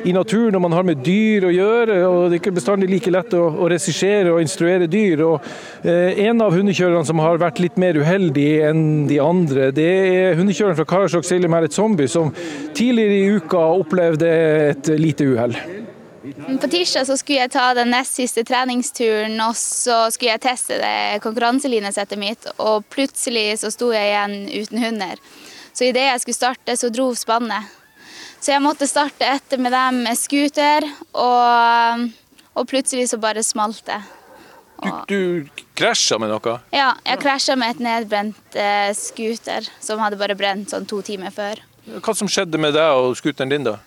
i 0.07 0.13
naturen 0.15 0.55
og 0.55 0.63
man 0.63 0.75
har 0.77 0.85
med 0.87 1.01
dyr 1.03 1.49
å 1.49 1.51
gjøre. 1.51 1.97
og 2.07 2.19
Det 2.29 2.37
er 2.37 2.39
ikke 2.39 2.55
bestandig 2.55 2.87
like 2.87 3.11
lett 3.11 3.35
å, 3.35 3.43
å 3.59 3.67
regissere 3.67 4.31
og 4.31 4.39
instruere 4.39 4.87
dyr. 4.87 5.25
og 5.27 5.49
eh, 5.83 6.23
En 6.29 6.39
av 6.45 6.55
hundekjørerne 6.55 7.03
som 7.05 7.19
har 7.19 7.41
vært 7.43 7.59
litt 7.59 7.75
mer 7.75 7.99
uheldig 7.99 8.47
enn 8.69 8.85
de 9.11 9.19
andre, 9.19 9.73
det 9.75 9.89
er 9.89 10.39
hundekjøreren 10.39 10.79
fra 10.79 10.87
Karasjok 10.87 11.27
Silje 11.27 11.51
Meret 11.51 11.75
Zombie, 11.75 12.07
som 12.07 12.31
tidligere 12.71 13.19
i 13.19 13.35
uka 13.35 13.65
opplevde 13.83 14.31
et 14.71 14.93
lite 14.95 15.27
uhell. 15.27 15.59
På 16.61 16.67
tirsdag 16.67 17.07
så 17.07 17.15
skulle 17.17 17.45
jeg 17.45 17.51
ta 17.53 17.69
den 17.77 17.91
nest 17.93 18.17
siste 18.19 18.43
treningsturen, 18.47 19.37
og 19.45 19.55
så 19.57 20.01
skulle 20.11 20.33
jeg 20.33 20.43
teste 20.43 20.79
det 20.81 21.21
konkurranselinesettet 21.23 22.19
mitt, 22.19 22.47
og 22.59 22.87
plutselig 22.91 23.61
så 23.61 23.71
sto 23.73 23.91
jeg 23.95 24.11
igjen 24.11 24.37
uten 24.51 24.83
hunder. 24.83 25.21
Så 25.71 25.87
idet 25.87 26.09
jeg 26.09 26.23
skulle 26.23 26.39
starte, 26.39 26.75
så 26.75 26.91
dro 26.91 27.11
spannet. 27.15 27.75
Så 28.39 28.53
jeg 28.53 28.63
måtte 28.63 28.87
starte 28.87 29.27
etter 29.27 29.59
med 29.59 29.75
dem 29.75 30.03
med 30.05 30.19
scooter, 30.19 30.87
og, 31.13 32.07
og 32.55 32.67
plutselig 32.67 33.09
så 33.11 33.19
bare 33.21 33.43
smalt 33.43 33.83
det. 33.87 33.99
Du, 34.79 34.91
du 35.11 35.63
krasja 35.75 36.15
med 36.19 36.31
noe? 36.31 36.55
Ja, 36.71 36.93
jeg 37.03 37.19
krasja 37.19 37.55
med 37.59 37.75
et 37.75 37.81
nedbrent 37.83 38.55
eh, 38.55 38.91
scooter 38.95 39.67
som 39.83 39.99
hadde 39.99 40.19
bare 40.19 40.37
brent 40.39 40.71
sånn 40.71 40.87
to 40.87 41.01
timer 41.03 41.35
før. 41.35 41.59
Hva 41.99 42.15
som 42.15 42.29
skjedde 42.31 42.59
med 42.61 42.75
deg 42.77 42.95
og 42.95 43.17
scooteren 43.19 43.51
din, 43.51 43.67
da? 43.67 43.79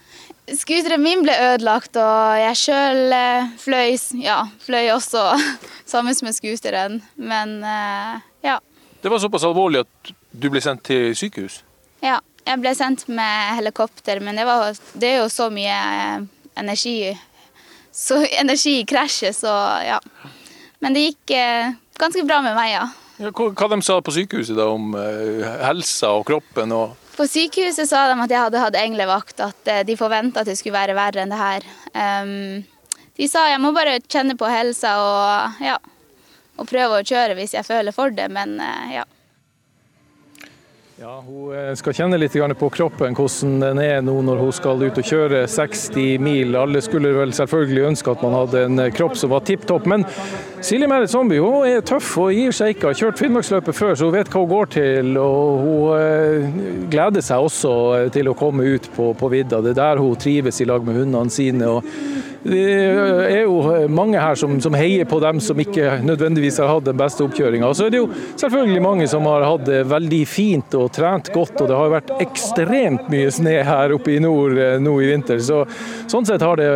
Scooteren 0.51 0.99
min 1.05 1.21
ble 1.23 1.35
ødelagt, 1.39 1.95
og 2.03 2.35
jeg 2.41 2.59
sjøl 2.59 3.13
eh, 3.15 3.51
fløy, 3.63 3.95
ja, 4.19 4.41
fløy 4.65 4.89
også 4.91 5.23
sammen 5.93 6.17
med 6.27 6.35
scooteren. 6.35 6.99
Men 7.15 7.61
eh, 7.63 8.17
ja. 8.49 8.57
Det 9.03 9.11
var 9.11 9.23
såpass 9.23 9.47
alvorlig 9.47 9.85
at 9.85 10.13
du 10.33 10.49
ble 10.51 10.63
sendt 10.63 10.83
til 10.89 11.15
sykehus? 11.15 11.61
Ja, 12.03 12.19
jeg 12.43 12.59
ble 12.59 12.73
sendt 12.75 13.07
med 13.07 13.55
helikopter, 13.61 14.19
men 14.19 14.41
det, 14.41 14.49
var, 14.49 14.75
det 14.99 15.13
er 15.13 15.23
jo 15.23 15.29
så 15.31 15.47
mye 15.55 15.77
eh, 15.79 16.27
energi 16.59 16.97
så 17.93 18.19
energi 18.43 18.81
i 18.81 18.89
krasjet, 18.89 19.39
så 19.39 19.53
ja. 19.87 20.01
Men 20.83 20.97
det 20.97 21.05
gikk 21.07 21.37
ganske 22.03 22.25
bra 22.27 22.41
med 22.43 22.59
meg, 22.59 22.73
ja. 22.73 22.89
ja 23.23 23.31
hva, 23.31 23.53
hva 23.55 23.71
de 23.71 23.79
sa 23.87 24.01
på 24.03 24.17
sykehuset 24.17 24.59
da 24.59 24.67
om 24.75 24.97
helsa 25.63 26.11
og 26.17 26.27
kroppen? 26.27 26.75
og 26.75 26.99
på 27.23 27.29
sykehuset 27.31 27.87
sa 27.87 28.09
de 28.11 28.19
at 28.19 28.33
jeg 28.35 28.43
hadde 28.43 28.61
hatt 28.65 28.77
englevakt, 28.81 29.39
at 29.45 29.69
eh, 29.71 29.85
de 29.87 29.95
forventa 29.99 30.43
at 30.43 30.49
det 30.51 30.57
skulle 30.59 30.75
være 30.75 30.97
verre 30.99 31.23
enn 31.23 31.31
det 31.31 31.39
her. 31.39 31.67
Um, 31.95 32.65
de 33.15 33.29
sa 33.31 33.45
jeg 33.47 33.61
må 33.63 33.71
bare 33.77 34.01
kjenne 34.11 34.35
på 34.39 34.49
helsa 34.51 34.97
og, 34.99 35.63
ja, 35.63 35.77
og 36.59 36.67
prøve 36.67 36.99
å 36.99 37.07
kjøre 37.07 37.37
hvis 37.39 37.55
jeg 37.55 37.69
føler 37.69 37.95
for 37.95 38.11
det, 38.17 38.27
men 38.33 38.57
uh, 38.59 38.89
ja. 38.91 39.07
Ja, 41.01 41.25
Hun 41.27 41.55
eh, 41.57 41.71
skal 41.79 41.95
kjenne 41.97 42.19
litt 42.21 42.35
på 42.59 42.69
kroppen 42.71 43.15
hvordan 43.17 43.55
den 43.63 43.79
er 43.81 44.03
nå 44.05 44.19
når 44.27 44.41
hun 44.43 44.53
skal 44.53 44.83
ut 44.83 44.99
og 45.01 45.07
kjøre 45.09 45.47
60 45.49 46.21
mil. 46.21 46.53
Alle 46.59 46.83
skulle 46.85 47.15
vel 47.17 47.33
selvfølgelig 47.33 47.87
ønske 47.89 48.13
at 48.13 48.25
man 48.25 48.37
hadde 48.37 48.65
en 48.67 48.83
kropp 48.93 49.17
som 49.17 49.33
var 49.33 49.41
tipp 49.49 49.65
topp. 49.67 49.89
Men 49.89 50.05
Silje 50.61 50.89
Mæret 50.91 51.11
Zombie 51.11 51.41
hun 51.41 51.65
er 51.67 51.81
tøff 51.81 52.11
og 52.21 52.35
gir 52.37 52.53
seg 52.53 52.75
ikke. 52.75 52.91
Har 52.91 52.99
kjørt 53.01 53.23
Finnmarksløpet 53.23 53.79
før, 53.79 53.95
så 53.97 54.11
hun 54.11 54.19
vet 54.19 54.29
hva 54.29 54.43
hun 54.45 54.53
går 54.53 54.73
til. 54.77 55.15
Og 55.17 55.65
hun 55.65 55.95
eh, 55.97 56.85
gleder 56.93 57.25
seg 57.25 57.49
også 57.49 57.73
til 58.13 58.29
å 58.29 58.37
komme 58.37 58.69
ut 58.75 58.91
på, 58.93 59.15
på 59.17 59.33
vidda. 59.33 59.63
Det 59.65 59.73
er 59.73 59.81
der 59.81 60.05
hun 60.05 60.21
trives 60.21 60.61
i 60.61 60.69
lag 60.69 60.85
med 60.85 61.01
hundene 61.01 61.33
sine. 61.33 61.73
og 61.73 61.89
det 62.43 62.63
er 63.31 63.45
jo 63.45 63.87
mange 63.93 64.19
her 64.19 64.35
som, 64.39 64.57
som, 64.61 64.75
heier 64.75 65.07
på 65.07 65.21
dem 65.23 65.39
som 65.43 65.59
ikke 65.63 66.01
nødvendigvis 66.03 66.59
har 66.59 66.73
hatt 66.73 66.89
den 66.89 66.99
beste 66.99 67.23
oppkjøringa. 67.23 67.71
Så 67.75 67.87
er 67.87 67.95
det 67.95 68.01
jo 68.01 68.09
selvfølgelig 68.41 68.83
mange 68.83 69.07
som 69.11 69.27
har 69.31 69.47
hatt 69.47 69.67
det 69.69 69.85
veldig 69.91 70.23
fint 70.27 70.75
og 70.79 70.82
trent 70.93 71.31
godt. 71.35 71.61
Og 71.61 71.69
det 71.69 71.77
har 71.79 71.93
vært 71.93 72.13
ekstremt 72.23 73.09
mye 73.13 73.31
snø 73.33 73.55
her 73.67 73.95
oppe 73.97 74.15
i 74.17 74.21
nord 74.23 74.57
eh, 74.59 74.79
nå 74.83 74.95
i 75.03 75.11
vinter. 75.11 75.41
Så, 75.43 75.63
sånn 76.11 76.27
sett 76.29 76.45
har 76.45 76.61
det 76.61 76.69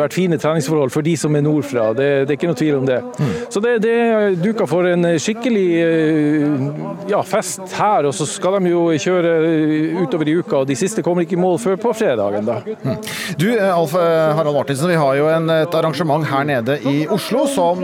vært 0.00 0.16
fine 0.16 0.38
treningsforhold 0.40 0.92
for 0.94 1.06
de 1.06 1.14
som 1.18 1.36
er 1.36 1.44
nordfra. 1.46 1.90
Det, 1.96 2.08
det 2.26 2.34
er 2.34 2.38
ikke 2.38 2.50
noe 2.50 2.58
tvil 2.58 2.80
om 2.80 2.88
det. 2.88 2.98
Mm. 3.18 3.32
Så 3.52 3.62
det, 3.64 3.74
det 3.84 3.94
er 4.02 4.38
duka 4.40 4.68
for 4.70 4.88
en 4.88 5.08
skikkelig 5.22 5.66
eh, 5.82 6.56
ja, 7.12 7.22
fest 7.26 7.64
her. 7.78 8.08
Og 8.08 8.16
så 8.16 8.28
skal 8.28 8.58
de 8.58 8.72
jo 8.72 8.86
kjøre 8.92 9.34
utover 10.02 10.30
i 10.30 10.36
uka, 10.40 10.62
og 10.62 10.70
de 10.70 10.78
siste 10.78 11.04
kommer 11.04 11.26
ikke 11.26 11.38
i 11.38 11.42
mål 11.42 11.58
før 11.62 11.78
på 11.82 11.94
fredagen. 11.96 12.48
da. 12.48 12.60
Mm. 12.82 12.98
Du, 13.40 13.48
eh, 13.52 13.68
Alf 13.72 13.94
Harald 13.96 14.56
Martinsen, 14.56 14.90
vi 14.90 14.98
har 15.00 15.18
jo 15.18 15.28
en, 15.32 15.50
et 15.54 15.78
arrangement 15.78 16.26
her 16.28 16.46
nede 16.48 16.78
i 16.88 17.02
Oslo 17.12 17.44
som 17.50 17.82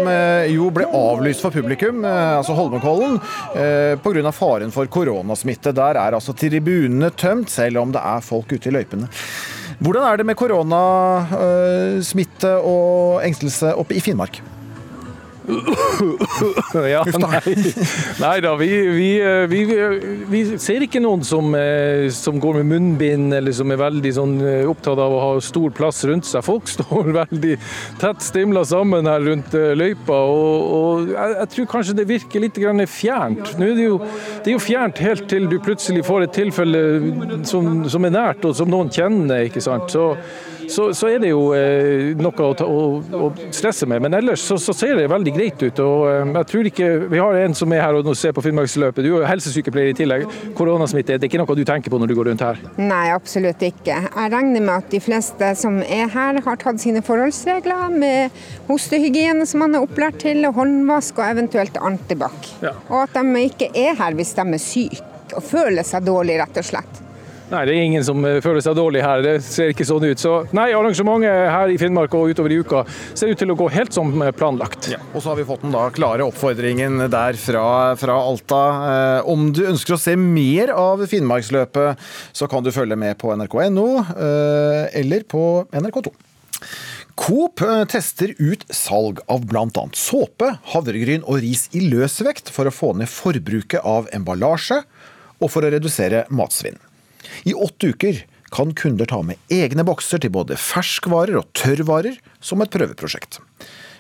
jo 0.49 0.68
ble 0.74 0.87
avlyst 0.95 1.43
for 1.43 1.55
publikum, 1.55 2.05
altså 2.05 2.55
Holmenkollen, 2.57 3.18
pga. 4.03 4.33
faren 4.35 4.72
for 4.74 4.89
koronasmitte. 4.91 5.68
Der 5.77 6.01
er 6.01 6.14
altså 6.14 6.33
tribunene 6.33 7.11
tømt, 7.11 7.51
selv 7.51 7.79
om 7.79 7.93
det 7.93 8.01
er 8.03 8.21
folk 8.25 8.53
ute 8.53 8.69
i 8.69 8.73
løypene. 8.73 9.09
Hvordan 9.79 10.03
er 10.03 10.16
det 10.19 10.27
med 10.27 10.35
koronasmitte 10.39 12.57
og 12.59 13.27
engstelse 13.27 13.75
oppe 13.79 13.95
i 13.95 14.01
Finnmark? 14.03 14.41
ja, 16.92 17.03
nei, 17.18 17.55
nei 18.20 18.40
da, 18.44 18.53
vi, 18.61 18.68
vi, 18.92 19.09
vi, 19.49 19.61
vi, 20.28 20.40
ser 20.61 20.84
ikke 20.84 21.01
noen 21.01 21.22
som, 21.24 21.55
eh, 21.57 22.09
som, 22.12 22.36
går 22.40 22.61
med 22.61 22.68
munnbind 22.72 23.34
eller 23.38 23.55
som 23.57 23.72
er 23.72 23.80
veldig 23.80 24.12
sånn, 24.14 24.34
eh, 24.44 24.68
opptatt 24.68 25.01
av 25.01 25.14
å 25.14 25.22
ha 25.22 25.30
stor 25.44 25.72
plass 25.76 26.03
rundt 26.09 26.28
seg. 26.28 26.44
Folk 26.46 26.68
står 26.76 27.12
veldig 27.16 27.55
tett 28.03 28.24
stimla 28.24 28.64
sammen 28.68 29.09
her 29.09 29.24
rundt 29.24 29.57
eh, 29.57 29.72
løypa, 29.78 30.18
og, 30.28 30.68
og 30.78 31.14
jeg, 31.14 31.38
jeg, 31.38 31.53
tror 31.55 31.70
kanskje 31.72 31.96
det 32.03 32.09
virker 32.12 32.44
litt 32.44 32.61
fjernt. 32.88 33.55
Nå 33.59 33.70
er 33.70 33.74
det, 33.78 33.88
jo, 33.88 33.99
det 34.44 34.53
er 34.53 34.57
jo 34.57 34.62
fjernt 34.62 35.03
helt 35.05 35.28
til 35.30 35.49
du 35.49 35.59
plutselig 35.64 36.05
får 36.07 36.26
et 36.26 36.36
tilfelle 36.42 36.84
som, 37.49 37.86
som 37.88 38.05
er 38.05 38.14
nært, 38.14 38.44
og 38.44 38.57
som 38.59 38.70
noen 38.70 38.92
kjenner. 38.92 39.49
ikke 39.49 39.64
sant? 39.64 39.88
Så 39.94 40.12
så, 40.69 40.89
så 40.95 41.09
er 41.11 41.23
det 41.23 41.31
jo 41.33 41.49
eh, 41.57 42.14
noe 42.19 42.45
å, 42.45 42.53
ta, 42.57 42.66
å, 42.69 43.01
å, 43.01 43.31
stresse 43.55 43.89
med. 43.89 44.03
Men 44.05 44.19
ellers 44.21 44.45
så, 44.45 44.59
så, 44.61 44.75
ser 44.77 44.99
det 44.99 45.09
veldig 45.11 45.35
greit 45.35 45.62
ut. 45.62 45.83
og 45.85 46.05
eh, 46.11 46.33
jeg 46.39 46.49
tror 46.53 46.71
ikke, 46.71 46.89
Vi 47.12 47.23
har 47.23 47.41
en 47.43 47.57
som 47.57 47.73
er 47.75 47.83
her 47.85 47.99
og 47.99 48.11
ser 48.19 48.35
på 48.37 48.45
Finnmarksløpet. 48.45 49.05
Du 49.05 49.19
er 49.19 49.29
helsesykepleier 49.31 49.93
i 49.93 49.97
tillegg. 49.99 50.27
Koronasmitte, 50.59 51.16
det 51.16 51.29
er 51.29 51.33
ikke 51.33 51.43
noe 51.43 51.59
du 51.59 51.64
tenker 51.69 51.93
på 51.93 52.01
når 52.01 52.12
du 52.12 52.16
går 52.19 52.31
rundt 52.33 52.45
her? 52.45 52.61
Nei, 52.81 53.07
absolutt 53.14 53.64
ikke. 53.64 53.99
Jeg 54.07 54.35
regner 54.35 54.64
med 54.64 54.75
at 54.77 54.93
de 54.93 55.03
fleste 55.03 55.53
som 55.59 55.81
er 55.85 56.09
her, 56.12 56.41
har 56.45 56.61
tatt 56.61 56.81
sine 56.83 57.03
forholdsregler 57.05 57.89
med 57.95 58.39
hostehygiene 58.69 59.47
som 59.49 59.64
man 59.64 59.77
er 59.77 59.85
opplært 59.85 60.21
til, 60.23 60.45
håndvask 60.55 61.19
og 61.21 61.29
eventuelt 61.29 61.79
antibac. 61.83 62.53
Ja. 62.64 62.75
Og 62.89 63.05
at 63.07 63.19
de 63.19 63.45
ikke 63.49 63.73
er 63.77 63.99
her 63.99 64.16
hvis 64.19 64.35
de 64.37 64.47
er 64.47 64.62
syke 64.62 65.05
og 65.37 65.45
føler 65.45 65.85
seg 65.85 66.07
dårlig, 66.07 66.39
rett 66.41 66.61
og 66.61 66.66
slett. 66.66 67.05
Nei, 67.49 67.62
det 67.64 67.72
er 67.72 67.80
ingen 67.80 68.05
som 68.05 68.20
eh, 68.28 68.42
føler 68.44 68.61
seg 68.61 68.74
dårlig 68.76 69.01
her. 69.01 69.22
Det 69.24 69.38
ser 69.44 69.70
ikke 69.72 69.86
sånn 69.88 70.05
ut. 70.05 70.20
Så 70.20 70.32
nei, 70.57 70.66
arrangementet 70.76 71.49
her 71.49 71.70
i 71.72 71.78
Finnmark 71.80 72.12
og 72.18 72.34
utover 72.34 72.53
i 72.53 72.59
uka 72.61 72.82
ser 73.16 73.32
ut 73.32 73.40
til 73.40 73.55
å 73.55 73.57
gå 73.57 73.70
helt 73.72 73.94
som 73.96 74.11
eh, 74.20 74.32
planlagt. 74.36 74.90
Ja, 74.92 75.01
og 75.14 75.22
så 75.24 75.32
har 75.32 75.38
vi 75.38 75.46
fått 75.49 75.64
den 75.64 75.72
da 75.72 75.86
klare 75.94 76.26
oppfordringen 76.28 77.07
der 77.09 77.38
fra, 77.40 77.64
fra 78.01 78.18
Alta. 78.20 78.61
Eh, 78.90 79.30
om 79.32 79.49
du 79.57 79.62
ønsker 79.64 79.96
å 79.96 80.01
se 80.03 80.12
mer 80.20 80.74
av 80.76 81.07
Finnmarksløpet, 81.09 82.05
så 82.36 82.49
kan 82.53 82.66
du 82.66 82.68
følge 82.74 82.99
med 83.01 83.16
på 83.20 83.32
nrk.no 83.32 83.88
eh, 84.12 84.84
eller 85.01 85.24
på 85.32 85.44
NRK2. 85.72 86.12
Coop 87.18 87.64
eh, 87.64 87.84
tester 87.88 88.34
ut 88.36 88.66
salg 88.76 89.22
av 89.32 89.46
bl.a. 89.49 89.86
såpe, 89.96 90.51
havregryn 90.74 91.24
og 91.24 91.40
ris 91.46 91.64
i 91.72 91.86
løsvekt 91.88 92.53
for 92.53 92.68
å 92.68 92.74
få 92.74 92.92
ned 93.01 93.09
forbruket 93.09 93.88
av 93.88 94.12
emballasje 94.12 94.82
og 95.38 95.49
for 95.49 95.64
å 95.64 95.72
redusere 95.72 96.26
matsvinn. 96.28 96.76
I 97.49 97.55
åtte 97.55 97.93
uker 97.93 98.22
kan 98.55 98.72
kunder 98.74 99.09
ta 99.09 99.20
med 99.22 99.37
egne 99.53 99.85
bokser 99.85 100.22
til 100.22 100.33
både 100.33 100.57
ferskvarer 100.61 101.37
og 101.41 101.51
tørrvarer 101.59 102.16
som 102.41 102.62
et 102.64 102.72
prøveprosjekt. 102.72 103.41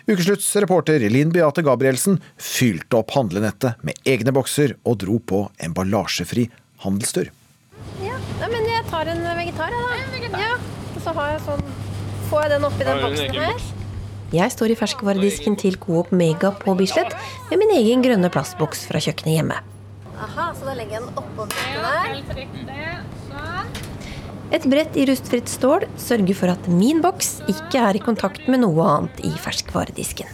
Ukeslutts 0.08 0.48
reporter 0.64 1.02
Linn 1.12 1.34
Beate 1.34 1.60
Gabrielsen 1.66 2.16
fylte 2.40 2.96
opp 3.02 3.12
handlenettet 3.12 3.82
med 3.84 3.98
egne 4.08 4.32
bokser 4.32 4.72
og 4.88 5.02
dro 5.02 5.18
på 5.20 5.42
emballasjefri 5.60 6.46
handelstur. 6.84 7.28
Ja, 8.00 8.16
men 8.40 8.64
jeg 8.70 8.86
tar 8.88 9.10
en 9.12 9.20
vegetar, 9.36 9.74
jeg, 9.74 10.30
da. 10.32 10.40
Ja, 10.40 10.56
og 10.94 11.02
så 11.04 11.12
har 11.16 11.34
jeg 11.34 11.44
sånn 11.48 11.68
Får 12.28 12.42
jeg 12.44 12.50
den 12.52 12.64
oppi 12.68 12.84
den 12.84 12.98
boksen 13.00 13.36
her? 13.40 13.62
Jeg 14.36 14.52
står 14.52 14.74
i 14.74 14.76
ferskvaredisken 14.76 15.54
til 15.56 15.78
Coop 15.80 16.10
Mega 16.12 16.50
på 16.52 16.74
Bislett 16.76 17.14
med 17.48 17.62
min 17.62 17.72
egen 17.78 18.04
grønne 18.04 18.28
plastboks 18.32 18.84
fra 18.90 19.00
kjøkkenet 19.00 19.38
hjemme. 19.38 19.56
Aha, 20.18 20.48
så 20.58 20.66
da 20.66 20.74
legger 20.74 20.98
jeg 20.98 21.04
den 21.04 21.20
oppå 21.20 21.46
brettet 21.46 22.66
der. 22.66 22.98
Et 24.48 24.64
brett 24.64 24.96
i 24.96 25.04
rustfritt 25.06 25.50
stål 25.52 25.84
sørger 26.00 26.34
for 26.34 26.50
at 26.50 26.68
min 26.72 27.02
boks 27.04 27.42
ikke 27.52 27.82
er 27.84 27.98
i 27.98 28.02
kontakt 28.02 28.48
med 28.48 28.62
noe 28.64 28.86
annet 28.88 29.20
i 29.28 29.30
ferskvaredisken. 29.38 30.30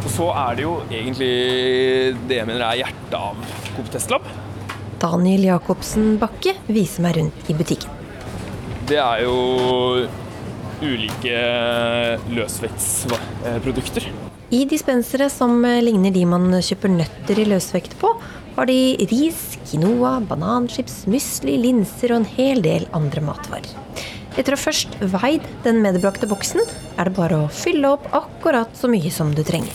Og 0.00 0.10
så 0.14 0.28
er 0.32 0.56
det 0.56 0.64
jo 0.64 0.74
egentlig 0.88 1.32
det 2.30 2.38
jeg 2.40 2.48
mener 2.48 2.64
er 2.64 2.80
hjertet 2.80 3.18
av 3.18 3.36
Coop 3.76 3.90
Testlab. 3.92 4.24
Daniel 4.98 5.44
Jacobsen 5.50 6.16
Bakke 6.18 6.56
viser 6.66 7.04
meg 7.04 7.20
rundt 7.20 7.52
i 7.52 7.54
butikken. 7.58 7.92
Det 8.88 8.98
er 8.98 9.22
jo 9.26 9.36
ulike 10.80 11.38
løsvektsprodukter. 12.32 14.08
I 14.48 14.64
dispensere 14.64 15.28
som 15.28 15.60
ligner 15.84 16.14
de 16.14 16.24
man 16.24 16.48
kjøper 16.64 16.88
nøtter 16.94 17.42
i 17.42 17.44
løsvekt 17.50 17.98
på, 18.00 18.14
har 18.58 18.66
de 18.66 19.06
ris, 19.06 19.42
quinoa, 19.70 20.16
bananchips, 20.26 21.04
musli, 21.06 21.54
linser 21.62 22.10
og 22.10 22.24
en 22.24 22.30
hel 22.32 22.62
del 22.64 22.88
andre 22.96 23.22
matvarer. 23.22 23.68
Etter 24.38 24.56
å 24.56 24.58
først 24.58 24.96
veid 25.12 25.46
den 25.62 25.78
medbrakte 25.84 26.26
boksen, 26.30 26.64
er 26.98 27.06
det 27.06 27.14
bare 27.14 27.38
å 27.44 27.52
fylle 27.54 27.92
opp 27.94 28.08
akkurat 28.18 28.74
så 28.74 28.90
mye 28.90 29.12
som 29.14 29.30
du 29.34 29.44
trenger. 29.46 29.70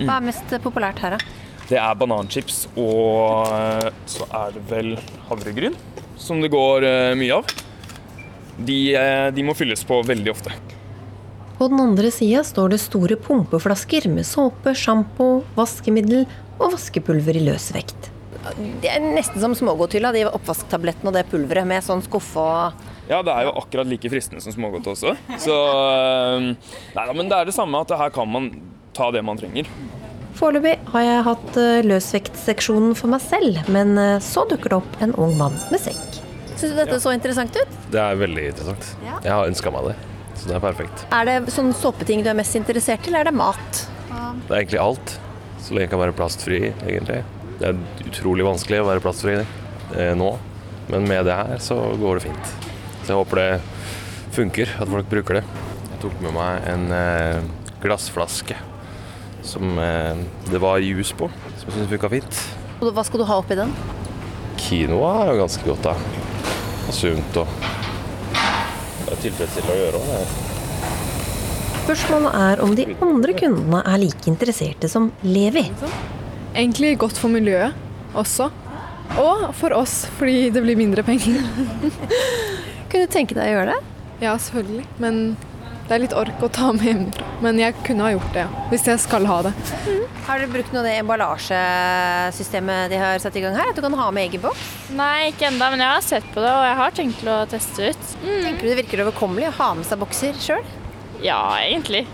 Hva 0.00 0.16
er 0.16 0.26
mest 0.32 0.56
populært 0.64 0.98
her, 1.04 1.14
da? 1.14 1.38
Det 1.70 1.78
er 1.78 1.98
bananchips, 2.02 2.64
og 2.74 3.46
eh, 3.54 3.90
så 4.10 4.26
er 4.40 4.56
det 4.56 4.64
vel 4.66 4.96
havregryn 5.28 5.78
som 6.18 6.42
det 6.42 6.50
går 6.50 6.86
eh, 6.88 7.14
mye 7.20 7.38
av. 7.38 7.54
De, 8.58 8.80
eh, 8.98 9.28
de 9.34 9.46
må 9.46 9.54
fylles 9.54 9.86
på 9.86 10.02
veldig 10.10 10.34
ofte. 10.34 10.58
På 11.60 11.68
den 11.68 11.80
andre 11.80 12.08
sida 12.08 12.40
står 12.40 12.70
det 12.72 12.78
store 12.80 13.18
pumpeflasker 13.20 14.06
med 14.08 14.24
såpe, 14.24 14.72
sjampo, 14.72 15.42
vaskemiddel 15.58 16.22
og 16.56 16.70
vaskepulver 16.72 17.36
i 17.36 17.42
løs 17.44 17.66
vekt. 17.76 18.06
Det 18.80 18.88
er 18.88 19.02
nesten 19.04 19.42
som 19.42 19.52
smågodthylla, 19.52 20.14
de 20.16 20.22
oppvasktablettene 20.30 21.10
og 21.10 21.18
det 21.18 21.26
pulveret 21.28 21.68
med 21.68 21.84
sånn 21.84 22.00
skuffe 22.06 22.40
og 22.40 22.86
Ja, 23.10 23.18
det 23.26 23.34
er 23.34 23.50
jo 23.50 23.52
akkurat 23.60 23.90
like 23.90 24.08
fristende 24.08 24.40
som 24.40 24.54
smågodt 24.56 24.88
også. 24.94 25.12
Så 25.42 25.56
Nei 26.96 27.04
da, 27.04 27.12
men 27.12 27.28
det 27.28 27.36
er 27.42 27.50
det 27.50 27.56
samme 27.58 27.84
at 27.84 27.92
her 27.92 28.14
kan 28.14 28.32
man 28.32 28.48
ta 28.96 29.10
det 29.12 29.20
man 29.28 29.36
trenger. 29.36 29.68
Foreløpig 30.40 30.78
har 30.94 31.04
jeg 31.04 31.26
hatt 31.28 31.58
løsvektseksjonen 31.84 32.96
for 32.96 33.12
meg 33.12 33.20
selv, 33.26 33.60
men 33.68 33.92
så 34.24 34.48
dukker 34.48 34.72
det 34.72 34.80
opp 34.80 35.02
en 35.04 35.12
ung 35.20 35.36
mann 35.36 35.60
med 35.68 35.84
sekk. 35.84 36.22
Syns 36.54 36.72
du 36.72 36.80
dette 36.80 36.96
så 37.04 37.12
interessant 37.12 37.52
ut? 37.56 37.76
Det 37.92 38.00
er 38.00 38.16
veldig 38.20 38.46
interessant. 38.54 38.94
Ja. 39.04 39.20
Jeg 39.26 39.36
har 39.36 39.52
ønska 39.52 39.72
meg 39.76 39.90
det, 39.90 39.98
så 40.40 40.48
det 40.48 40.56
er 40.56 40.62
perfekt. 40.64 41.02
Er 41.12 41.26
det 41.28 41.52
sånne 41.52 41.76
såpeting 41.76 42.24
du 42.24 42.30
er 42.32 42.38
mest 42.38 42.56
interessert 42.56 43.04
i, 43.04 43.10
eller 43.10 43.26
er 43.26 43.30
det 43.30 43.36
mat? 43.36 43.82
Det 44.10 44.54
er 44.54 44.62
egentlig 44.62 44.80
alt, 44.80 45.12
så 45.60 45.74
lenge 45.74 45.86
jeg 45.86 45.92
kan 45.92 46.02
være 46.02 46.16
plastfri, 46.16 46.60
egentlig. 46.72 47.20
Det 47.60 47.68
er 47.68 48.08
utrolig 48.08 48.46
vanskelig 48.46 48.80
å 48.80 48.86
være 48.88 49.02
plastfri 49.04 49.36
eh, 49.36 50.14
nå, 50.16 50.30
men 50.90 51.08
med 51.08 51.28
det 51.28 51.36
her 51.36 51.60
så 51.62 51.76
går 52.00 52.18
det 52.18 52.30
fint. 52.30 52.54
Så 53.02 53.12
jeg 53.12 53.20
håper 53.20 53.42
det 53.42 53.50
funker, 54.34 54.72
at 54.80 54.90
folk 54.90 55.10
bruker 55.12 55.40
det. 55.40 55.44
Jeg 55.90 56.02
tok 56.06 56.16
med 56.24 56.34
meg 56.38 56.68
en 56.72 56.88
eh, 56.96 57.50
glassflaske 57.84 58.56
som 59.46 59.76
eh, 59.80 60.24
det 60.48 60.60
var 60.62 60.80
juice 60.84 61.16
på, 61.16 61.28
som 61.60 61.68
jeg 61.68 61.76
syns 61.76 61.92
funka 61.92 62.12
fint. 62.16 62.42
Hva 62.80 63.04
skal 63.04 63.20
du 63.20 63.28
ha 63.28 63.38
oppi 63.42 63.58
den? 63.60 63.72
Quinoa 64.60 65.12
er 65.20 65.34
jo 65.34 65.42
ganske 65.42 65.68
godt, 65.68 65.90
da. 65.90 65.94
Og 66.88 66.96
sunt 66.96 67.40
og 67.40 67.89
Det 69.10 69.16
er 69.16 69.22
tilfredsstillende 69.24 69.74
å 69.74 69.80
gjøre 69.80 70.00
Det. 70.06 70.18
Spørsmålet 71.80 72.34
er 72.38 72.60
om 72.62 72.74
de 72.78 72.84
andre 73.02 73.32
kundene 73.34 73.80
er 73.82 73.98
like 73.98 74.30
interesserte 74.30 74.86
som 74.92 75.08
Levi. 75.26 75.64
Egentlig 76.54 76.92
godt 77.02 77.18
for 77.18 77.32
miljøet 77.34 77.74
også. 78.14 78.46
Og 79.18 79.48
for 79.58 79.74
oss, 79.74 80.04
fordi 80.20 80.52
det 80.54 80.62
blir 80.62 80.78
mindre 80.78 81.02
penger. 81.02 81.42
kunne 82.92 83.08
du 83.08 83.10
tenke 83.10 83.34
deg 83.34 83.48
å 83.48 83.56
gjøre 83.56 83.74
det? 83.74 83.80
Ja, 84.22 84.36
selvfølgelig. 84.38 84.86
Men 85.02 85.18
det 85.90 85.96
er 85.96 86.02
litt 86.04 86.12
ork 86.14 86.42
å 86.46 86.48
ta 86.54 86.68
med 86.70 86.84
hjemmefra. 86.86 87.28
Men 87.42 87.56
jeg 87.58 87.74
kunne 87.82 88.04
ha 88.06 88.12
gjort 88.12 88.34
det, 88.36 88.44
ja. 88.44 88.66
Hvis 88.70 88.84
jeg 88.86 89.00
skal 89.02 89.24
ha 89.26 89.40
det. 89.48 89.50
Mm. 89.88 90.04
Har 90.28 90.38
dere 90.38 90.52
brukt 90.52 90.70
noe 90.70 90.84
av 90.84 90.86
det 90.86 90.92
emballasjesystemet 91.00 92.92
de 92.92 93.00
har 93.00 93.18
satt 93.18 93.34
i 93.34 93.42
gang 93.42 93.56
her? 93.58 93.72
At 93.72 93.78
du 93.78 93.82
kan 93.82 93.96
ha 93.98 94.06
med 94.14 94.28
egen 94.28 94.44
boks? 94.44 94.68
Nei, 94.94 95.32
ikke 95.32 95.48
ennå, 95.48 95.72
men 95.72 95.82
jeg 95.82 95.90
har 95.90 96.04
sett 96.06 96.28
på 96.30 96.44
det, 96.44 96.52
og 96.54 96.62
jeg 96.68 96.76
har 96.78 96.94
tenkt 96.94 97.24
å 97.26 97.40
teste 97.50 97.90
ut. 97.90 98.12
Mm. 98.22 98.36
Tenker 98.44 98.62
du 98.62 98.70
det 98.70 98.76
virker 98.84 99.02
overkommelig 99.02 99.48
å 99.50 99.56
ha 99.58 99.68
med 99.80 99.88
seg 99.88 99.98
bokser 100.04 100.38
sjøl? 100.38 100.62
Ja, 101.26 101.40
egentlig. 101.58 102.04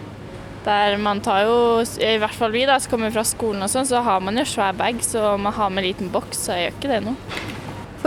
Der 0.65 0.97
man 0.97 1.21
tar 1.27 1.45
jo, 1.45 1.59
i 2.01 2.17
hvert 2.23 2.39
fall 2.39 2.57
vi 2.57 2.65
da, 2.65 2.79
som 2.81 2.95
kommer 2.95 3.13
fra 3.13 3.27
skolen 3.29 3.67
og 3.67 3.69
sånn, 3.75 3.85
så 3.91 4.01
har 4.07 4.25
man 4.25 4.41
jo 4.41 4.47
svær 4.49 4.73
bag, 4.79 5.05
så 5.05 5.35
man 5.37 5.53
har 5.59 5.69
med 5.75 5.85
liten 5.85 6.09
boks, 6.15 6.47
så 6.47 6.57
jeg 6.57 6.71
gjør 6.71 6.79
ikke 6.79 6.95
det 6.95 7.03
noe. 7.11 7.43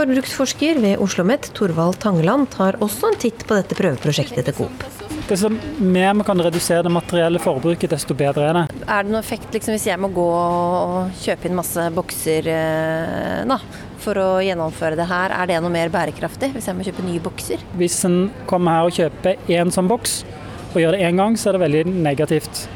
Forbruksforsker 0.00 0.82
ved 0.82 0.96
Oslo 0.96 1.22
OsloMet, 1.22 1.52
Torvald 1.54 2.02
Tangeland, 2.02 2.50
tar 2.56 2.80
også 2.82 3.12
en 3.12 3.22
titt 3.22 3.46
på 3.46 3.54
dette 3.54 3.78
prøveprosjektet 3.78 4.50
til 4.50 4.58
Coop. 4.58 4.99
Desto 5.28 5.50
mer 5.78 6.14
vi 6.14 6.24
kan 6.26 6.42
redusere 6.42 6.82
det 6.86 6.92
materielle 6.92 7.38
forbruket, 7.42 7.92
desto 7.92 8.16
bedre 8.18 8.48
er 8.48 8.58
det. 8.58 8.64
Er 8.86 9.04
det 9.04 9.12
noen 9.12 9.20
effekt 9.20 9.54
liksom, 9.54 9.76
hvis 9.76 9.86
jeg 9.90 10.00
må 10.00 10.10
gå 10.14 10.26
og 10.26 11.14
kjøpe 11.20 11.48
inn 11.48 11.58
masse 11.58 11.86
bokser 11.94 12.50
eh, 12.50 13.44
da, 13.48 13.60
for 14.02 14.18
å 14.18 14.28
gjennomføre 14.44 14.98
det 14.98 15.06
her? 15.10 15.36
Er 15.36 15.50
det 15.50 15.60
noe 15.62 15.72
mer 15.74 15.92
bærekraftig 15.92 16.52
hvis 16.56 16.68
jeg 16.70 16.78
må 16.78 16.86
kjøpe 16.86 17.06
nye 17.06 17.22
bokser? 17.22 17.62
Hvis 17.78 18.00
en 18.08 18.20
kommer 18.50 18.78
her 18.78 18.90
og 18.90 18.98
kjøper 18.98 19.50
én 19.60 19.72
sånn 19.74 19.90
boks, 19.90 20.20
og 20.70 20.78
gjør 20.78 20.94
det 20.94 21.06
én 21.06 21.18
gang, 21.18 21.38
så 21.38 21.50
er 21.50 21.58
det 21.58 21.64
veldig 21.64 21.86
negativt. 21.90 22.66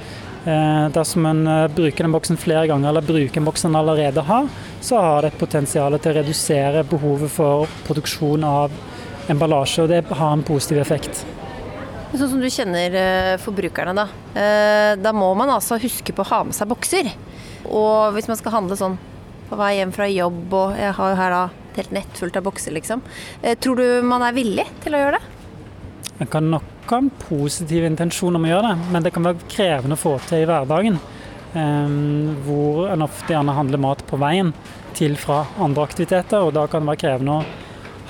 Eh, 0.45 0.89
dersom 0.93 1.27
en 1.27 1.47
eh, 1.47 1.69
bruker 1.73 2.05
den 2.05 2.15
boksen 2.15 2.37
flere 2.41 2.67
ganger, 2.69 2.91
eller 2.91 3.07
bruker 3.07 3.41
en 3.41 3.47
boks 3.47 3.65
en 3.65 3.79
allerede 3.79 4.25
har, 4.29 4.51
så 4.85 5.01
har 5.01 5.23
det 5.23 5.33
et 5.33 5.41
potensial 5.41 5.97
til 5.99 6.13
å 6.13 6.19
redusere 6.19 6.83
behovet 6.91 7.33
for 7.33 7.71
produksjon 7.87 8.45
av 8.45 8.75
emballasje, 9.33 9.87
og 9.87 9.95
det 9.95 10.03
har 10.11 10.35
en 10.35 10.45
positiv 10.45 10.83
effekt. 10.83 11.25
Sånn 12.15 12.31
som 12.31 12.43
du 12.43 12.47
kjenner 12.47 12.95
eh, 12.95 13.35
forbrukerne, 13.43 13.95
da. 13.97 14.07
Da 15.01 15.11
må 15.15 15.33
man 15.35 15.51
altså 15.51 15.81
huske 15.83 16.15
på 16.15 16.23
å 16.23 16.29
ha 16.31 16.41
med 16.47 16.55
seg 16.55 16.71
bokser. 16.71 17.11
Og 17.67 18.15
hvis 18.15 18.29
man 18.31 18.39
skal 18.39 18.55
handle 18.55 18.79
sånn 18.79 18.95
på 19.49 19.59
vei 19.59 19.73
hjem 19.81 19.93
fra 19.95 20.07
jobb, 20.11 20.45
og 20.55 20.77
jeg 20.79 20.95
har 20.95 21.11
jo 21.11 21.19
her 21.19 21.35
da 21.35 21.43
et 21.49 21.81
helt 21.83 21.97
nett 21.97 22.21
fullt 22.21 22.39
av 22.39 22.47
bokser, 22.47 22.75
liksom. 22.77 23.03
Tror 23.63 23.81
du 23.81 23.87
man 24.07 24.23
er 24.23 24.37
villig 24.37 24.67
til 24.85 24.95
å 24.95 25.03
gjøre 25.03 25.19
det? 25.19 25.35
Man 26.21 26.31
kan 26.31 26.47
nok 26.53 26.87
ha 26.93 27.01
en 27.03 27.11
positiv 27.19 27.85
intensjon 27.89 28.37
om 28.39 28.47
å 28.47 28.51
gjøre 28.53 28.71
det, 28.71 28.89
men 28.95 29.05
det 29.05 29.11
kan 29.15 29.27
være 29.27 29.51
krevende 29.51 29.99
å 29.99 30.03
få 30.05 30.15
til 30.29 30.45
i 30.45 30.49
hverdagen. 30.49 31.01
Um, 31.55 32.35
hvor 32.47 32.89
en 32.91 33.05
ofte 33.07 33.31
gjerne 33.31 33.55
handler 33.55 33.83
mat 33.83 34.01
på 34.09 34.19
veien 34.19 34.51
til 34.99 35.15
fra 35.19 35.45
andre 35.63 35.85
aktiviteter, 35.87 36.43
og 36.43 36.55
da 36.57 36.67
kan 36.71 36.83
det 36.83 36.93
være 36.93 37.03
krevende 37.05 37.37
å 37.37 37.64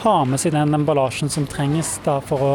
ha 0.04 0.14
med 0.28 0.40
seg 0.40 0.52
den 0.52 0.76
emballasjen 0.76 1.30
som 1.32 1.46
trenges 1.48 1.96
for 2.28 2.44
å 2.44 2.52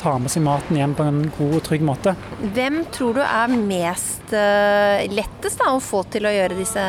ta 0.00 0.14
med 0.22 0.30
seg 0.30 0.44
maten 0.46 0.78
hjem 0.78 0.94
på 0.94 1.06
en 1.06 1.20
god 1.36 1.56
og 1.58 1.62
trygg 1.66 1.82
måte. 1.86 2.14
Hvem 2.54 2.82
tror 2.94 3.18
du 3.18 3.22
er 3.24 3.54
mest 3.56 4.34
uh, 4.34 5.02
lettest 5.10 5.58
da, 5.58 5.72
å 5.74 5.82
få 5.82 6.04
til 6.14 6.28
å 6.28 6.34
gjøre 6.34 6.58
disse, 6.58 6.82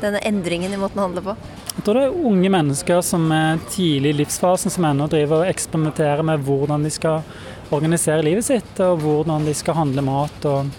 denne 0.00 0.22
endringen 0.24 0.72
i 0.72 0.80
måten 0.80 1.02
å 1.02 1.08
handle 1.08 1.24
på? 1.30 1.36
Jeg 1.70 1.84
tror 1.86 1.96
det 1.96 2.06
er 2.08 2.28
unge 2.32 2.52
mennesker 2.52 3.02
som 3.04 3.28
er 3.32 3.60
tidlig 3.70 4.14
i 4.14 4.18
livsfasen 4.22 4.72
som 4.72 4.84
ennå 4.88 5.06
driver 5.12 5.44
og 5.44 5.52
eksperimenterer 5.52 6.24
med 6.26 6.42
hvordan 6.44 6.84
de 6.84 6.92
skal 6.92 7.22
organisere 7.70 8.24
livet 8.26 8.44
sitt, 8.48 8.72
og 8.82 9.04
hvordan 9.04 9.46
de 9.46 9.54
skal 9.54 9.78
handle 9.78 10.04
mat. 10.04 10.48
og 10.50 10.72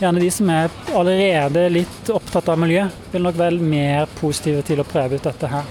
Gjerne 0.00 0.22
de 0.22 0.30
som 0.34 0.48
er 0.50 0.72
allerede 0.96 1.68
litt 1.70 2.08
opptatt 2.10 2.48
av 2.50 2.58
miljø, 2.58 2.86
vil 3.12 3.26
nok 3.26 3.36
være 3.38 3.60
mer 3.74 4.08
positive 4.18 4.64
til 4.66 4.82
å 4.82 4.86
prøve 4.88 5.20
ut 5.20 5.28
dette 5.28 5.50
her, 5.50 5.68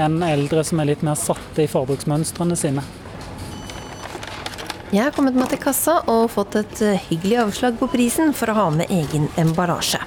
enn 0.00 0.22
eldre 0.22 0.64
som 0.64 0.80
er 0.80 0.92
litt 0.92 1.04
mer 1.06 1.18
satte 1.18 1.64
i 1.64 1.70
forbruksmønstrene 1.70 2.58
sine. 2.58 2.84
Jeg 4.94 5.02
har 5.02 5.14
kommet 5.16 5.34
meg 5.34 5.50
til 5.50 5.60
kassa 5.60 5.98
og 6.06 6.28
fått 6.30 6.60
et 6.60 6.82
hyggelig 7.08 7.40
avslag 7.42 7.80
på 7.80 7.90
prisen 7.90 8.30
for 8.36 8.52
å 8.52 8.60
ha 8.60 8.68
med 8.70 8.92
egen 8.94 9.26
emballasje. 9.40 10.05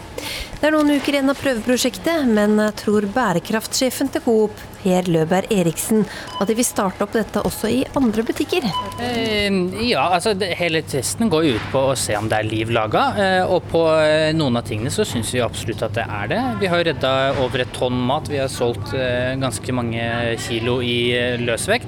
Det 0.59 0.67
er 0.67 0.73
noen 0.75 0.89
uker 0.91 1.15
igjen 1.15 1.31
av 1.31 1.37
prøveprosjektet, 1.39 2.25
men 2.35 2.59
tror 2.75 3.05
bærekraftsjefen 3.15 4.09
til 4.11 4.23
Coop, 4.25 4.57
Per 4.81 5.07
Løberg 5.07 5.47
Eriksen, 5.55 6.01
at 6.35 6.49
de 6.51 6.55
vil 6.57 6.67
starte 6.67 7.05
opp 7.05 7.15
dette 7.15 7.39
også 7.47 7.71
i 7.71 7.77
andre 7.95 8.25
butikker? 8.27 8.67
Eh, 8.99 9.47
ja, 9.87 10.03
altså 10.17 10.33
hele 10.59 10.81
testen 10.83 11.31
går 11.31 11.47
ut 11.53 11.69
på 11.71 11.85
å 11.93 11.95
se 11.99 12.17
om 12.19 12.27
det 12.27 12.41
er 12.41 12.49
liv 12.51 12.73
laga. 12.75 13.05
Eh, 13.23 13.43
og 13.47 13.71
på 13.71 13.85
eh, 14.03 14.33
noen 14.35 14.59
av 14.59 14.67
tingene 14.67 14.91
så 14.91 15.07
syns 15.07 15.31
vi 15.31 15.39
absolutt 15.43 15.85
at 15.87 15.95
det 15.95 16.03
er 16.03 16.31
det. 16.33 16.41
Vi 16.59 16.71
har 16.75 16.83
redda 16.89 17.13
over 17.45 17.63
et 17.63 17.71
tonn 17.79 17.95
mat. 18.11 18.27
Vi 18.27 18.43
har 18.43 18.51
solgt 18.51 18.91
ganske 19.39 19.75
mange 19.79 20.03
kilo 20.43 20.81
i 20.83 21.39
løsvekt. 21.39 21.87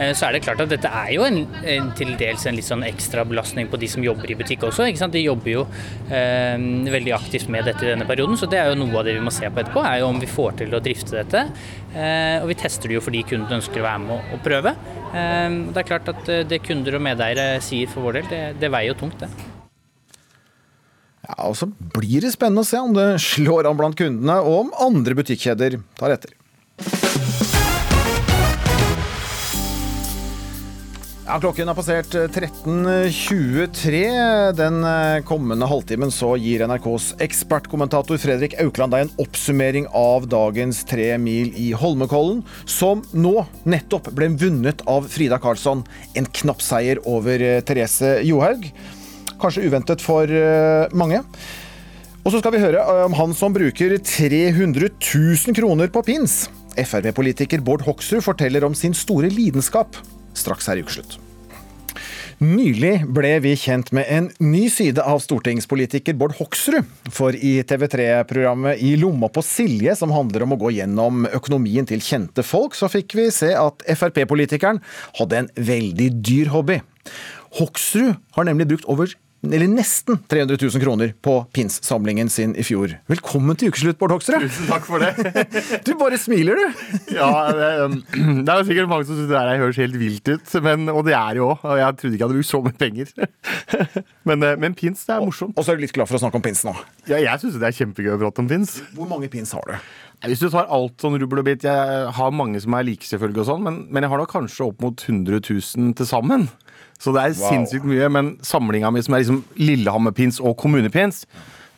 Så 0.00 0.26
er 0.26 0.32
det 0.32 0.40
klart 0.44 0.62
at 0.62 0.70
dette 0.72 0.88
er 0.88 1.10
jo 1.12 1.26
en, 1.26 1.42
en 1.68 1.90
til 1.98 2.14
dels 2.16 2.46
en 2.48 2.56
litt 2.56 2.64
sånn 2.64 2.84
ekstra 2.88 3.24
belastning 3.28 3.68
på 3.68 3.76
de 3.80 3.88
som 3.90 4.04
jobber 4.04 4.30
i 4.32 4.36
butikk 4.38 4.64
også. 4.70 4.86
De 5.12 5.20
jobber 5.20 5.52
jo 5.52 5.64
eh, 6.08 6.56
veldig 6.94 7.12
aktivt 7.16 7.50
med 7.52 7.68
dette 7.68 7.84
i 7.84 7.90
denne 7.90 8.06
perioden. 8.08 8.38
Så 8.40 8.48
det 8.50 8.60
er 8.62 8.70
jo 8.70 8.78
noe 8.80 9.00
av 9.00 9.06
det 9.06 9.16
vi 9.18 9.24
må 9.24 9.32
se 9.34 9.48
på 9.48 9.62
etterpå, 9.62 9.84
er 9.84 10.00
jo 10.00 10.08
om 10.10 10.20
vi 10.22 10.30
får 10.30 10.60
til 10.62 10.76
å 10.76 10.82
drifte 10.84 11.18
dette. 11.18 11.44
Eh, 11.92 12.38
og 12.40 12.48
vi 12.50 12.58
tester 12.58 12.90
det 12.90 12.98
jo 12.98 13.04
fordi 13.04 13.24
kunden 13.28 13.58
ønsker 13.58 13.82
å 13.82 13.86
være 13.86 14.02
med 14.06 14.34
og 14.36 14.42
prøve. 14.46 14.74
Eh, 15.10 15.60
det 15.70 15.82
er 15.82 15.88
klart 15.92 16.10
at 16.12 16.32
eh, 16.32 16.44
det 16.48 16.62
kunder 16.66 16.98
og 16.98 17.06
medeiere 17.06 17.48
sier 17.64 17.90
for 17.90 18.08
vår 18.08 18.20
del, 18.20 18.28
det, 18.30 18.42
det 18.62 18.72
veier 18.72 18.94
jo 18.94 19.00
tungt, 19.04 19.24
det. 19.24 19.30
Ja, 21.28 21.36
og 21.50 21.56
Så 21.58 21.68
blir 21.68 22.24
det 22.24 22.32
spennende 22.34 22.64
å 22.64 22.68
se 22.68 22.80
om 22.80 22.94
det 22.96 23.08
slår 23.22 23.68
an 23.70 23.78
blant 23.78 23.98
kundene, 23.98 24.40
og 24.40 24.66
om 24.66 24.76
andre 24.88 25.18
butikkjeder 25.20 25.80
tar 26.00 26.16
etter. 26.16 26.36
Ja, 31.30 31.36
Klokken 31.38 31.68
har 31.70 31.76
passert 31.78 32.10
13.23. 32.10 33.98
Den 34.58 34.80
eh, 34.82 35.20
kommende 35.22 35.68
halvtimen 35.70 36.10
så 36.10 36.32
gir 36.34 36.64
NRKs 36.66 37.12
ekspertkommentator 37.22 38.18
Fredrik 38.18 38.56
Aukland 38.58 38.90
deg 38.96 39.04
en 39.04 39.12
oppsummering 39.22 39.86
av 39.94 40.26
dagens 40.26 40.82
tre 40.90 41.14
mil 41.22 41.54
i 41.54 41.68
Holmenkollen, 41.70 42.42
som 42.66 43.06
nå 43.14 43.46
nettopp 43.62 44.10
ble 44.10 44.32
vunnet 44.42 44.82
av 44.90 45.06
Frida 45.06 45.38
Karlsson. 45.38 45.86
En 46.18 46.26
knapp 46.42 46.66
seier 46.66 46.98
over 47.06 47.38
eh, 47.38 47.62
Therese 47.62 48.16
Johaug. 48.26 48.66
Kanskje 49.38 49.70
uventet 49.70 50.02
for 50.02 50.26
eh, 50.26 50.90
mange. 50.90 51.22
Og 52.24 52.34
så 52.34 52.42
skal 52.42 52.58
vi 52.58 52.66
høre 52.66 52.82
om 53.06 53.14
han 53.22 53.38
som 53.38 53.54
bruker 53.54 54.00
300 54.02 54.96
000 54.98 55.62
kroner 55.62 55.94
på 55.94 56.08
pins. 56.10 56.40
Frp-politiker 56.74 57.62
Bård 57.62 57.86
Hoksrud 57.86 58.26
forteller 58.26 58.66
om 58.66 58.74
sin 58.74 58.98
store 58.98 59.30
lidenskap 59.30 59.94
straks 60.38 60.70
her 60.70 60.80
i 60.80 60.84
Ukeslutt. 60.86 61.18
Nylig 62.40 63.02
ble 63.12 63.34
vi 63.44 63.50
kjent 63.52 63.90
med 63.92 64.08
en 64.08 64.30
ny 64.40 64.62
side 64.72 65.02
av 65.04 65.18
stortingspolitiker 65.20 66.16
Bård 66.16 66.32
Hoksrud. 66.38 66.86
For 67.12 67.36
i 67.36 67.58
TV3-programmet 67.68 68.80
I 68.80 68.94
lomma 68.96 69.28
på 69.28 69.44
Silje, 69.44 69.92
som 69.98 70.14
handler 70.14 70.46
om 70.46 70.54
å 70.56 70.60
gå 70.62 70.70
gjennom 70.78 71.26
økonomien 71.28 71.84
til 71.84 72.00
kjente 72.00 72.40
folk, 72.40 72.78
så 72.78 72.88
fikk 72.88 73.18
vi 73.18 73.26
se 73.34 73.52
at 73.52 73.84
Frp-politikeren 73.84 74.80
hadde 75.20 75.42
en 75.42 75.50
veldig 75.68 76.08
dyr 76.24 76.48
hobby. 76.54 76.78
Hoksrud 77.60 78.16
har 78.38 78.48
nemlig 78.48 78.70
brukt 78.72 78.88
over 78.88 79.12
eller 79.42 79.68
nesten 79.72 80.18
300 80.28 80.56
000 80.60 80.82
kroner 80.82 81.14
på 81.22 81.34
pinssamlingen 81.52 82.28
sin 82.28 82.52
i 82.60 82.64
fjor. 82.66 82.92
Velkommen 83.08 83.56
til 83.56 83.72
ukeslutt, 83.72 83.96
Bård 84.00 84.12
Hoksrud. 84.12 84.42
Tusen 84.44 84.68
takk 84.68 84.84
for 84.84 85.00
det. 85.00 85.14
du 85.86 85.94
bare 86.00 86.18
smiler, 86.20 86.60
du. 86.60 87.14
ja, 87.16 87.30
det, 87.56 87.70
um, 87.80 87.96
det, 88.44 88.52
er 88.52 88.66
sikkert 88.68 88.90
mange 88.90 89.08
som 89.08 89.16
syns 89.16 89.30
det 89.30 89.38
der 89.38 89.62
høres 89.62 89.80
helt 89.80 89.96
vilt 90.00 90.28
ut, 90.28 90.52
men, 90.66 90.90
og 90.92 91.06
det 91.08 91.16
er 91.16 91.40
jo 91.40 91.48
òg. 91.54 91.64
Og 91.64 91.80
jeg 91.80 91.96
trodde 92.02 92.18
ikke 92.18 92.20
jeg 92.20 92.28
hadde 92.28 92.38
brukt 92.42 92.50
så 92.50 92.62
mye 92.66 92.78
penger. 92.84 93.14
men, 94.28 94.44
eh, 94.44 94.60
men, 94.60 94.76
pins, 94.76 95.08
det 95.08 95.16
er 95.16 95.24
morsomt. 95.24 95.56
Og 95.56 95.64
så 95.64 95.72
er 95.72 95.80
du 95.80 95.86
litt 95.86 95.96
glad 95.96 96.10
for 96.10 96.20
å 96.20 96.22
snakke 96.26 96.40
om 96.40 96.44
pins 96.44 96.60
nå? 96.68 96.76
Ja, 97.08 97.16
jeg 97.16 97.40
syns 97.40 97.56
det 97.56 97.70
er 97.70 97.80
kjempegøy 97.80 98.18
å 98.18 98.20
prate 98.20 98.44
om 98.44 98.52
pins. 98.52 98.76
Hvor 98.92 99.08
mange 99.08 99.32
pins 99.32 99.56
har 99.56 99.64
du? 99.72 99.76
Hvis 100.28 100.44
du 100.44 100.50
tar 100.52 100.68
alt 100.68 101.00
sånn 101.00 101.16
rubbel 101.16 101.40
og 101.40 101.46
bit 101.46 101.62
Jeg 101.64 102.08
har 102.12 102.32
mange 102.36 102.60
som 102.60 102.74
er 102.76 102.84
like, 102.84 103.08
selvfølgelig, 103.08 103.40
og 103.40 103.48
sånn, 103.54 103.64
men, 103.64 103.84
men 103.88 104.04
jeg 104.04 104.12
har 104.12 104.20
nok 104.20 104.34
kanskje 104.36 104.66
opp 104.68 104.84
mot 104.84 105.08
100 105.08 105.40
000 105.40 105.96
til 105.96 106.08
sammen. 106.08 106.50
Så 107.00 107.14
det 107.16 107.22
er 107.22 107.36
wow. 107.36 107.46
sinnssykt 107.48 107.86
mye. 107.88 108.08
Men 108.12 108.34
samlinga 108.46 108.92
mi 108.92 109.02
som 109.04 109.16
er 109.16 109.24
liksom 109.24 109.44
Lillehammerpins 109.60 110.40
og 110.40 110.56
kommunepins, 110.60 111.24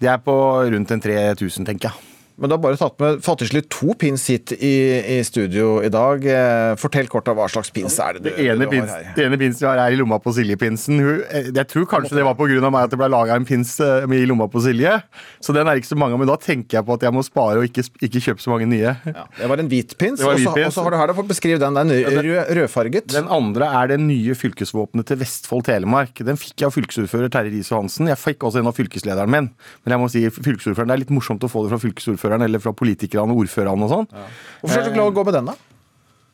det 0.02 0.10
er 0.10 0.18
på 0.22 0.34
rundt 0.66 0.90
en 0.90 1.04
3000, 1.04 1.66
tenker 1.68 1.90
jeg. 1.90 2.11
Men 2.42 2.50
du 2.50 2.56
har 2.56 2.62
bare 2.64 2.74
tatt 2.74 2.96
med 2.98 3.20
fattigslig 3.22 3.60
to 3.70 3.94
pins 3.94 4.24
hit 4.26 4.50
i, 4.56 4.74
i, 5.14 5.18
studio 5.22 5.76
i 5.86 5.90
dag. 5.94 6.24
Eh, 6.26 6.72
fortell 6.80 7.06
kort 7.06 7.28
av 7.30 7.36
hva 7.38 7.44
slags 7.46 7.70
pins 7.70 7.94
er 8.02 8.16
det 8.16 8.24
du, 8.24 8.30
det 8.34 8.46
ene 8.50 8.66
du 8.66 8.72
pins, 8.72 8.90
har 8.90 9.04
her? 9.06 9.12
Det 9.14 9.26
ene 9.28 9.38
pinsen 9.38 9.62
jeg 9.62 9.70
har 9.70 9.82
er 9.84 9.94
i 9.94 10.00
lomma 10.00 10.18
på 10.24 10.32
Silje-pinsen. 10.34 10.98
Eh, 11.22 11.52
jeg 11.54 11.68
tror 11.70 11.86
kanskje 11.92 12.18
det 12.18 12.24
var 12.26 12.34
pga. 12.34 12.58
meg 12.66 12.80
at 12.80 12.90
det 12.90 12.98
ble 12.98 13.08
laga 13.14 13.36
en 13.38 13.46
pins 13.46 13.76
eh, 13.78 14.08
i 14.18 14.24
lomma 14.26 14.48
på 14.50 14.58
Silje. 14.64 14.96
Så 15.38 15.54
den 15.54 15.70
er 15.70 15.78
ikke 15.78 15.92
så 15.92 15.98
mange 16.02 16.18
men 16.18 16.26
da 16.32 16.34
tenker 16.42 16.80
jeg 16.80 16.86
på 16.88 16.96
at 16.98 17.06
jeg 17.06 17.14
må 17.14 17.22
spare 17.22 17.62
og 17.62 17.68
ikke, 17.68 17.84
ikke 18.08 18.24
kjøpe 18.26 18.42
så 18.42 18.50
mange 18.50 18.66
nye. 18.72 18.96
Ja, 19.06 19.24
det 19.38 19.52
var 19.52 19.62
en 19.62 19.70
hvit 19.70 19.94
pins, 20.02 20.18
og 20.26 20.42
så 20.42 20.82
har 20.82 20.90
du 20.90 20.98
her, 20.98 21.14
da, 21.14 21.26
beskriv 21.30 21.62
den. 21.62 21.78
Den 21.78 21.94
er 21.94 22.18
rød, 22.26 22.52
rødfarget. 22.58 23.06
Den 23.14 23.30
andre 23.30 23.70
er 23.70 23.94
det 23.94 24.00
nye 24.02 24.34
fylkesvåpenet 24.34 25.12
til 25.12 25.22
Vestfold 25.22 25.62
Telemark. 25.70 26.18
Den 26.26 26.42
fikk 26.42 26.58
jeg 26.58 26.72
av 26.72 26.74
fylkesordfører 26.74 27.30
Terje 27.30 27.54
Riis-Johansen. 27.54 28.10
Jeg 28.10 28.18
fikk 28.18 28.50
også 28.50 28.64
en 28.64 28.74
av 28.74 28.74
fylkeslederen 28.74 29.30
min. 29.30 29.52
Men 29.86 29.94
jeg 29.94 30.02
må 30.02 30.10
si 30.10 30.26
fylkesordføreren, 30.26 30.90
det 30.90 30.98
er 30.98 31.04
litt 31.06 31.14
morsomt 31.14 31.46
å 31.46 31.52
få 31.54 31.62
det 31.68 31.74
fra 31.76 31.82
fylkesordføreren 31.86 32.31
eller 32.40 32.62
fra 32.62 32.72
politikerne 32.72 33.34
og 33.34 33.44
ordførerne 33.44 33.84
og 33.84 33.92
sånn. 33.92 34.08
Ja. 34.08 34.24
Hvorfor 34.62 34.80
er 34.80 34.88
du 34.88 34.96
glad 34.96 35.12
å 35.12 35.16
gå 35.18 35.26
med 35.28 35.36
den, 35.36 35.52
da? 35.52 35.72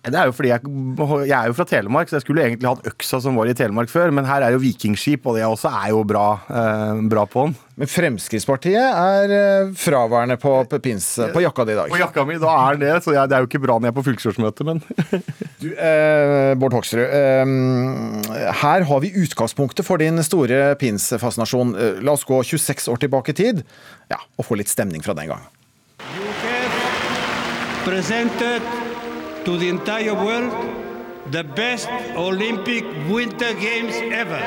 Det 0.07 0.15
er 0.17 0.29
jo 0.31 0.35
fordi 0.37 0.51
jeg, 0.53 0.63
jeg, 1.27 1.35
er 1.37 1.49
jo 1.51 1.55
fra 1.59 1.65
Telemark, 1.69 2.09
så 2.09 2.17
jeg 2.17 2.25
skulle 2.25 2.45
egentlig 2.47 2.69
hatt 2.71 2.87
øksa 2.89 3.19
som 3.21 3.37
var 3.37 3.49
i 3.51 3.55
Telemark 3.57 3.91
før. 3.91 4.13
Men 4.15 4.29
her 4.29 4.45
er 4.47 4.55
jo 4.55 4.61
vikingskip, 4.63 5.27
og 5.27 5.37
det 5.37 5.43
også 5.45 5.73
er 5.75 5.91
jo 5.91 6.05
bra, 6.09 6.27
eh, 6.49 7.01
bra 7.11 7.25
på 7.29 7.49
den. 7.49 7.57
Men 7.79 7.91
Fremskrittspartiet 7.91 8.79
er 8.79 9.35
eh, 9.35 9.73
fraværende 9.79 10.39
på, 10.41 10.55
pins, 10.85 11.11
på 11.35 11.43
jakka 11.43 11.67
di 11.67 11.75
i 11.75 11.81
dag. 11.81 11.93
På 11.93 12.01
jakka 12.01 12.25
mi, 12.29 12.39
da 12.41 12.55
er 12.69 12.81
det 12.81 12.95
så 13.05 13.15
jeg, 13.17 13.31
det 13.31 13.37
er 13.37 13.45
jo 13.45 13.51
ikke 13.51 13.63
bra 13.67 13.77
når 13.77 13.91
jeg 13.91 13.95
er 13.95 13.99
på 13.99 14.07
fylkesårsmøte, 14.09 14.69
men 14.71 14.83
du, 15.63 15.69
eh, 15.75 16.55
Bård 16.63 16.79
Hoksrud, 16.79 17.05
eh, 17.05 18.55
her 18.63 18.89
har 18.89 19.05
vi 19.05 19.15
utgangspunktet 19.27 19.87
for 19.87 20.01
din 20.01 20.23
store 20.27 20.73
pinsfascinasjon. 20.81 21.75
Eh, 21.75 22.03
la 22.07 22.17
oss 22.17 22.27
gå 22.29 22.41
26 22.55 22.89
år 22.95 23.05
tilbake 23.05 23.35
i 23.35 23.41
tid, 23.45 23.63
ja, 24.15 24.23
og 24.39 24.47
få 24.47 24.63
litt 24.63 24.73
stemning 24.73 25.05
fra 25.05 25.19
den 25.19 25.35
gang 25.35 25.47
presented 27.85 28.63
to 29.45 29.57
the 29.57 29.69
entire 29.69 30.15
world 30.15 30.53
the 31.31 31.45
best 31.45 31.89
Olympic 32.17 32.85
Winter 33.09 33.53
Games 33.55 33.95
ever. 34.13 34.43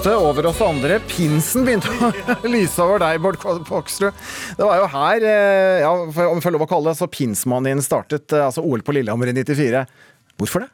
Lyste 0.00 0.16
over 0.16 0.46
oss 0.48 0.60
andre. 0.64 0.96
Pinsen 1.04 1.66
begynte 1.66 1.90
å 1.92 2.48
lyse 2.54 2.80
over 2.80 3.02
deg, 3.02 3.18
Bård 3.20 3.36
Hoksrud. 3.68 4.16
Det 4.56 4.64
var 4.64 4.78
jo 4.80 4.86
her, 4.94 5.24
eh, 5.28 5.80
ja, 5.82 5.90
om 5.92 6.08
jeg 6.14 6.44
får 6.46 6.54
lov 6.54 6.64
å 6.64 6.68
kalle 6.70 6.88
det, 6.88 6.96
så 6.96 7.08
pinsmanien 7.10 7.82
startet, 7.84 8.32
eh, 8.32 8.46
altså 8.46 8.64
OL 8.64 8.80
på 8.80 8.94
Lillehammer 8.96 9.28
i 9.28 9.34
94. 9.36 9.84
Hvorfor 10.40 10.64
det? 10.64 10.70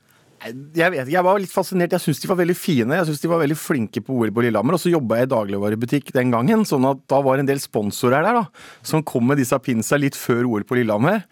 Jeg 0.76 0.92
vet 0.92 1.10
jeg 1.10 1.24
var 1.24 1.38
litt 1.40 1.52
fascinert. 1.52 1.94
Jeg 1.96 2.04
syns 2.04 2.22
de 2.22 2.30
var 2.30 2.38
veldig 2.40 2.56
fine. 2.58 2.96
Jeg 2.98 3.08
syns 3.08 3.22
de 3.22 3.30
var 3.30 3.42
veldig 3.42 3.58
flinke 3.58 4.02
på 4.04 4.16
OL 4.16 4.32
på 4.34 4.44
Lillehammer. 4.44 4.76
Og 4.76 4.82
så 4.82 4.92
jobba 4.92 5.20
jeg 5.20 5.28
i 5.28 5.32
dagligvarebutikk 5.32 6.12
den 6.16 6.32
gangen, 6.34 6.64
sånn 6.68 6.86
at 6.88 7.02
da 7.10 7.20
var 7.24 7.40
en 7.40 7.48
del 7.48 7.60
sponsorer 7.62 8.26
der 8.26 8.40
da, 8.40 8.44
som 8.86 9.04
kom 9.06 9.26
med 9.30 9.40
disse 9.40 9.58
pinsa 9.62 9.98
litt 10.00 10.18
før 10.18 10.46
OL 10.50 10.66
på 10.68 10.78
Lillehammer. 10.78 11.24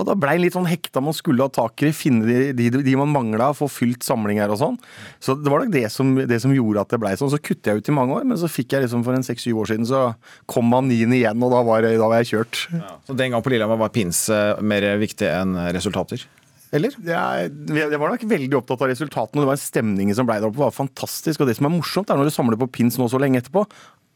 Og 0.00 0.08
da 0.08 0.16
blei 0.18 0.36
en 0.38 0.44
litt 0.44 0.56
sånn 0.56 0.68
hekta. 0.68 1.02
Man 1.04 1.16
skulle 1.16 1.46
ha 1.46 1.52
tak 1.52 1.84
i 1.84 1.92
finne 1.96 2.26
de, 2.26 2.50
de, 2.56 2.82
de 2.84 2.96
man 2.98 3.12
mangla, 3.12 3.52
få 3.56 3.68
fylt 3.70 4.06
samlinger 4.06 4.52
og 4.52 4.60
sånn. 4.62 4.78
Så 5.22 5.36
det 5.38 5.52
var 5.52 5.64
nok 5.64 5.74
det 5.74 5.86
som, 5.92 6.14
det 6.16 6.40
som 6.42 6.54
gjorde 6.54 6.86
at 6.86 6.94
det 6.94 7.02
blei 7.02 7.14
sånn. 7.20 7.32
Så 7.32 7.40
kutta 7.42 7.72
jeg 7.72 7.82
ut 7.82 7.92
i 7.92 7.96
mange 7.96 8.18
år, 8.18 8.28
men 8.28 8.40
så 8.40 8.50
fikk 8.50 8.76
jeg 8.76 8.86
liksom 8.86 9.04
for 9.06 9.16
en 9.16 9.26
seks-syv 9.26 9.62
år 9.62 9.72
siden, 9.72 9.88
så 9.88 10.04
kom 10.50 10.70
manien 10.72 11.12
igjen, 11.12 11.42
og 11.44 11.52
da 11.54 11.64
var, 11.66 11.86
da 11.86 12.08
var 12.08 12.22
jeg 12.22 12.32
kjørt. 12.34 12.66
Ja. 12.72 12.94
Så 13.08 13.18
den 13.18 13.34
gang 13.34 13.44
på 13.44 13.52
Lillehammer 13.52 13.80
var 13.80 13.92
pins 13.94 14.26
eh, 14.32 14.54
mer 14.64 14.88
viktig 15.02 15.28
enn 15.28 15.58
resultater? 15.76 16.24
Eller? 16.72 16.94
Jeg, 17.04 17.98
var 18.00 18.14
nok 18.14 18.22
veldig 18.28 18.56
opptatt 18.56 18.84
av 18.84 18.88
resultatene. 18.88 19.42
Det 19.42 19.50
var 19.50 19.60
Stemningen 19.60 20.16
som 20.16 20.28
ble 20.28 20.38
der 20.40 20.48
oppe, 20.48 20.62
var 20.62 20.72
fantastisk. 20.72 21.42
Og 21.42 21.50
det 21.50 21.58
som 21.58 21.68
er 21.68 21.74
morsomt, 21.74 22.08
er 22.08 22.16
når 22.20 22.30
du 22.30 22.34
samler 22.34 22.60
på 22.60 22.70
pins 22.80 22.96
nå 23.00 23.10
så 23.12 23.20
lenge 23.20 23.42
etterpå. 23.42 23.66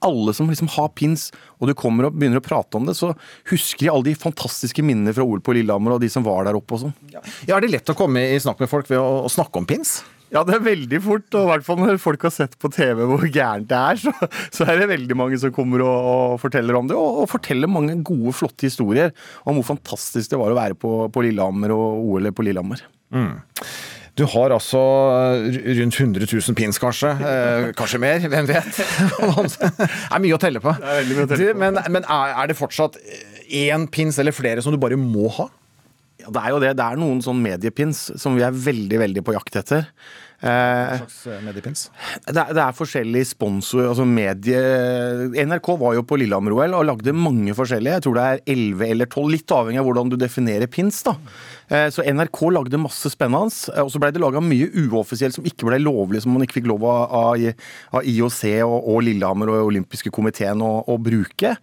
Alle 0.06 0.32
som 0.36 0.48
liksom 0.48 0.68
har 0.74 0.90
pins, 0.96 1.30
og 1.60 1.70
du 1.70 1.74
kommer 1.76 2.08
og 2.08 2.16
begynner 2.16 2.40
å 2.40 2.44
prate 2.44 2.76
om 2.76 2.88
det, 2.88 2.96
så 2.98 3.14
husker 3.52 3.86
de 3.86 3.92
alle 3.92 4.08
de 4.10 4.16
fantastiske 4.18 4.84
minnene 4.84 5.14
fra 5.16 5.24
OL 5.24 5.40
på 5.44 5.54
Lillehammer 5.56 5.96
og 5.96 6.02
de 6.04 6.10
som 6.12 6.24
var 6.24 6.48
der 6.48 6.58
oppe 6.58 6.76
og 6.76 6.84
sånn. 6.84 6.96
Ja. 7.12 7.22
ja, 7.48 7.56
Er 7.56 7.64
det 7.64 7.72
lett 7.72 7.92
å 7.92 7.96
komme 7.96 8.24
i 8.32 8.40
snakk 8.40 8.60
med 8.60 8.72
folk 8.72 8.88
ved 8.92 9.00
å, 9.00 9.24
å 9.24 9.32
snakke 9.32 9.60
om 9.60 9.68
pins? 9.68 9.98
Ja, 10.34 10.42
det 10.46 10.56
er 10.56 10.64
veldig 10.64 11.00
fort. 11.04 11.26
Og 11.32 11.44
i 11.44 11.50
hvert 11.52 11.66
fall 11.66 11.80
når 11.82 12.00
folk 12.02 12.26
har 12.26 12.34
sett 12.34 12.56
på 12.62 12.70
TV 12.74 13.02
hvor 13.06 13.26
gærent 13.26 13.68
det 13.70 13.78
er, 13.78 14.00
så, 14.02 14.30
så 14.54 14.66
er 14.66 14.82
det 14.82 14.90
veldig 14.92 15.18
mange 15.18 15.40
som 15.42 15.54
kommer 15.54 15.84
og, 15.86 16.08
og 16.12 16.38
forteller 16.42 16.78
om 16.78 16.88
det. 16.90 16.98
Og, 16.98 17.22
og, 17.22 17.28
forteller 17.30 17.70
mange 17.70 17.98
gode, 18.06 18.34
flotte 18.36 18.68
historier 18.68 19.14
om 19.44 19.60
hvor 19.60 19.70
fantastisk 19.74 20.32
det 20.32 20.40
var 20.40 20.54
å 20.54 20.58
være 20.58 20.78
på, 20.78 20.94
på 21.12 21.26
Lillehammer 21.26 21.74
og 21.76 22.08
OL 22.10 22.32
på 22.34 22.46
Lillehammer. 22.46 22.82
Mm. 23.14 23.36
Du 24.16 24.24
har 24.32 24.52
altså 24.54 24.80
rundt 25.76 25.98
100 26.00 26.24
000 26.24 26.56
pins, 26.56 26.78
kanskje. 26.80 27.10
Eh, 27.20 27.66
kanskje 27.76 28.00
mer, 28.00 28.22
hvem 28.32 28.48
vet? 28.48 28.78
det 29.60 29.88
er 29.90 30.22
mye 30.24 30.38
å 30.38 30.40
telle 30.40 30.62
på. 30.64 30.72
Det 30.80 31.02
mye 31.10 31.26
å 31.26 31.28
telle 31.28 31.52
på. 31.52 31.60
Men, 31.60 31.76
men 31.92 32.06
er, 32.08 32.32
er 32.32 32.48
det 32.48 32.56
fortsatt 32.56 32.96
én 33.52 33.84
pins 33.92 34.16
eller 34.22 34.32
flere 34.32 34.64
som 34.64 34.72
du 34.72 34.80
bare 34.80 34.96
må 34.96 35.28
ha? 35.36 35.50
Ja, 36.22 36.30
det 36.32 36.42
er 36.42 36.52
jo 36.54 36.60
det. 36.62 36.76
Det 36.78 36.84
er 36.84 37.00
noen 37.00 37.18
sånn 37.24 37.42
mediepins 37.44 38.06
som 38.20 38.38
vi 38.38 38.44
er 38.46 38.54
veldig, 38.54 39.00
veldig 39.02 39.24
på 39.26 39.34
jakt 39.36 39.58
etter. 39.60 39.90
Hva 40.36 40.52
eh, 40.52 40.98
slags 41.00 41.18
eh, 41.32 41.42
mediepins? 41.44 41.82
Det 42.26 42.36
er, 42.36 42.52
det 42.56 42.62
er 42.62 42.76
forskjellige 42.76 43.28
sponsorer. 43.30 43.90
Altså 43.92 44.06
medie... 44.08 44.62
NRK 45.48 45.70
var 45.80 45.96
jo 45.96 46.04
på 46.08 46.18
Lillehammer-OL 46.20 46.76
og 46.76 46.88
lagde 46.90 47.14
mange 47.16 47.56
forskjellige. 47.56 47.98
Jeg 47.98 48.06
tror 48.06 48.18
det 48.18 48.26
er 48.26 48.42
11 48.56 48.88
eller 48.90 49.10
12, 49.10 49.28
litt 49.32 49.56
avhengig 49.56 49.80
av 49.80 49.88
hvordan 49.88 50.12
du 50.12 50.18
definerer 50.20 50.72
pins. 50.72 51.02
da. 51.06 51.16
Eh, 51.68 51.88
så 51.90 52.04
NRK 52.06 52.40
lagde 52.54 52.78
masse 52.78 53.10
spennende, 53.10 53.50
og 53.82 53.90
så 53.90 54.00
ble 54.02 54.12
det 54.14 54.22
laga 54.22 54.42
mye 54.42 54.68
uoffisielt 54.86 55.34
som 55.36 55.46
ikke 55.46 55.68
ble 55.68 55.80
lovlig, 55.82 56.22
som 56.22 56.34
man 56.36 56.44
ikke 56.46 56.60
fikk 56.60 56.70
lov 56.70 56.86
av, 56.86 57.42
av 57.96 58.06
IOC 58.06 58.40
og, 58.66 58.76
og, 58.78 59.00
Lillehammer 59.06 59.50
og 59.52 59.70
olympiske 59.72 60.12
komiteen 60.14 60.62
å, 60.62 60.72
å 60.86 60.96
bruke. 61.02 61.56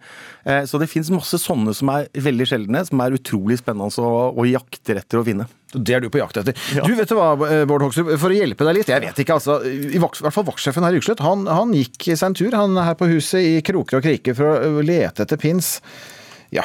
Så 0.68 0.78
det 0.80 0.90
fins 0.92 1.08
masse 1.12 1.38
sånne 1.40 1.72
som 1.76 1.90
er 1.94 2.08
veldig 2.12 2.46
sjeldne, 2.48 2.84
som 2.84 3.00
er 3.00 3.16
utrolig 3.16 3.58
spennende 3.60 4.04
å, 4.04 4.30
å 4.36 4.46
jakte 4.48 4.98
etter 5.00 5.20
å 5.20 5.24
vinne. 5.26 5.48
Det 5.74 5.96
er 5.96 6.04
du 6.04 6.10
på 6.12 6.20
jakt 6.20 6.38
etter. 6.38 6.58
Ja. 6.76 6.84
Du, 6.86 6.92
vet 6.94 7.10
du 7.10 7.16
hva, 7.18 7.32
Bård 7.66 7.86
Hoksrud, 7.88 8.12
for 8.20 8.30
å 8.30 8.36
hjelpe 8.36 8.66
deg 8.68 8.78
litt, 8.78 8.92
jeg 8.92 9.02
vet 9.02 9.22
ikke, 9.24 9.38
altså. 9.40 9.58
I 9.64 10.00
hvert 10.02 10.20
fall 10.34 10.46
vaktsjefen 10.46 10.86
her 10.86 10.94
i 10.94 11.00
Ukslett, 11.00 11.22
han, 11.24 11.48
han, 11.50 11.74
gikk 11.74 12.12
seg 12.12 12.28
en 12.28 12.36
tur 12.38 12.54
han 12.54 12.76
her 12.78 12.98
på 12.98 13.08
huset 13.10 13.40
i 13.42 13.56
kroker 13.64 13.98
og 13.98 14.06
kriker 14.06 14.36
for 14.38 14.68
å 14.68 14.84
lete 14.84 15.24
etter 15.24 15.40
pins 15.40 15.78
ja, 16.54 16.62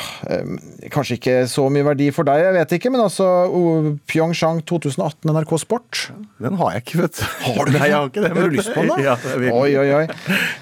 kanskje 0.94 1.18
ikke 1.18 1.36
så 1.50 1.64
mye 1.74 1.86
verdi 1.88 2.12
for 2.14 2.28
deg, 2.28 2.44
jeg 2.46 2.56
vet 2.60 2.76
ikke, 2.78 2.92
men 2.94 3.02
altså 3.02 3.26
Pyeongchang 4.10 4.62
2018 4.70 5.32
NRK 5.34 5.54
Sport. 5.64 6.04
Den 6.38 6.60
har 6.60 6.76
jeg 6.76 6.86
ikke, 6.86 7.00
vet 7.02 7.18
du. 7.18 7.24
Har 7.48 7.66
du 7.66 7.74
Nei, 7.74 7.88
jeg 7.90 7.96
har 7.98 8.12
ikke 8.12 8.24
det. 8.26 8.32
Har 8.36 8.54
du 8.54 8.58
lyst 8.60 8.74
på 8.76 8.86
den, 8.86 8.94
da? 8.94 9.00
Ja. 9.10 9.18
Oi, 9.50 9.72
oi, 9.82 9.90
oi. 9.98 10.06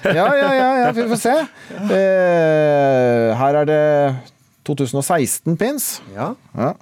Ja, 0.08 0.26
ja, 0.32 0.50
ja, 0.56 0.68
ja 0.84 0.90
vi 0.96 1.04
får 1.12 1.20
se. 1.20 1.36
Eh, 1.76 3.28
her 3.42 3.60
er 3.60 3.68
det 3.68 3.84
2016-pins. 4.68 5.90
Ja. 6.16 6.32
Ja. 6.56 6.72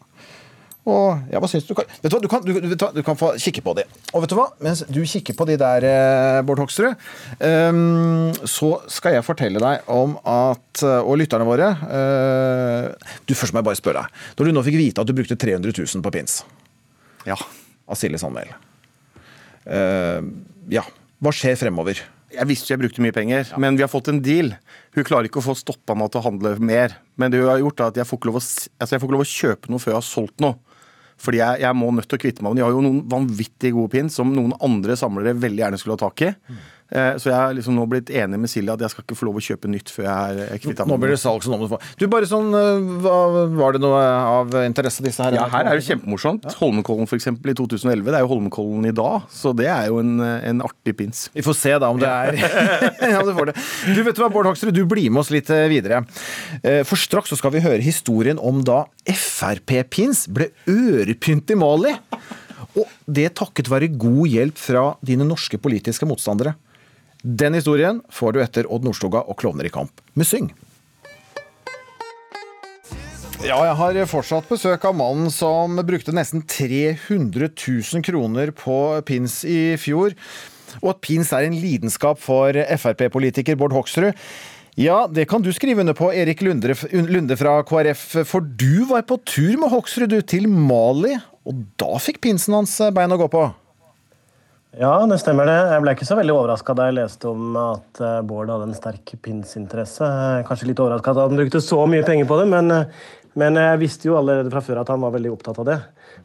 Og 0.87 1.32
ja, 1.32 1.41
hva 1.43 1.49
syns 1.51 1.64
du? 1.66 1.72
Vet 1.74 2.07
du 2.07 2.14
hva, 2.14 2.20
du 2.22 2.28
kan, 2.30 2.45
du, 2.47 2.53
du, 2.62 2.74
du 2.78 3.01
kan 3.03 3.18
få 3.18 3.32
kikke 3.43 3.62
på 3.66 3.72
de. 3.74 3.82
Og 4.14 4.22
vet 4.22 4.30
du 4.30 4.37
hva, 4.39 4.45
mens 4.62 4.84
du 4.87 5.01
kikker 5.03 5.34
på 5.34 5.47
de 5.49 5.57
der, 5.59 5.87
eh, 5.89 6.39
Bård 6.47 6.62
Hoksrud, 6.62 6.95
um, 7.43 8.30
så 8.47 8.68
skal 8.95 9.16
jeg 9.16 9.26
fortelle 9.26 9.62
deg 9.62 9.91
om 9.91 10.14
at 10.22 10.84
eh, 10.87 11.01
Og 11.03 11.18
lytterne 11.18 11.47
våre 11.49 11.72
uh, 11.74 13.11
Du, 13.26 13.34
først 13.34 13.55
må 13.55 13.62
jeg 13.62 13.68
bare 13.72 13.80
spørre 13.80 14.05
deg. 14.05 14.20
Når 14.39 14.47
du 14.47 14.55
nå 14.55 14.62
fikk 14.68 14.78
vite 14.78 15.03
at 15.03 15.11
du 15.11 15.14
brukte 15.16 15.39
300 15.43 15.74
000 15.74 16.05
på 16.07 16.14
pins 16.14 16.39
Ja. 17.26 17.34
av 17.87 17.99
Silje 17.99 18.20
Sandmæl, 18.22 18.53
uh, 19.66 20.22
ja, 20.70 20.87
hva 21.22 21.32
skjer 21.34 21.59
fremover? 21.59 22.05
Jeg 22.37 22.47
visste 22.51 22.72
jeg 22.74 22.80
brukte 22.82 23.03
mye 23.03 23.14
penger, 23.14 23.51
men 23.62 23.78
vi 23.78 23.82
har 23.84 23.91
fått 23.91 24.11
en 24.12 24.18
deal. 24.22 24.53
Hun 24.95 25.07
klarer 25.07 25.28
ikke 25.28 25.41
å 25.41 25.47
få 25.47 25.55
stoppa 25.59 25.95
meg 25.99 26.11
til 26.12 26.20
å 26.20 26.26
handle 26.26 26.57
mer. 26.61 26.97
Men 27.16 27.32
det 27.32 27.41
hun 27.41 27.49
har 27.49 27.62
gjort 27.62 27.80
er 27.80 27.93
at 27.93 28.01
jeg 28.03 28.09
får 28.11 28.18
ikke 28.20 28.28
lov 28.30 28.39
å, 28.41 28.43
altså 28.43 28.97
jeg 28.97 29.01
får 29.03 29.09
ikke 29.09 29.16
lov 29.16 29.24
å 29.24 29.30
kjøpe 29.30 29.72
noe 29.72 29.82
før 29.82 29.95
jeg 29.95 29.99
har 30.01 30.07
solgt 30.07 30.43
noe. 30.45 30.66
Fordi 31.23 31.41
jeg, 31.41 31.61
jeg 31.64 31.77
må 31.79 31.91
nødt 31.97 32.09
til 32.11 32.19
å 32.19 32.23
kvitte 32.23 32.45
meg 32.45 32.53
med 32.53 32.61
De 32.61 32.64
har 32.67 32.75
jo 32.75 32.83
noen 32.85 33.03
vanvittig 33.09 33.73
gode 33.77 33.93
pins 33.95 34.17
som 34.19 34.35
noen 34.37 34.53
andre 34.64 34.99
samlere 35.01 35.37
veldig 35.41 35.62
gjerne 35.64 35.81
skulle 35.81 35.97
ha 35.97 36.03
tak 36.05 36.25
i. 36.27 36.33
Eh, 36.93 37.16
Så 37.18 37.30
jeg 37.32 37.34
har 37.34 37.55
liksom 37.57 37.74
nå 37.74 37.82
blitt 37.91 38.11
enig 38.14 38.39
med 38.39 38.51
Silje 38.51 38.70
at 38.72 38.82
jeg 38.84 38.93
skal 38.93 39.03
ikke 39.03 39.16
få 39.18 39.26
lov 39.26 39.39
å 39.41 39.43
kjøpe 39.43 39.66
nytt 39.72 39.91
før 39.91 40.05
jeg 40.07 40.45
er 40.55 40.61
kvitt 40.62 40.78
meg 40.84 40.91
Nå 40.93 40.99
blir 41.03 41.11
det 41.11 41.18
salg, 41.18 41.43
så 41.43 41.51
nå 41.51 41.59
må 41.59 41.78
du 41.99 42.05
bare 42.12 42.28
sånn 42.30 42.53
eh, 42.55 42.87
hva, 43.03 43.14
Var 43.59 43.74
det 43.74 43.80
noe 43.82 44.03
av 44.07 44.55
interesse, 44.62 45.03
disse 45.03 45.24
her? 45.26 45.34
Ja, 45.34 45.49
her 45.51 45.66
er 45.72 45.80
det 45.80 45.87
kjempemorsomt. 45.89 46.47
Holmenkollen 46.61 47.09
for 47.11 47.18
eksempel 47.18 47.51
i 47.51 47.57
2011. 47.59 48.07
Det 48.07 48.14
er 48.20 48.22
jo 48.22 48.30
Holmenkollen 48.30 48.87
i 48.87 48.95
dag, 48.95 49.26
så 49.34 49.51
det 49.57 49.66
er 49.72 49.89
jo 49.91 49.99
en, 50.03 50.14
en 50.22 50.62
artig 50.66 50.95
pins. 51.01 51.24
Vi 51.34 51.43
får 51.47 51.59
se 51.59 51.74
da 51.82 51.91
om 51.91 51.99
det 51.99 52.07
er 52.07 52.39
ja, 53.16 53.22
du 53.26 53.32
får 53.34 53.51
det. 53.51 53.57
Du 53.97 54.03
vet 54.07 54.14
du 54.14 54.22
hva, 54.22 54.30
Bård 54.30 54.47
Hoksrud, 54.53 54.70
du 54.76 54.84
blir 54.87 55.11
med 55.11 55.24
oss 55.24 55.32
litt 55.34 55.51
eh, 55.51 55.66
videre. 55.72 56.05
Eh, 56.62 56.82
For 56.87 56.95
straks 57.01 57.34
så 57.34 57.41
skal 57.41 57.55
vi 57.57 57.64
høre 57.66 57.82
historien 57.82 58.39
om 58.39 58.62
da 58.66 58.84
Frp-pins 59.11 60.26
ble 60.32 60.53
ørepynt 60.70 61.51
i 61.51 61.59
Mali. 61.59 61.93
Og 62.76 62.91
det 63.09 63.30
takket 63.39 63.70
være 63.72 63.89
god 63.97 64.26
hjelp 64.28 64.59
fra 64.61 64.87
dine 65.05 65.24
norske 65.26 65.59
politiske 65.61 66.07
motstandere. 66.09 66.55
Den 67.27 67.57
historien 67.59 67.97
får 68.14 68.37
du 68.37 68.39
etter 68.39 68.68
Odd 68.70 68.85
Nordstoga 68.87 69.24
og 69.27 69.35
Klovner 69.41 69.66
i 69.66 69.70
kamp 69.74 69.99
med 70.14 70.29
Syng. 70.29 70.53
Ja, 73.43 73.59
jeg 73.66 73.74
har 73.81 73.99
fortsatt 74.07 74.47
besøk 74.47 74.87
av 74.87 74.95
mannen 74.95 75.33
som 75.35 75.74
brukte 75.89 76.14
nesten 76.14 76.45
300 76.47 77.51
000 77.51 78.05
kroner 78.07 78.55
på 78.55 78.79
pins 79.09 79.41
i 79.43 79.74
fjor. 79.74 80.14
Og 80.85 80.93
at 80.93 81.03
pins 81.03 81.35
er 81.35 81.49
en 81.49 81.59
lidenskap 81.59 82.22
for 82.22 82.55
Frp-politiker 82.55 83.59
Bård 83.59 83.74
Hoksrud. 83.74 84.14
Ja, 84.79 85.03
det 85.11 85.27
kan 85.27 85.43
du 85.43 85.51
skrive 85.57 85.83
under 85.83 85.99
på, 85.99 86.12
Erik 86.14 86.47
Lunde, 86.47 86.79
Lunde 87.11 87.35
fra 87.41 87.59
KrF. 87.66 88.09
For 88.29 88.39
du 88.39 88.87
var 88.93 89.03
på 89.09 89.18
tur 89.27 89.57
med 89.59 89.72
Hoksrud 89.74 90.14
du, 90.14 90.20
til 90.22 90.47
Mali, 90.47 91.16
og 91.43 91.66
da 91.81 91.97
fikk 91.99 92.22
pinsen 92.29 92.55
hans 92.55 92.79
bein 92.95 93.18
å 93.18 93.18
gå 93.18 93.33
på. 93.35 93.49
Ja, 94.77 94.99
det 95.09 95.16
stemmer 95.22 95.49
det. 95.49 95.57
Jeg 95.72 95.81
ble 95.81 95.93
ikke 95.97 96.05
så 96.05 96.18
veldig 96.18 96.35
overraska 96.35 96.74
da 96.77 96.91
jeg 96.91 96.99
leste 96.99 97.31
om 97.31 97.55
at 97.57 98.01
eh, 98.05 98.18
Bård 98.29 98.51
hadde 98.53 98.66
en 98.68 98.77
sterk 98.77 99.14
pinsinteresse. 99.24 100.05
Kanskje 100.45 100.68
litt 100.68 100.83
overraska 100.85 101.14
at 101.14 101.20
han 101.22 101.39
brukte 101.39 101.62
så 101.64 101.79
mye 101.89 102.05
penger 102.05 102.29
på 102.29 102.37
det, 102.43 102.45
men, 102.51 102.68
eh, 102.74 103.14
men 103.41 103.57
jeg 103.57 103.81
visste 103.81 104.11
jo 104.11 104.18
allerede 104.18 104.53
fra 104.53 104.61
før 104.66 104.83
at 104.83 104.93
han 104.93 105.01
var 105.01 105.14
veldig 105.14 105.33
opptatt 105.33 105.62
av 105.64 105.68
det. 105.70 105.79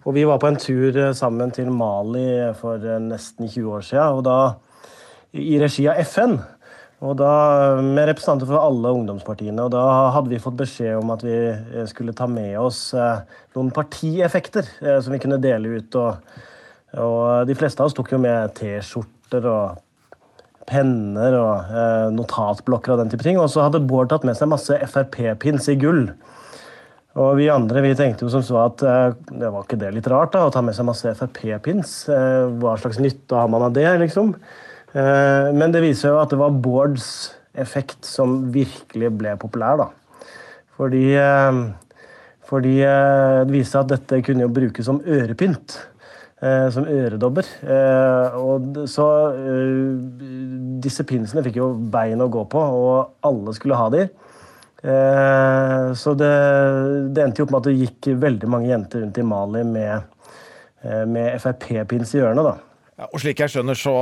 Og 0.04 0.18
vi 0.20 0.28
var 0.28 0.44
på 0.44 0.52
en 0.52 0.60
tur 0.60 1.00
eh, 1.00 1.14
sammen 1.16 1.56
til 1.56 1.72
Mali 1.72 2.26
for 2.60 2.84
nesten 3.06 3.48
20 3.48 3.72
år 3.72 3.88
siden, 3.88 4.60
i 5.32 5.56
regi 5.64 5.88
av 5.88 6.04
FN. 6.12 6.36
Og 7.08 7.16
da 7.24 7.34
med 7.80 8.12
representanter 8.12 8.52
for 8.52 8.60
alle 8.60 8.96
ungdomspartiene. 9.00 9.64
Og 9.64 9.72
da 9.80 9.88
hadde 10.18 10.36
vi 10.36 10.44
fått 10.44 10.60
beskjed 10.60 11.00
om 11.00 11.16
at 11.16 11.24
vi 11.24 11.40
skulle 11.88 12.12
ta 12.12 12.28
med 12.28 12.60
oss 12.60 12.90
noen 12.92 13.72
partieffekter 13.74 14.68
som 15.00 15.16
vi 15.16 15.24
kunne 15.24 15.40
dele 15.40 15.80
ut. 15.80 15.96
og 15.96 16.50
og 17.00 17.48
de 17.48 17.56
fleste 17.56 17.80
av 17.80 17.90
oss 17.90 17.96
tok 17.96 18.12
jo 18.12 18.20
med 18.20 18.52
T-skjorter 18.58 19.48
og 19.48 19.80
penner 20.72 21.36
og 21.40 21.72
eh, 21.72 22.08
notatblokker 22.16 22.94
og 22.94 23.02
den 23.02 23.12
type 23.12 23.26
ting. 23.26 23.40
Og 23.40 23.50
så 23.52 23.66
hadde 23.66 23.84
Bård 23.88 24.12
tatt 24.12 24.28
med 24.28 24.38
seg 24.38 24.52
masse 24.52 24.78
Frp-pins 24.92 25.70
i 25.72 25.78
gull. 25.80 26.06
Og 27.20 27.34
vi 27.42 27.50
andre 27.52 27.84
vi 27.84 27.96
tenkte 28.00 28.24
jo 28.24 28.32
som 28.32 28.44
så 28.46 28.60
at 28.66 28.84
eh, 28.88 29.16
det 29.32 29.52
var 29.52 29.66
ikke 29.66 29.80
det 29.82 29.94
litt 29.98 30.10
rart 30.12 30.36
da, 30.36 30.46
å 30.48 30.54
ta 30.54 30.64
med 30.64 30.78
seg 30.78 30.88
masse 30.88 31.16
Frp-pins. 31.20 31.96
Eh, 32.12 32.46
hva 32.62 32.78
slags 32.80 33.02
nytte 33.04 33.40
har 33.40 33.52
man 33.52 33.68
av 33.68 33.76
det, 33.76 33.88
liksom? 34.04 34.36
Eh, 34.92 35.52
men 35.56 35.76
det 35.76 35.84
viser 35.84 36.14
jo 36.14 36.22
at 36.22 36.32
det 36.32 36.40
var 36.40 36.56
Bårds 36.64 37.08
effekt 37.52 38.08
som 38.08 38.46
virkelig 38.54 39.12
ble 39.20 39.36
populær, 39.40 39.82
da. 39.84 39.90
Fordi, 40.80 41.06
eh, 41.20 41.62
fordi 42.48 42.78
eh, 42.88 43.42
det 43.44 43.56
viste 43.58 43.80
at 43.80 43.92
dette 43.92 44.22
kunne 44.28 44.48
jo 44.48 44.56
brukes 44.56 44.88
som 44.88 45.04
ørepynt. 45.04 45.82
Eh, 46.42 46.68
som 46.74 46.88
øredobber. 46.90 47.46
Eh, 47.62 48.38
og 48.42 48.80
så 48.90 49.08
eh, 49.38 49.92
Disse 50.82 51.06
pinsene 51.06 51.44
fikk 51.46 51.60
jo 51.60 51.68
bein 51.94 52.24
å 52.24 52.32
gå 52.34 52.48
på, 52.50 52.58
og 52.58 53.28
alle 53.28 53.54
skulle 53.54 53.78
ha 53.78 53.92
de. 53.94 54.08
Så 54.82 56.16
det, 56.18 56.30
det 57.14 57.22
endte 57.22 57.38
jo 57.38 57.46
opp 57.46 57.52
med 57.54 57.60
at 57.60 57.68
det 57.68 57.84
gikk 57.84 58.08
veldig 58.18 58.48
mange 58.50 58.72
jenter 58.72 59.04
rundt 59.04 59.20
i 59.22 59.26
Mali 59.30 59.62
med, 59.62 60.08
med 61.06 61.36
Frp-pins 61.38 62.16
i 62.18 62.24
ørene. 62.24 62.42
da. 62.48 62.56
Ja, 62.98 63.06
og 63.12 63.22
slik 63.22 63.44
jeg 63.44 63.54
skjønner, 63.54 63.78
så 63.78 63.94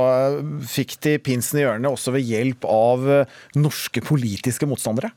fikk 0.72 0.96
de 1.04 1.18
pinsen 1.20 1.60
i 1.60 1.66
ørene 1.68 1.92
også 1.92 2.14
ved 2.16 2.24
hjelp 2.24 2.64
av 2.64 3.04
norske 3.60 4.00
politiske 4.08 4.70
motstandere. 4.70 5.12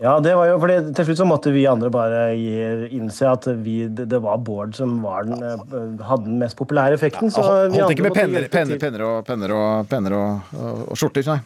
Ja, 0.00 0.14
det 0.24 0.32
var 0.34 0.48
jo, 0.48 0.56
fordi 0.62 0.78
Til 0.96 1.08
slutt 1.10 1.20
så 1.20 1.26
måtte 1.28 1.52
vi 1.52 1.66
andre 1.68 1.90
bare 1.92 2.20
innse 2.88 3.28
at 3.28 3.46
vi, 3.60 3.82
det, 3.84 4.20
var 4.24 4.40
Bård 4.40 4.72
som 4.78 4.98
var 5.04 5.28
den, 5.28 5.42
eh, 5.44 6.04
hadde 6.08 6.24
den 6.24 6.40
mest 6.40 6.56
populære 6.56 6.96
effekten. 6.96 7.32
så 7.32 7.44
vi 7.68 7.80
Holdt 7.80 7.96
ikke 7.96 8.08
med 8.08 8.16
penner, 8.16 8.48
penner, 8.52 8.80
penner, 8.80 9.04
og, 9.04 9.24
penner, 9.28 9.52
og, 9.52 9.88
penner 9.90 10.16
og, 10.16 10.52
og, 10.56 10.84
og 10.88 11.00
skjorter, 11.00 11.26
nei. 11.28 11.40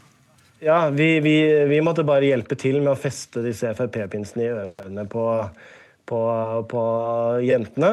Ja, 0.65 0.89
vi, 0.89 1.19
vi, 1.21 1.37
vi 1.69 1.81
måtte 1.85 2.07
bare 2.07 2.31
hjelpe 2.31 2.57
til 2.57 2.79
med 2.79 2.95
å 2.95 2.99
feste 2.99 3.43
disse 3.45 3.75
Frp-pinsene 3.77 4.47
i 4.47 4.53
ørene 4.53 5.05
på, 5.11 5.25
på, 6.09 6.21
på 6.71 6.83
jentene. 7.45 7.93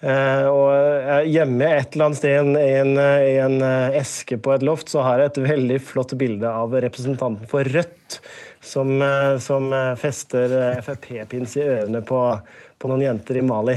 Eh, 0.00 0.46
og 0.48 0.68
eh, 0.74 1.26
hjemme 1.30 1.68
et 1.68 1.94
eller 1.94 2.08
annet 2.08 2.20
sted 2.20 2.32
i 2.32 2.38
en, 2.40 2.54
en, 2.60 2.94
en 3.00 3.58
eh, 3.66 3.98
eske 4.00 4.38
på 4.40 4.54
et 4.54 4.64
loft 4.66 4.92
så 4.92 5.04
har 5.06 5.20
jeg 5.20 5.32
et 5.32 5.42
veldig 5.50 5.80
flott 5.84 6.14
bilde 6.20 6.48
av 6.48 6.76
representanten 6.86 7.50
for 7.50 7.68
Rødt 7.68 8.20
som, 8.64 8.94
eh, 9.02 9.34
som 9.44 9.68
fester 10.00 10.56
Frp-pins 10.86 11.58
i 11.60 11.66
ørene 11.66 12.04
på, 12.06 12.22
på 12.80 12.90
noen 12.90 13.04
jenter 13.08 13.40
i 13.40 13.44
Mali. 13.44 13.76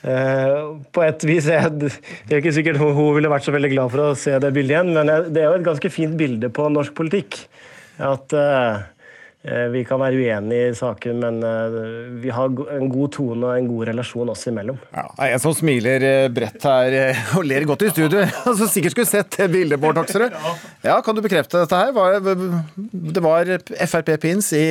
Eh, 0.00 0.58
på 0.92 1.02
et 1.04 1.24
vis 1.28 1.44
er 1.52 1.66
det 1.76 1.90
er 2.30 2.38
ikke 2.38 2.54
sikkert 2.56 2.80
hun, 2.80 2.94
hun 2.96 3.12
ville 3.18 3.28
vært 3.28 3.44
så 3.44 3.52
veldig 3.52 3.72
glad 3.74 3.92
for 3.92 4.04
å 4.06 4.14
se 4.16 4.32
det 4.40 4.52
bildet 4.56 4.78
igjen, 4.78 4.94
men 4.96 5.10
det 5.28 5.42
er 5.42 5.50
jo 5.50 5.58
et 5.58 5.66
ganske 5.66 5.92
fint 5.92 6.16
bilde 6.16 6.48
på 6.56 6.70
norsk 6.72 6.94
politikk. 6.96 7.36
At 8.00 8.32
eh, 8.32 8.80
vi 9.72 9.80
kan 9.88 9.96
være 9.96 10.18
uenige 10.20 10.64
i 10.68 10.74
saken, 10.76 11.20
men 11.22 11.38
eh, 11.48 11.76
vi 12.20 12.32
har 12.34 12.50
en 12.74 12.90
god 12.92 13.12
tone 13.16 13.46
og 13.48 13.56
en 13.56 13.68
god 13.70 13.86
relasjon 13.88 14.28
oss 14.28 14.42
imellom. 14.50 14.76
Det 14.92 15.04
er 15.24 15.32
en 15.32 15.40
som 15.40 15.54
smiler 15.56 16.04
eh, 16.04 16.26
bredt 16.28 16.66
her 16.68 16.96
eh, 16.98 17.22
og 17.38 17.46
ler 17.48 17.64
godt 17.68 17.86
i 17.86 17.92
studio. 17.94 18.20
Altså, 18.50 18.68
sikkert 18.68 18.92
skulle 18.92 19.08
sett 19.08 19.38
det 19.38 19.46
bildet, 19.54 19.80
Bård 19.80 19.96
Hoksrud. 19.96 20.36
Ja, 20.88 20.98
kan 21.04 21.16
du 21.16 21.22
bekrefte 21.24 21.62
dette 21.62 21.80
her? 21.80 22.20
Det 23.16 23.24
var 23.24 23.54
Frp-pins 23.88 24.52
i 24.58 24.66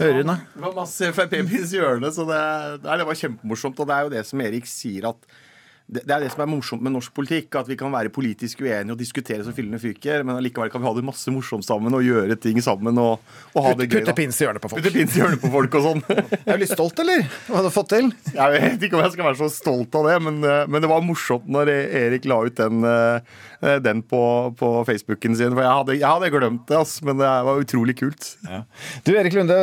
ørene? 0.00 0.38
Det 0.54 0.64
var 0.64 0.72
masse 0.80 1.12
Frp-pins 1.12 1.76
i 1.76 1.82
ørene, 1.84 2.12
så 2.14 2.24
det, 2.28 2.40
det 2.88 3.08
var 3.10 3.20
kjempemorsomt. 3.20 3.84
Og 3.84 3.90
det 3.90 3.98
er 3.98 4.08
jo 4.08 4.14
det 4.16 4.24
som 4.30 4.46
Erik 4.48 4.68
sier, 4.70 5.10
at 5.12 5.44
det, 5.88 6.02
det 6.04 6.14
er 6.14 6.24
det 6.24 6.30
som 6.32 6.42
er 6.44 6.50
morsomt 6.50 6.84
med 6.84 6.92
norsk 6.94 7.14
politikk. 7.16 7.48
At 7.60 7.68
vi 7.70 7.76
kan 7.80 7.92
være 7.92 8.12
politisk 8.12 8.60
uenige 8.64 8.94
og 8.94 9.00
diskutere 9.00 9.44
så 9.46 9.54
fyllene 9.56 9.80
fyker, 9.80 10.24
men 10.26 10.36
allikevel 10.36 10.72
kan 10.72 10.82
vi 10.82 10.88
ha 10.88 10.94
det 10.98 11.04
masse 11.06 11.32
morsomt 11.32 11.66
sammen 11.66 11.96
og 11.96 12.04
gjøre 12.04 12.36
ting 12.40 12.60
sammen 12.64 13.00
og, 13.00 13.24
og 13.54 13.64
ha 13.64 13.74
det 13.78 13.88
gøy. 13.88 14.02
Putte 14.02 14.16
pins 14.18 14.40
i 14.40 14.46
hjørnet 14.46 14.64
på 14.64 14.72
folk. 14.72 14.84
Putte 14.84 14.94
pins 14.94 15.16
i 15.16 15.22
hjørnet 15.22 15.42
på 15.42 15.52
folk 15.52 15.78
og 15.80 15.86
sånn. 15.88 16.04
Er 16.48 16.56
du 16.56 16.62
litt 16.62 16.72
stolt, 16.72 17.00
eller? 17.02 17.24
Hva 17.48 17.58
har 17.58 17.66
du 17.66 17.72
fått 17.72 17.90
til? 17.92 18.10
Jeg 18.34 18.54
vet 18.54 18.84
ikke 18.86 18.98
om 18.98 19.04
jeg 19.04 19.14
skal 19.14 19.28
være 19.30 19.40
så 19.40 19.50
stolt 19.52 19.98
av 19.98 20.08
det, 20.10 20.16
men, 20.28 20.40
eh, 20.44 20.64
men 20.68 20.84
det 20.84 20.92
var 20.92 21.04
morsomt 21.04 21.48
når 21.48 21.72
Erik 21.72 22.28
la 22.28 22.40
ut 22.44 22.58
den, 22.60 22.84
eh, 22.88 23.76
den 23.84 24.04
på, 24.06 24.22
på 24.58 24.72
Facebooken 24.88 25.36
sin. 25.38 25.56
For 25.56 25.64
jeg 25.64 25.76
hadde, 25.80 25.98
jeg 25.98 26.08
hadde 26.08 26.32
glemt 26.34 26.66
det, 26.68 26.80
ass, 26.80 26.98
men 27.04 27.20
det 27.20 27.28
var 27.48 27.62
utrolig 27.64 27.96
kult. 27.98 28.34
Du 29.04 29.14
Erik 29.16 29.36
Lunde, 29.36 29.56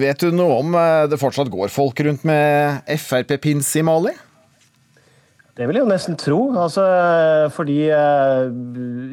vet 0.00 0.22
du 0.22 0.32
noe 0.34 0.60
om 0.62 0.76
eh, 0.78 1.06
det 1.10 1.20
fortsatt 1.20 1.52
går 1.52 1.72
folk 1.72 2.00
rundt 2.06 2.24
med 2.28 2.86
Frp-pins 3.00 3.74
i 3.80 3.84
Mali? 3.86 4.14
Det 5.56 5.64
vil 5.64 5.78
jeg 5.78 5.86
jo 5.86 5.92
nesten 5.92 6.18
tro. 6.20 6.40
Altså, 6.60 6.82
fordi 7.56 7.78
eh, 7.88 8.50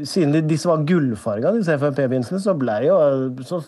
Siden 0.10 0.34
de, 0.36 0.42
disse 0.48 0.68
var 0.68 0.84
gullfarga, 0.88 1.54
disse 1.56 1.78
FNP-pinsene, 1.80 2.42
så, 2.44 2.58
jo, 2.84 2.98
så 3.48 3.64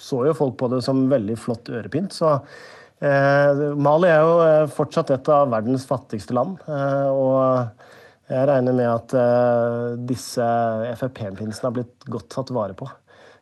så 0.00 0.24
jo 0.26 0.34
folk 0.34 0.56
på 0.58 0.68
det 0.72 0.80
som 0.82 1.04
veldig 1.10 1.36
flott 1.38 1.68
ørepynt. 1.72 2.16
Så 2.16 2.34
Eh, 3.00 3.60
Mali 3.80 4.10
er 4.12 4.18
jo 4.20 4.32
eh, 4.44 4.66
fortsatt 4.76 5.08
et 5.14 5.28
av 5.32 5.48
verdens 5.52 5.86
fattigste 5.88 6.36
land. 6.36 6.58
Og 6.68 8.28
jeg 8.30 8.46
regner 8.46 8.76
med 8.76 8.86
at 8.86 9.14
disse 10.06 10.44
FNP-pinsene 10.92 11.66
har 11.66 11.74
blitt 11.74 12.04
godt 12.12 12.28
tatt 12.30 12.52
vare 12.54 12.76
på. 12.78 12.86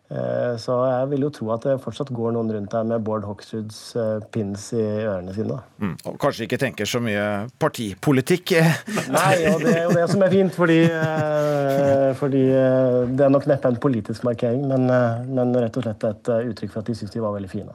Eh, 0.08 0.54
så 0.56 0.72
jeg 0.88 1.08
vil 1.10 1.26
jo 1.26 1.28
tro 1.36 1.50
at 1.52 1.66
det 1.68 1.74
fortsatt 1.84 2.08
går 2.16 2.32
noen 2.32 2.48
rundt 2.54 2.72
der 2.72 2.84
med 2.88 3.02
Bård 3.04 3.26
Hoksruds 3.28 3.92
eh, 4.00 4.24
pins 4.32 4.62
i 4.72 4.80
ørene 4.80 5.34
sine. 5.36 5.58
Mm. 5.84 6.00
Og 6.08 6.16
kanskje 6.22 6.46
ikke 6.46 6.58
tenker 6.62 6.88
så 6.88 6.96
mye 7.04 7.24
partipolitikk? 7.60 8.54
Nei, 9.18 9.34
og 9.52 9.60
det 9.66 9.74
er 9.74 9.84
jo 9.84 9.92
det 9.98 10.06
som 10.08 10.24
er 10.24 10.32
fint, 10.32 10.54
fordi, 10.56 10.78
eh, 10.88 12.16
fordi 12.16 12.40
det 12.48 13.20
er 13.26 13.34
nok 13.34 13.44
neppe 13.50 13.68
en 13.68 13.76
politisk 13.82 14.22
markering, 14.24 14.62
men, 14.70 14.82
men 15.28 15.52
rett 15.58 15.76
og 15.76 15.82
slett 15.84 16.04
et 16.08 16.28
uttrykk 16.54 16.72
for 16.72 16.80
at 16.80 16.88
de 16.88 16.94
syns 16.96 17.12
de 17.12 17.24
var 17.24 17.36
veldig 17.36 17.52
fine. 17.52 17.72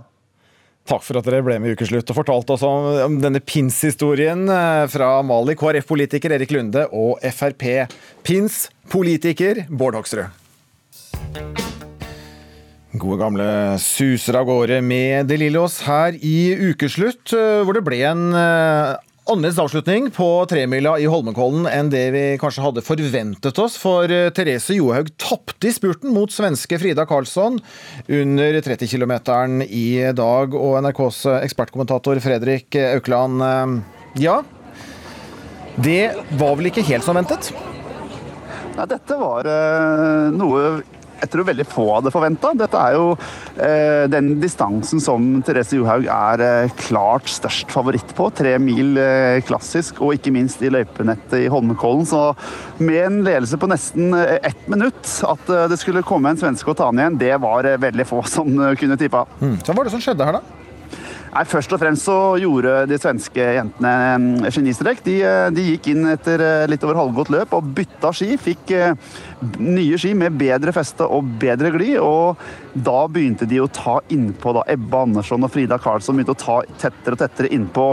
Takk 0.90 1.04
for 1.06 1.16
at 1.16 1.26
dere 1.30 1.46
ble 1.46 1.60
med 1.62 1.70
i 1.70 1.74
Ukeslutt 1.78 2.10
og 2.12 2.18
fortalte 2.18 2.54
oss 2.58 2.66
om, 2.68 2.84
om 3.06 3.16
denne 3.22 3.40
pins-historien 3.40 4.42
fra 4.92 5.24
Mali. 5.24 5.56
KrF-politiker 5.56 6.32
Erik 6.36 6.52
Lunde 6.52 6.92
og 6.92 7.24
Frp-pins-politiker 7.24 9.72
Bård 9.72 9.96
Hoksrud. 10.02 10.28
Gode 12.94 13.24
gamle 13.24 13.46
suser 13.82 14.36
av 14.38 14.46
gårde 14.46 14.76
med 14.86 15.26
De 15.26 15.38
Lillos 15.42 15.80
her 15.88 16.14
i 16.14 16.54
ukeslutt, 16.70 17.32
eh, 17.34 17.64
hvor 17.66 17.74
det 17.74 17.82
ble 17.88 18.04
en 18.06 18.22
eh, 18.38 18.92
annerledes 19.26 19.58
avslutning 19.64 20.12
på 20.14 20.28
tremila 20.52 20.94
i 21.02 21.08
Holmenkollen 21.10 21.66
enn 21.72 21.90
det 21.90 22.04
vi 22.14 22.22
kanskje 22.38 22.68
hadde 22.68 22.86
forventet 22.86 23.58
oss. 23.64 23.80
For 23.82 24.06
eh, 24.14 24.30
Therese 24.38 24.78
Johaug 24.78 25.10
tapte 25.18 25.72
i 25.72 25.74
spurten 25.74 26.14
mot 26.14 26.30
svenske 26.30 26.78
Frida 26.78 27.08
Karlsson 27.10 27.58
under 28.06 28.62
30 28.62 28.94
km 28.94 29.18
i 29.66 30.14
dag. 30.14 30.54
Og 30.54 30.78
NRKs 30.86 31.26
ekspertkommentator 31.42 32.22
Fredrik 32.22 32.78
Aukland, 32.94 33.42
ja. 34.22 34.44
Det 35.82 36.12
var 36.38 36.60
vel 36.62 36.70
ikke 36.70 36.86
helt 36.86 37.10
som 37.10 37.18
ventet? 37.18 37.56
Nei, 38.78 38.86
dette 38.86 39.18
var 39.18 39.50
noe 40.38 40.84
jeg 41.24 41.32
tror 41.32 41.48
veldig 41.48 41.66
få 41.70 41.86
hadde 41.96 42.12
forventa. 42.14 42.52
Dette 42.58 42.80
er 42.80 42.98
jo 42.98 43.06
eh, 43.56 44.06
den 44.12 44.34
distansen 44.44 45.02
som 45.04 45.30
Therese 45.46 45.78
Johaug 45.80 46.08
er 46.12 46.44
eh, 46.44 46.74
klart 46.84 47.32
størst 47.32 47.72
favoritt 47.74 48.14
på. 48.18 48.30
Tre 48.36 48.58
mil 48.62 48.98
eh, 49.00 49.40
klassisk, 49.48 50.02
og 50.04 50.18
ikke 50.18 50.34
minst 50.36 50.64
i 50.64 50.72
løypenettet 50.74 51.46
i 51.46 51.52
Holmenkollen. 51.52 52.06
Så 52.10 52.26
med 52.84 53.00
en 53.06 53.22
ledelse 53.26 53.60
på 53.60 53.70
nesten 53.72 54.12
eh, 54.18 54.40
ett 54.44 54.68
minutt, 54.72 55.06
at 55.30 55.54
eh, 55.54 55.70
det 55.72 55.80
skulle 55.82 56.04
komme 56.08 56.34
en 56.34 56.42
svenske 56.42 56.70
og 56.74 56.80
ta 56.80 56.90
den 56.92 57.04
igjen, 57.04 57.22
det 57.22 57.38
var 57.44 57.70
eh, 57.70 57.80
veldig 57.82 58.10
få 58.10 58.24
som 58.28 58.52
kunne 58.80 59.00
tippa. 59.00 59.26
Mm. 59.40 59.58
Så 59.62 59.72
hva 59.72 59.80
var 59.80 59.88
det 59.88 59.96
som 59.96 60.04
skjedde 60.04 60.28
her, 60.28 60.42
da? 60.42 60.63
Nei, 61.34 61.44
Først 61.50 61.72
og 61.74 61.80
fremst 61.82 62.06
så 62.06 62.16
gjorde 62.38 62.84
de 62.90 62.98
svenske 63.02 63.46
jentene 63.56 64.52
genistrek. 64.54 65.02
De, 65.06 65.16
de, 65.56 65.64
gikk 65.72 65.90
inn 65.90 66.06
etter 66.12 66.44
litt 66.70 66.84
over 66.86 67.00
halvgått 67.00 67.32
løp 67.34 67.56
og 67.58 67.72
bytta 67.74 68.12
ski. 68.14 68.36
Fikk 68.38 68.74
nye 69.58 69.98
ski 69.98 70.14
med 70.18 70.38
bedre 70.38 70.74
feste 70.76 71.08
og 71.10 71.32
bedre 71.42 71.74
glid. 71.74 71.98
Og 72.06 72.38
da 72.86 73.08
begynte 73.10 73.50
de 73.50 73.64
å 73.64 73.72
ta 73.74 73.98
innpå 74.14 74.54
da 74.60 74.68
Ebba 74.76 75.08
Andersson 75.08 75.46
og 75.46 75.54
Frida 75.56 75.82
Karlsson 75.82 76.20
begynte 76.20 76.38
å 76.38 76.44
ta 76.44 76.60
tettere 76.86 77.18
og 77.18 77.24
tettere 77.24 77.54
innpå 77.58 77.88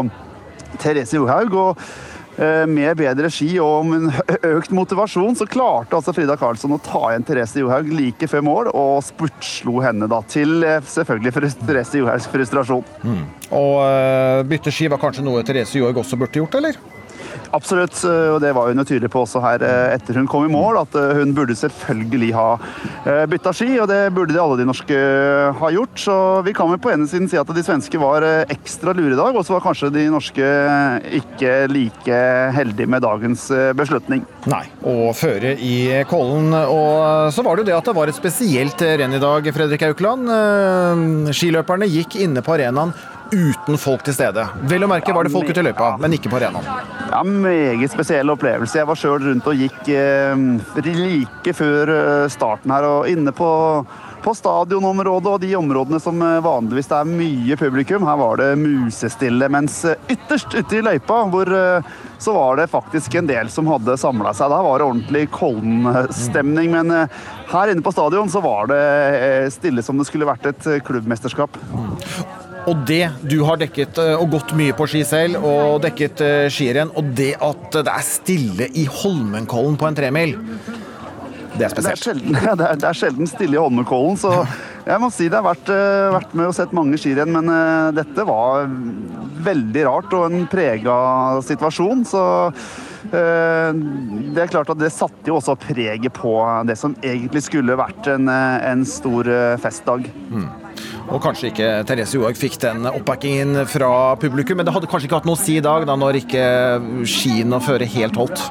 Therese 0.79 1.17
Johaug. 1.17 1.57
og 1.57 1.81
eh, 1.81 2.10
med 2.41 2.97
bedre 2.97 3.29
ski 3.33 3.51
og 3.61 3.91
økt 4.57 4.73
motivasjon 4.73 5.37
så 5.37 5.47
klarte 5.51 5.99
altså 5.99 6.15
Frida 6.17 6.37
Karlsson 6.41 6.73
å 6.73 6.81
ta 6.83 7.11
igjen 7.11 7.27
Therese 7.29 7.61
Johaug 7.61 7.91
like 7.93 8.29
før 8.31 8.45
mål, 8.47 8.71
og 8.73 9.03
spurtslo 9.05 9.81
henne 9.85 10.09
da 10.11 10.23
til 10.31 10.65
eh, 10.67 10.81
selvfølgelig 10.87 11.35
Therese 11.61 12.01
Johaugs 12.01 12.29
frustrasjon. 12.31 12.87
Mm. 13.05 13.23
Og 13.57 13.75
uh, 13.83 14.41
bytte 14.47 14.73
ski 14.75 14.89
var 14.91 15.01
kanskje 15.03 15.25
noe 15.27 15.45
Therese 15.47 15.81
Johaug 15.81 16.03
også 16.05 16.19
burde 16.21 16.41
gjort, 16.41 16.57
eller? 16.61 16.79
Absolutt, 17.57 17.97
og 18.07 18.39
det 18.43 18.53
var 18.55 18.71
hun 18.71 18.79
jo 18.79 18.87
tydelig 18.87 19.11
på 19.11 19.25
også 19.25 19.41
her 19.43 19.63
eh, 19.67 19.97
etter 19.97 20.19
hun 20.21 20.29
kom 20.31 20.47
i 20.47 20.53
mål, 20.53 20.79
at 20.85 20.95
eh, 20.99 21.17
hun 21.19 21.33
burde 21.35 21.57
selvfølgelig 21.59 22.31
ha 22.37 22.47
eh, 23.03 23.25
bytta 23.31 23.53
ski, 23.57 23.73
og 23.83 23.89
det 23.91 23.99
burde 24.15 24.37
de 24.37 24.43
alle 24.43 24.61
de 24.61 24.67
norske 24.69 24.99
ha 25.59 25.71
gjort. 25.75 25.97
Så 25.99 26.17
vi 26.47 26.55
kan 26.57 26.71
vel 26.71 26.81
på 26.83 26.93
ene 26.93 27.09
siden 27.11 27.27
si 27.31 27.41
at 27.41 27.51
de 27.51 27.65
svenske 27.67 28.01
var 28.01 28.27
ekstra 28.53 28.95
lure 28.95 29.17
i 29.17 29.19
dag, 29.19 29.35
og 29.35 29.47
så 29.47 29.57
var 29.57 29.65
kanskje 29.67 29.91
de 29.97 30.07
norske 30.13 30.53
ikke 31.21 31.57
like 31.73 32.23
heldige 32.55 32.91
med 32.91 33.03
dagens 33.05 33.49
beslutning. 33.79 34.23
Nei, 34.51 34.65
og 34.87 35.11
føre 35.19 35.57
i 35.59 36.05
Kollen. 36.11 36.55
Og 36.55 37.35
så 37.35 37.45
var 37.47 37.57
det 37.57 37.67
jo 37.67 37.71
det 37.73 37.79
at 37.81 37.91
det 37.91 37.97
var 37.99 38.11
et 38.11 38.19
spesielt 38.19 38.87
renn 39.03 39.19
i 39.19 39.23
dag, 39.23 39.51
Fredrik 39.57 39.89
Aukland. 39.91 40.31
Skiløperne 41.35 41.91
gikk 41.91 42.21
inne 42.23 42.45
på 42.47 42.55
arenaen 42.55 42.95
uten 43.33 43.79
folk 43.79 44.05
til 44.07 44.15
stede. 44.17 44.45
Vel 44.71 44.85
å 44.85 44.91
merke 44.91 45.15
var 45.15 45.27
det 45.27 45.33
folk 45.35 45.51
ute 45.51 45.63
i 45.63 45.67
løypa, 45.71 45.95
men 46.03 46.17
ikke 46.17 46.31
på 46.33 46.41
arenaen. 46.41 46.67
Ja, 47.11 47.23
Meget 47.25 47.93
spesiell 47.93 48.31
opplevelse. 48.33 48.81
Jeg 48.81 48.89
var 48.91 48.99
sjøl 48.99 49.23
rundt 49.25 49.49
og 49.51 49.59
gikk 49.59 49.91
eh, 49.95 50.87
like 50.91 51.55
før 51.57 51.95
eh, 51.95 52.29
starten 52.33 52.75
her, 52.75 52.87
og 52.89 53.11
inne 53.11 53.35
på 53.35 53.51
på 54.21 54.35
stadionområdet 54.37 55.31
og 55.31 55.39
de 55.41 55.55
områdene 55.57 55.97
som 56.03 56.19
eh, 56.21 56.43
vanligvis 56.45 56.91
det 56.91 56.97
er 56.99 57.09
mye 57.09 57.57
publikum. 57.57 58.05
Her 58.05 58.19
var 58.21 58.37
det 58.37 58.51
musestille. 58.61 59.49
Mens 59.49 59.79
eh, 59.89 59.97
ytterst 60.13 60.53
ute 60.59 60.77
i 60.77 60.83
løypa, 60.85 61.23
hvor 61.33 61.49
så 62.21 62.35
var 62.37 62.61
det 62.61 62.69
faktisk 62.69 63.17
en 63.17 63.31
del 63.31 63.49
som 63.49 63.71
hadde 63.71 63.97
samla 63.97 64.35
seg. 64.37 64.53
Der 64.53 64.67
var 64.67 64.83
det 64.83 64.91
ordentlig 64.91 65.25
Kollen-stemning. 65.33 66.75
Men 66.75 66.93
her 67.49 67.73
inne 67.73 67.87
på 67.87 67.95
stadion 67.97 68.29
så 68.29 68.45
var 68.45 68.69
det 68.69 68.85
stille 69.57 69.81
som 69.87 69.97
det 69.97 70.11
skulle 70.11 70.29
vært 70.29 70.51
et 70.53 70.69
klubbmesterskap. 70.85 71.57
Og 72.69 72.83
det 72.89 73.05
du 73.25 73.41
har 73.47 73.61
dekket 73.61 73.99
eh, 74.03 74.17
og 74.19 74.35
gått 74.35 74.53
mye 74.59 74.75
på 74.77 74.87
ski 74.91 75.03
selv, 75.07 75.41
og 75.47 75.81
dekket 75.85 76.25
eh, 76.25 76.49
skirenn, 76.53 76.93
og 76.99 77.15
det 77.17 77.33
at 77.41 77.81
det 77.81 77.93
er 77.93 78.07
stille 78.07 78.69
i 78.77 78.87
Holmenkollen 79.01 79.79
på 79.81 79.89
en 79.89 79.97
tremil, 79.97 80.37
det 81.57 81.67
er 81.67 81.73
spesielt. 81.73 81.87
Det 81.87 81.95
er 81.95 82.05
sjelden, 82.05 82.37
det 82.61 82.67
er, 82.67 82.77
det 82.83 82.91
er 82.91 82.99
sjelden 82.99 83.31
stille 83.31 83.57
i 83.57 83.63
Holmenkollen, 83.63 84.21
så 84.21 84.45
jeg 84.87 85.01
må 85.03 85.11
si 85.13 85.29
det 85.29 85.41
har 85.41 85.47
vært, 85.47 85.73
eh, 85.73 86.11
vært 86.19 86.37
med 86.37 86.51
og 86.51 86.55
sett 86.57 86.77
mange 86.77 87.01
skirenn, 87.01 87.33
men 87.37 87.51
dette 87.97 88.29
var 88.29 88.69
veldig 89.41 89.89
rart 89.89 90.15
og 90.17 90.29
en 90.29 90.47
prega 90.51 90.95
situasjon. 91.47 92.07
så 92.09 92.25
det 93.11 94.37
er 94.39 94.51
klart 94.53 94.69
at 94.71 94.79
det 94.79 94.91
satte 94.93 95.31
jo 95.31 95.39
også 95.39 95.55
preget 95.59 96.13
på 96.15 96.35
det 96.69 96.77
som 96.79 96.93
egentlig 97.01 97.41
skulle 97.47 97.79
vært 97.81 98.11
en, 98.13 98.29
en 98.29 98.85
stor 98.87 99.31
festdag. 99.65 100.05
Mm. 100.29 100.60
Og 101.11 101.19
kanskje 101.23 101.51
ikke 101.51 101.69
Therese 101.89 102.15
Johaug 102.15 102.37
fikk 102.39 102.57
den 102.63 102.87
oppbackingen 102.87 103.65
fra 103.71 104.15
publikum, 104.21 104.61
men 104.61 104.69
det 104.69 104.75
hadde 104.77 104.91
kanskje 104.91 105.09
ikke 105.09 105.19
hatt 105.19 105.27
noe 105.27 105.39
å 105.39 105.41
si 105.41 105.57
i 105.59 105.65
dag, 105.65 105.83
da 105.89 105.97
når 105.99 106.21
ikke 106.21 106.45
skiene 107.09 107.59
og 107.59 107.65
føret 107.67 107.91
helt 107.97 108.19
holdt? 108.21 108.45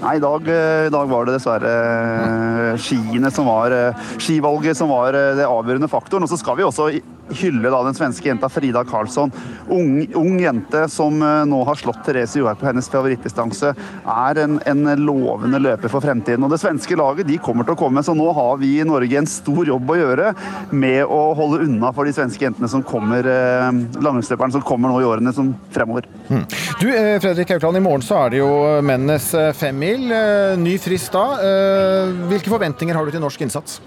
Nei, 0.00 0.16
i 0.16 0.22
dag, 0.22 0.48
eh, 0.48 0.86
i 0.88 0.92
dag, 0.92 1.08
var 1.08 1.26
det 1.26 1.36
dessverre 1.36 1.72
eh, 1.72 2.80
skiene 2.80 3.30
som 3.32 3.48
var 3.48 3.72
eh, 3.72 4.06
skivalget 4.20 4.76
som 4.76 4.90
var 4.92 5.16
det 5.16 5.46
avgjørende 5.48 5.88
faktoren. 5.92 6.26
Og 6.26 6.32
så 6.32 6.40
skal 6.40 6.58
vi 6.58 6.66
også 6.66 6.90
hylle 7.34 7.70
da 7.72 7.82
den 7.86 7.96
svenske 7.96 8.28
jenta 8.28 8.50
Frida 8.52 8.84
Karlsson. 8.88 9.32
Ung, 9.72 10.04
ung 10.18 10.38
jente 10.40 10.84
som 10.92 11.18
nå 11.20 11.60
har 11.68 11.80
slått 11.80 12.02
Therese 12.06 12.40
Johaug 12.40 12.60
på 12.60 12.68
hennes 12.68 12.88
favorittdistanse. 12.90 13.74
Er 14.04 14.42
en, 14.44 14.58
en, 14.66 14.84
lovende 15.04 15.58
løper 15.62 15.90
for 15.92 16.04
fremtiden. 16.04 16.44
Og 16.44 16.52
det 16.52 16.60
svenske 16.62 16.96
laget 16.98 17.28
de 17.28 17.38
kommer 17.42 17.66
til 17.66 17.76
å 17.76 17.80
komme, 17.80 18.04
så 18.04 18.14
nå 18.16 18.28
har 18.36 18.58
vi 18.60 18.74
i 18.80 18.86
Norge 18.86 19.18
en 19.18 19.28
stor 19.30 19.64
jobb 19.68 19.90
å 19.90 19.98
gjøre 19.98 20.32
med 20.74 21.02
å 21.04 21.22
holde 21.38 21.64
unna 21.64 21.92
for 21.96 22.08
de 22.08 22.14
svenske 22.16 22.46
jentene 22.46 22.70
som 22.70 22.84
kommer, 22.84 23.24
langrennsløperne 23.24 24.54
som 24.54 24.64
kommer 24.64 24.92
nå 24.92 25.00
i 25.02 25.08
årene 25.08 25.32
som 25.34 25.54
fremover. 25.74 26.08
Mm. 26.28 26.44
Du 26.80 26.88
Fredrik 27.24 27.54
Haukland, 27.54 27.80
i 27.80 27.84
morgen 27.84 28.04
så 28.04 28.24
er 28.24 28.34
det 28.34 28.42
jo 28.42 28.52
mennenes 28.84 29.30
femmil. 29.58 30.10
Eh, 30.12 30.58
ny 30.60 30.76
frist 30.78 31.12
da. 31.14 31.24
Eh, 31.40 32.14
hvilke 32.30 32.52
forventninger 32.52 32.96
har 32.96 33.06
du 33.06 33.14
til 33.14 33.22
norsk 33.24 33.46
innsats? 33.46 33.80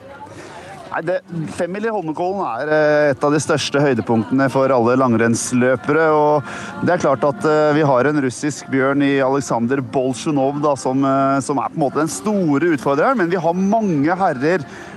Nei, 0.88 1.02
det, 1.04 1.18
Femmil 1.58 1.88
i 1.88 1.92
Holmenkollen 1.92 2.44
er 2.48 2.72
eh, 2.72 3.12
et 3.12 3.24
av 3.24 3.34
de 3.34 3.42
største 3.44 3.82
høydepunktene 3.84 4.48
for 4.54 4.72
alle 4.74 4.98
langrennsløpere. 5.02 6.10
og 6.16 6.84
Det 6.88 6.96
er 6.96 7.04
klart 7.04 7.26
at 7.28 7.48
vi 7.76 7.86
har 7.88 8.10
en 8.10 8.22
russisk 8.24 8.70
bjørn 8.74 9.04
i 9.06 9.18
Aleksandr 9.24 9.84
Bolsjunov 9.94 10.62
som, 10.80 11.04
som, 11.44 11.60
er 11.60 11.74
på 11.74 11.78
en 11.78 11.84
måte 11.86 12.04
den 12.04 12.12
store 12.12 12.76
utfordreren, 12.78 13.20
men 13.20 13.32
vi 13.32 13.42
har 13.42 13.58
mange 13.58 14.16
herrer 14.18 14.64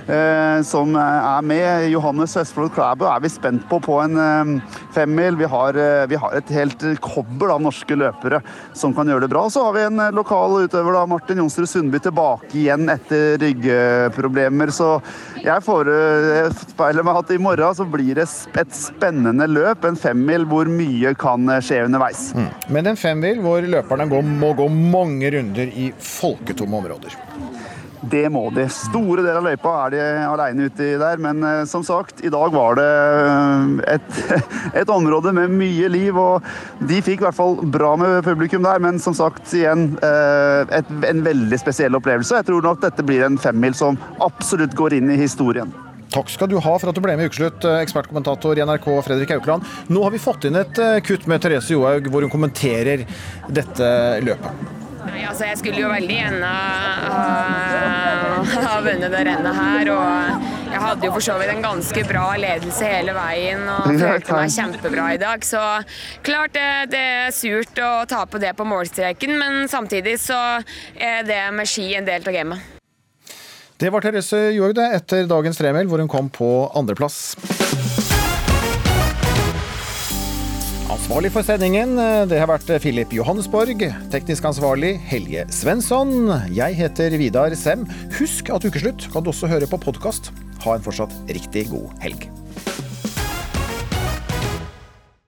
som 0.67 0.95
er 0.99 1.45
med. 1.45 1.89
Johannes 1.91 2.35
Vestfold 2.35 2.71
Klæbø 2.75 3.07
er 3.07 3.21
vi 3.23 3.29
spent 3.31 3.63
på 3.69 3.79
på 3.81 3.97
en 4.03 4.17
eh, 4.19 4.77
femmil. 4.95 5.37
Vi 5.39 5.47
har, 5.49 5.77
eh, 5.77 6.07
vi 6.07 6.19
har 6.19 6.35
et 6.37 6.53
helt 6.55 6.83
kobbel 7.01 7.53
av 7.53 7.61
norske 7.63 7.95
løpere 7.97 8.41
som 8.77 8.93
kan 8.95 9.09
gjøre 9.09 9.25
det 9.25 9.31
bra. 9.33 9.47
Så 9.49 9.63
har 9.65 9.75
vi 9.75 9.85
en 9.87 10.01
lokal 10.15 10.57
utøver, 10.65 10.95
da, 10.95 11.05
Martin 11.09 11.41
Jonsrud 11.43 11.69
Sundby, 11.69 12.01
tilbake 12.03 12.51
igjen 12.57 12.89
etter 12.91 13.37
ryggeproblemer. 13.41 14.73
Så 14.75 14.93
jeg 15.41 15.65
forespeiler 15.65 17.07
meg 17.07 17.21
at 17.23 17.33
i 17.35 17.41
morgen 17.41 17.77
så 17.77 17.87
blir 17.87 18.21
det 18.21 18.27
et 18.61 18.75
spennende 18.75 19.47
løp. 19.49 19.85
En 19.87 19.99
femmil 19.99 20.47
hvor 20.49 20.69
mye 20.71 21.15
kan 21.19 21.57
skje 21.63 21.85
underveis. 21.87 22.29
Mm. 22.37 22.49
Men 22.73 22.93
en 22.93 22.99
femmil 22.99 23.41
hvor 23.43 23.65
løperne 23.65 24.07
må 24.11 24.53
gå 24.57 24.69
mange 24.71 25.33
runder 25.35 25.71
i 25.71 25.91
folketomme 25.97 26.81
områder. 26.81 27.17
Det 28.09 28.23
må 28.33 28.47
de. 28.55 28.65
Store 28.73 29.21
deler 29.21 29.37
av 29.37 29.45
løypa 29.45 29.73
er 29.85 29.93
de 29.93 30.05
aleine 30.25 30.69
uti 30.71 30.87
der, 30.97 31.19
men 31.21 31.43
eh, 31.45 31.59
som 31.69 31.83
sagt, 31.85 32.23
i 32.25 32.31
dag 32.33 32.53
var 32.53 32.79
det 32.79 32.87
eh, 32.87 33.97
et, 33.97 34.41
et 34.81 34.93
område 34.93 35.33
med 35.37 35.53
mye 35.53 35.91
liv. 35.93 36.17
og 36.17 36.41
De 36.89 37.01
fikk 37.05 37.21
i 37.21 37.27
hvert 37.27 37.37
fall 37.37 37.59
bra 37.61 37.93
med 38.01 38.23
publikum 38.25 38.65
der, 38.65 38.81
men 38.81 38.97
som 39.01 39.13
sagt, 39.17 39.45
igjen 39.53 39.91
eh, 40.01 40.65
et, 40.79 40.89
en 41.11 41.23
veldig 41.27 41.61
spesiell 41.61 41.99
opplevelse. 41.99 42.41
Jeg 42.41 42.49
tror 42.49 42.65
nok 42.65 42.81
dette 42.81 43.05
blir 43.05 43.27
en 43.27 43.37
femmil 43.41 43.77
som 43.77 43.99
absolutt 44.23 44.73
går 44.77 44.97
inn 44.97 45.13
i 45.13 45.21
historien. 45.21 45.69
Takk 46.11 46.27
skal 46.33 46.49
du 46.51 46.57
ha 46.59 46.73
for 46.75 46.89
at 46.89 46.97
du 46.97 47.05
ble 47.05 47.13
med 47.15 47.29
i 47.29 47.31
Ukeslutt, 47.31 47.63
ekspertkommentator 47.85 48.57
i 48.59 48.65
NRK 48.67 48.89
Fredrik 49.05 49.31
Aukland. 49.37 49.63
Nå 49.93 50.03
har 50.03 50.11
vi 50.11 50.19
fått 50.19 50.49
inn 50.49 50.59
et 50.59 50.83
kutt 51.07 51.29
med 51.31 51.39
Therese 51.45 51.71
Johaug 51.71 52.11
hvor 52.11 52.25
hun 52.25 52.33
kommenterer 52.33 53.05
dette 53.47 53.95
løpet. 54.25 54.80
Nei, 55.07 55.21
altså 55.25 55.47
Jeg 55.47 55.57
skulle 55.61 55.81
jo 55.81 55.89
veldig 55.91 56.17
gjerne 56.17 56.49
ha, 58.51 58.73
vunnet 58.85 59.13
det 59.13 59.21
rennet 59.27 59.57
her. 59.57 59.91
Og 59.93 60.71
jeg 60.71 60.81
hadde 60.85 61.07
jo 61.07 61.13
for 61.15 61.25
så 61.25 61.37
vidt 61.41 61.53
en 61.55 61.63
ganske 61.65 62.03
bra 62.09 62.25
ledelse 62.39 62.91
hele 62.93 63.15
veien 63.15 63.63
og 63.71 63.89
følte 63.89 64.37
meg 64.37 64.53
kjempebra 64.55 65.07
i 65.15 65.21
dag. 65.21 65.47
Så 65.47 65.61
klart 66.25 66.53
det, 66.57 66.67
det 66.93 67.05
er 67.25 67.33
surt 67.35 67.81
å 67.81 67.93
tape 68.09 68.41
det 68.41 68.53
på 68.57 68.67
målstreken, 68.67 69.35
men 69.41 69.65
samtidig 69.71 70.17
så 70.21 70.39
er 70.95 71.25
det 71.27 71.41
med 71.55 71.69
ski 71.69 71.91
en 71.97 72.07
del 72.07 72.25
av 72.25 72.37
gamet. 72.37 72.69
Det 73.81 73.89
var 73.89 74.03
Therese 74.05 74.51
Johaug 74.53 74.75
det, 74.77 74.87
etter 74.99 75.25
dagens 75.25 75.57
tremil, 75.57 75.89
hvor 75.89 76.03
hun 76.03 76.11
kom 76.11 76.29
på 76.29 76.51
andreplass. 76.77 77.33
Ansvarlig 80.91 81.29
for 81.31 81.45
sendingen, 81.47 81.93
det 82.27 82.35
har 82.35 82.49
vært 82.51 82.67
Filip 82.83 83.13
Johannesborg. 83.15 83.79
Teknisk 84.11 84.43
ansvarlig 84.49 84.97
Helje 85.07 85.45
Svensson. 85.55 86.27
Jeg 86.51 86.75
heter 86.75 87.15
Vidar 87.15 87.55
Sem. 87.55 87.85
Husk 88.17 88.51
at 88.51 88.67
Ukeslutt 88.67 89.07
kan 89.13 89.23
du 89.23 89.31
også 89.31 89.47
høre 89.47 89.69
på 89.71 89.79
podkast. 89.79 90.33
Ha 90.65 90.75
en 90.75 90.83
fortsatt 90.83 91.15
riktig 91.31 91.69
god 91.71 91.95
helg. 92.03 92.27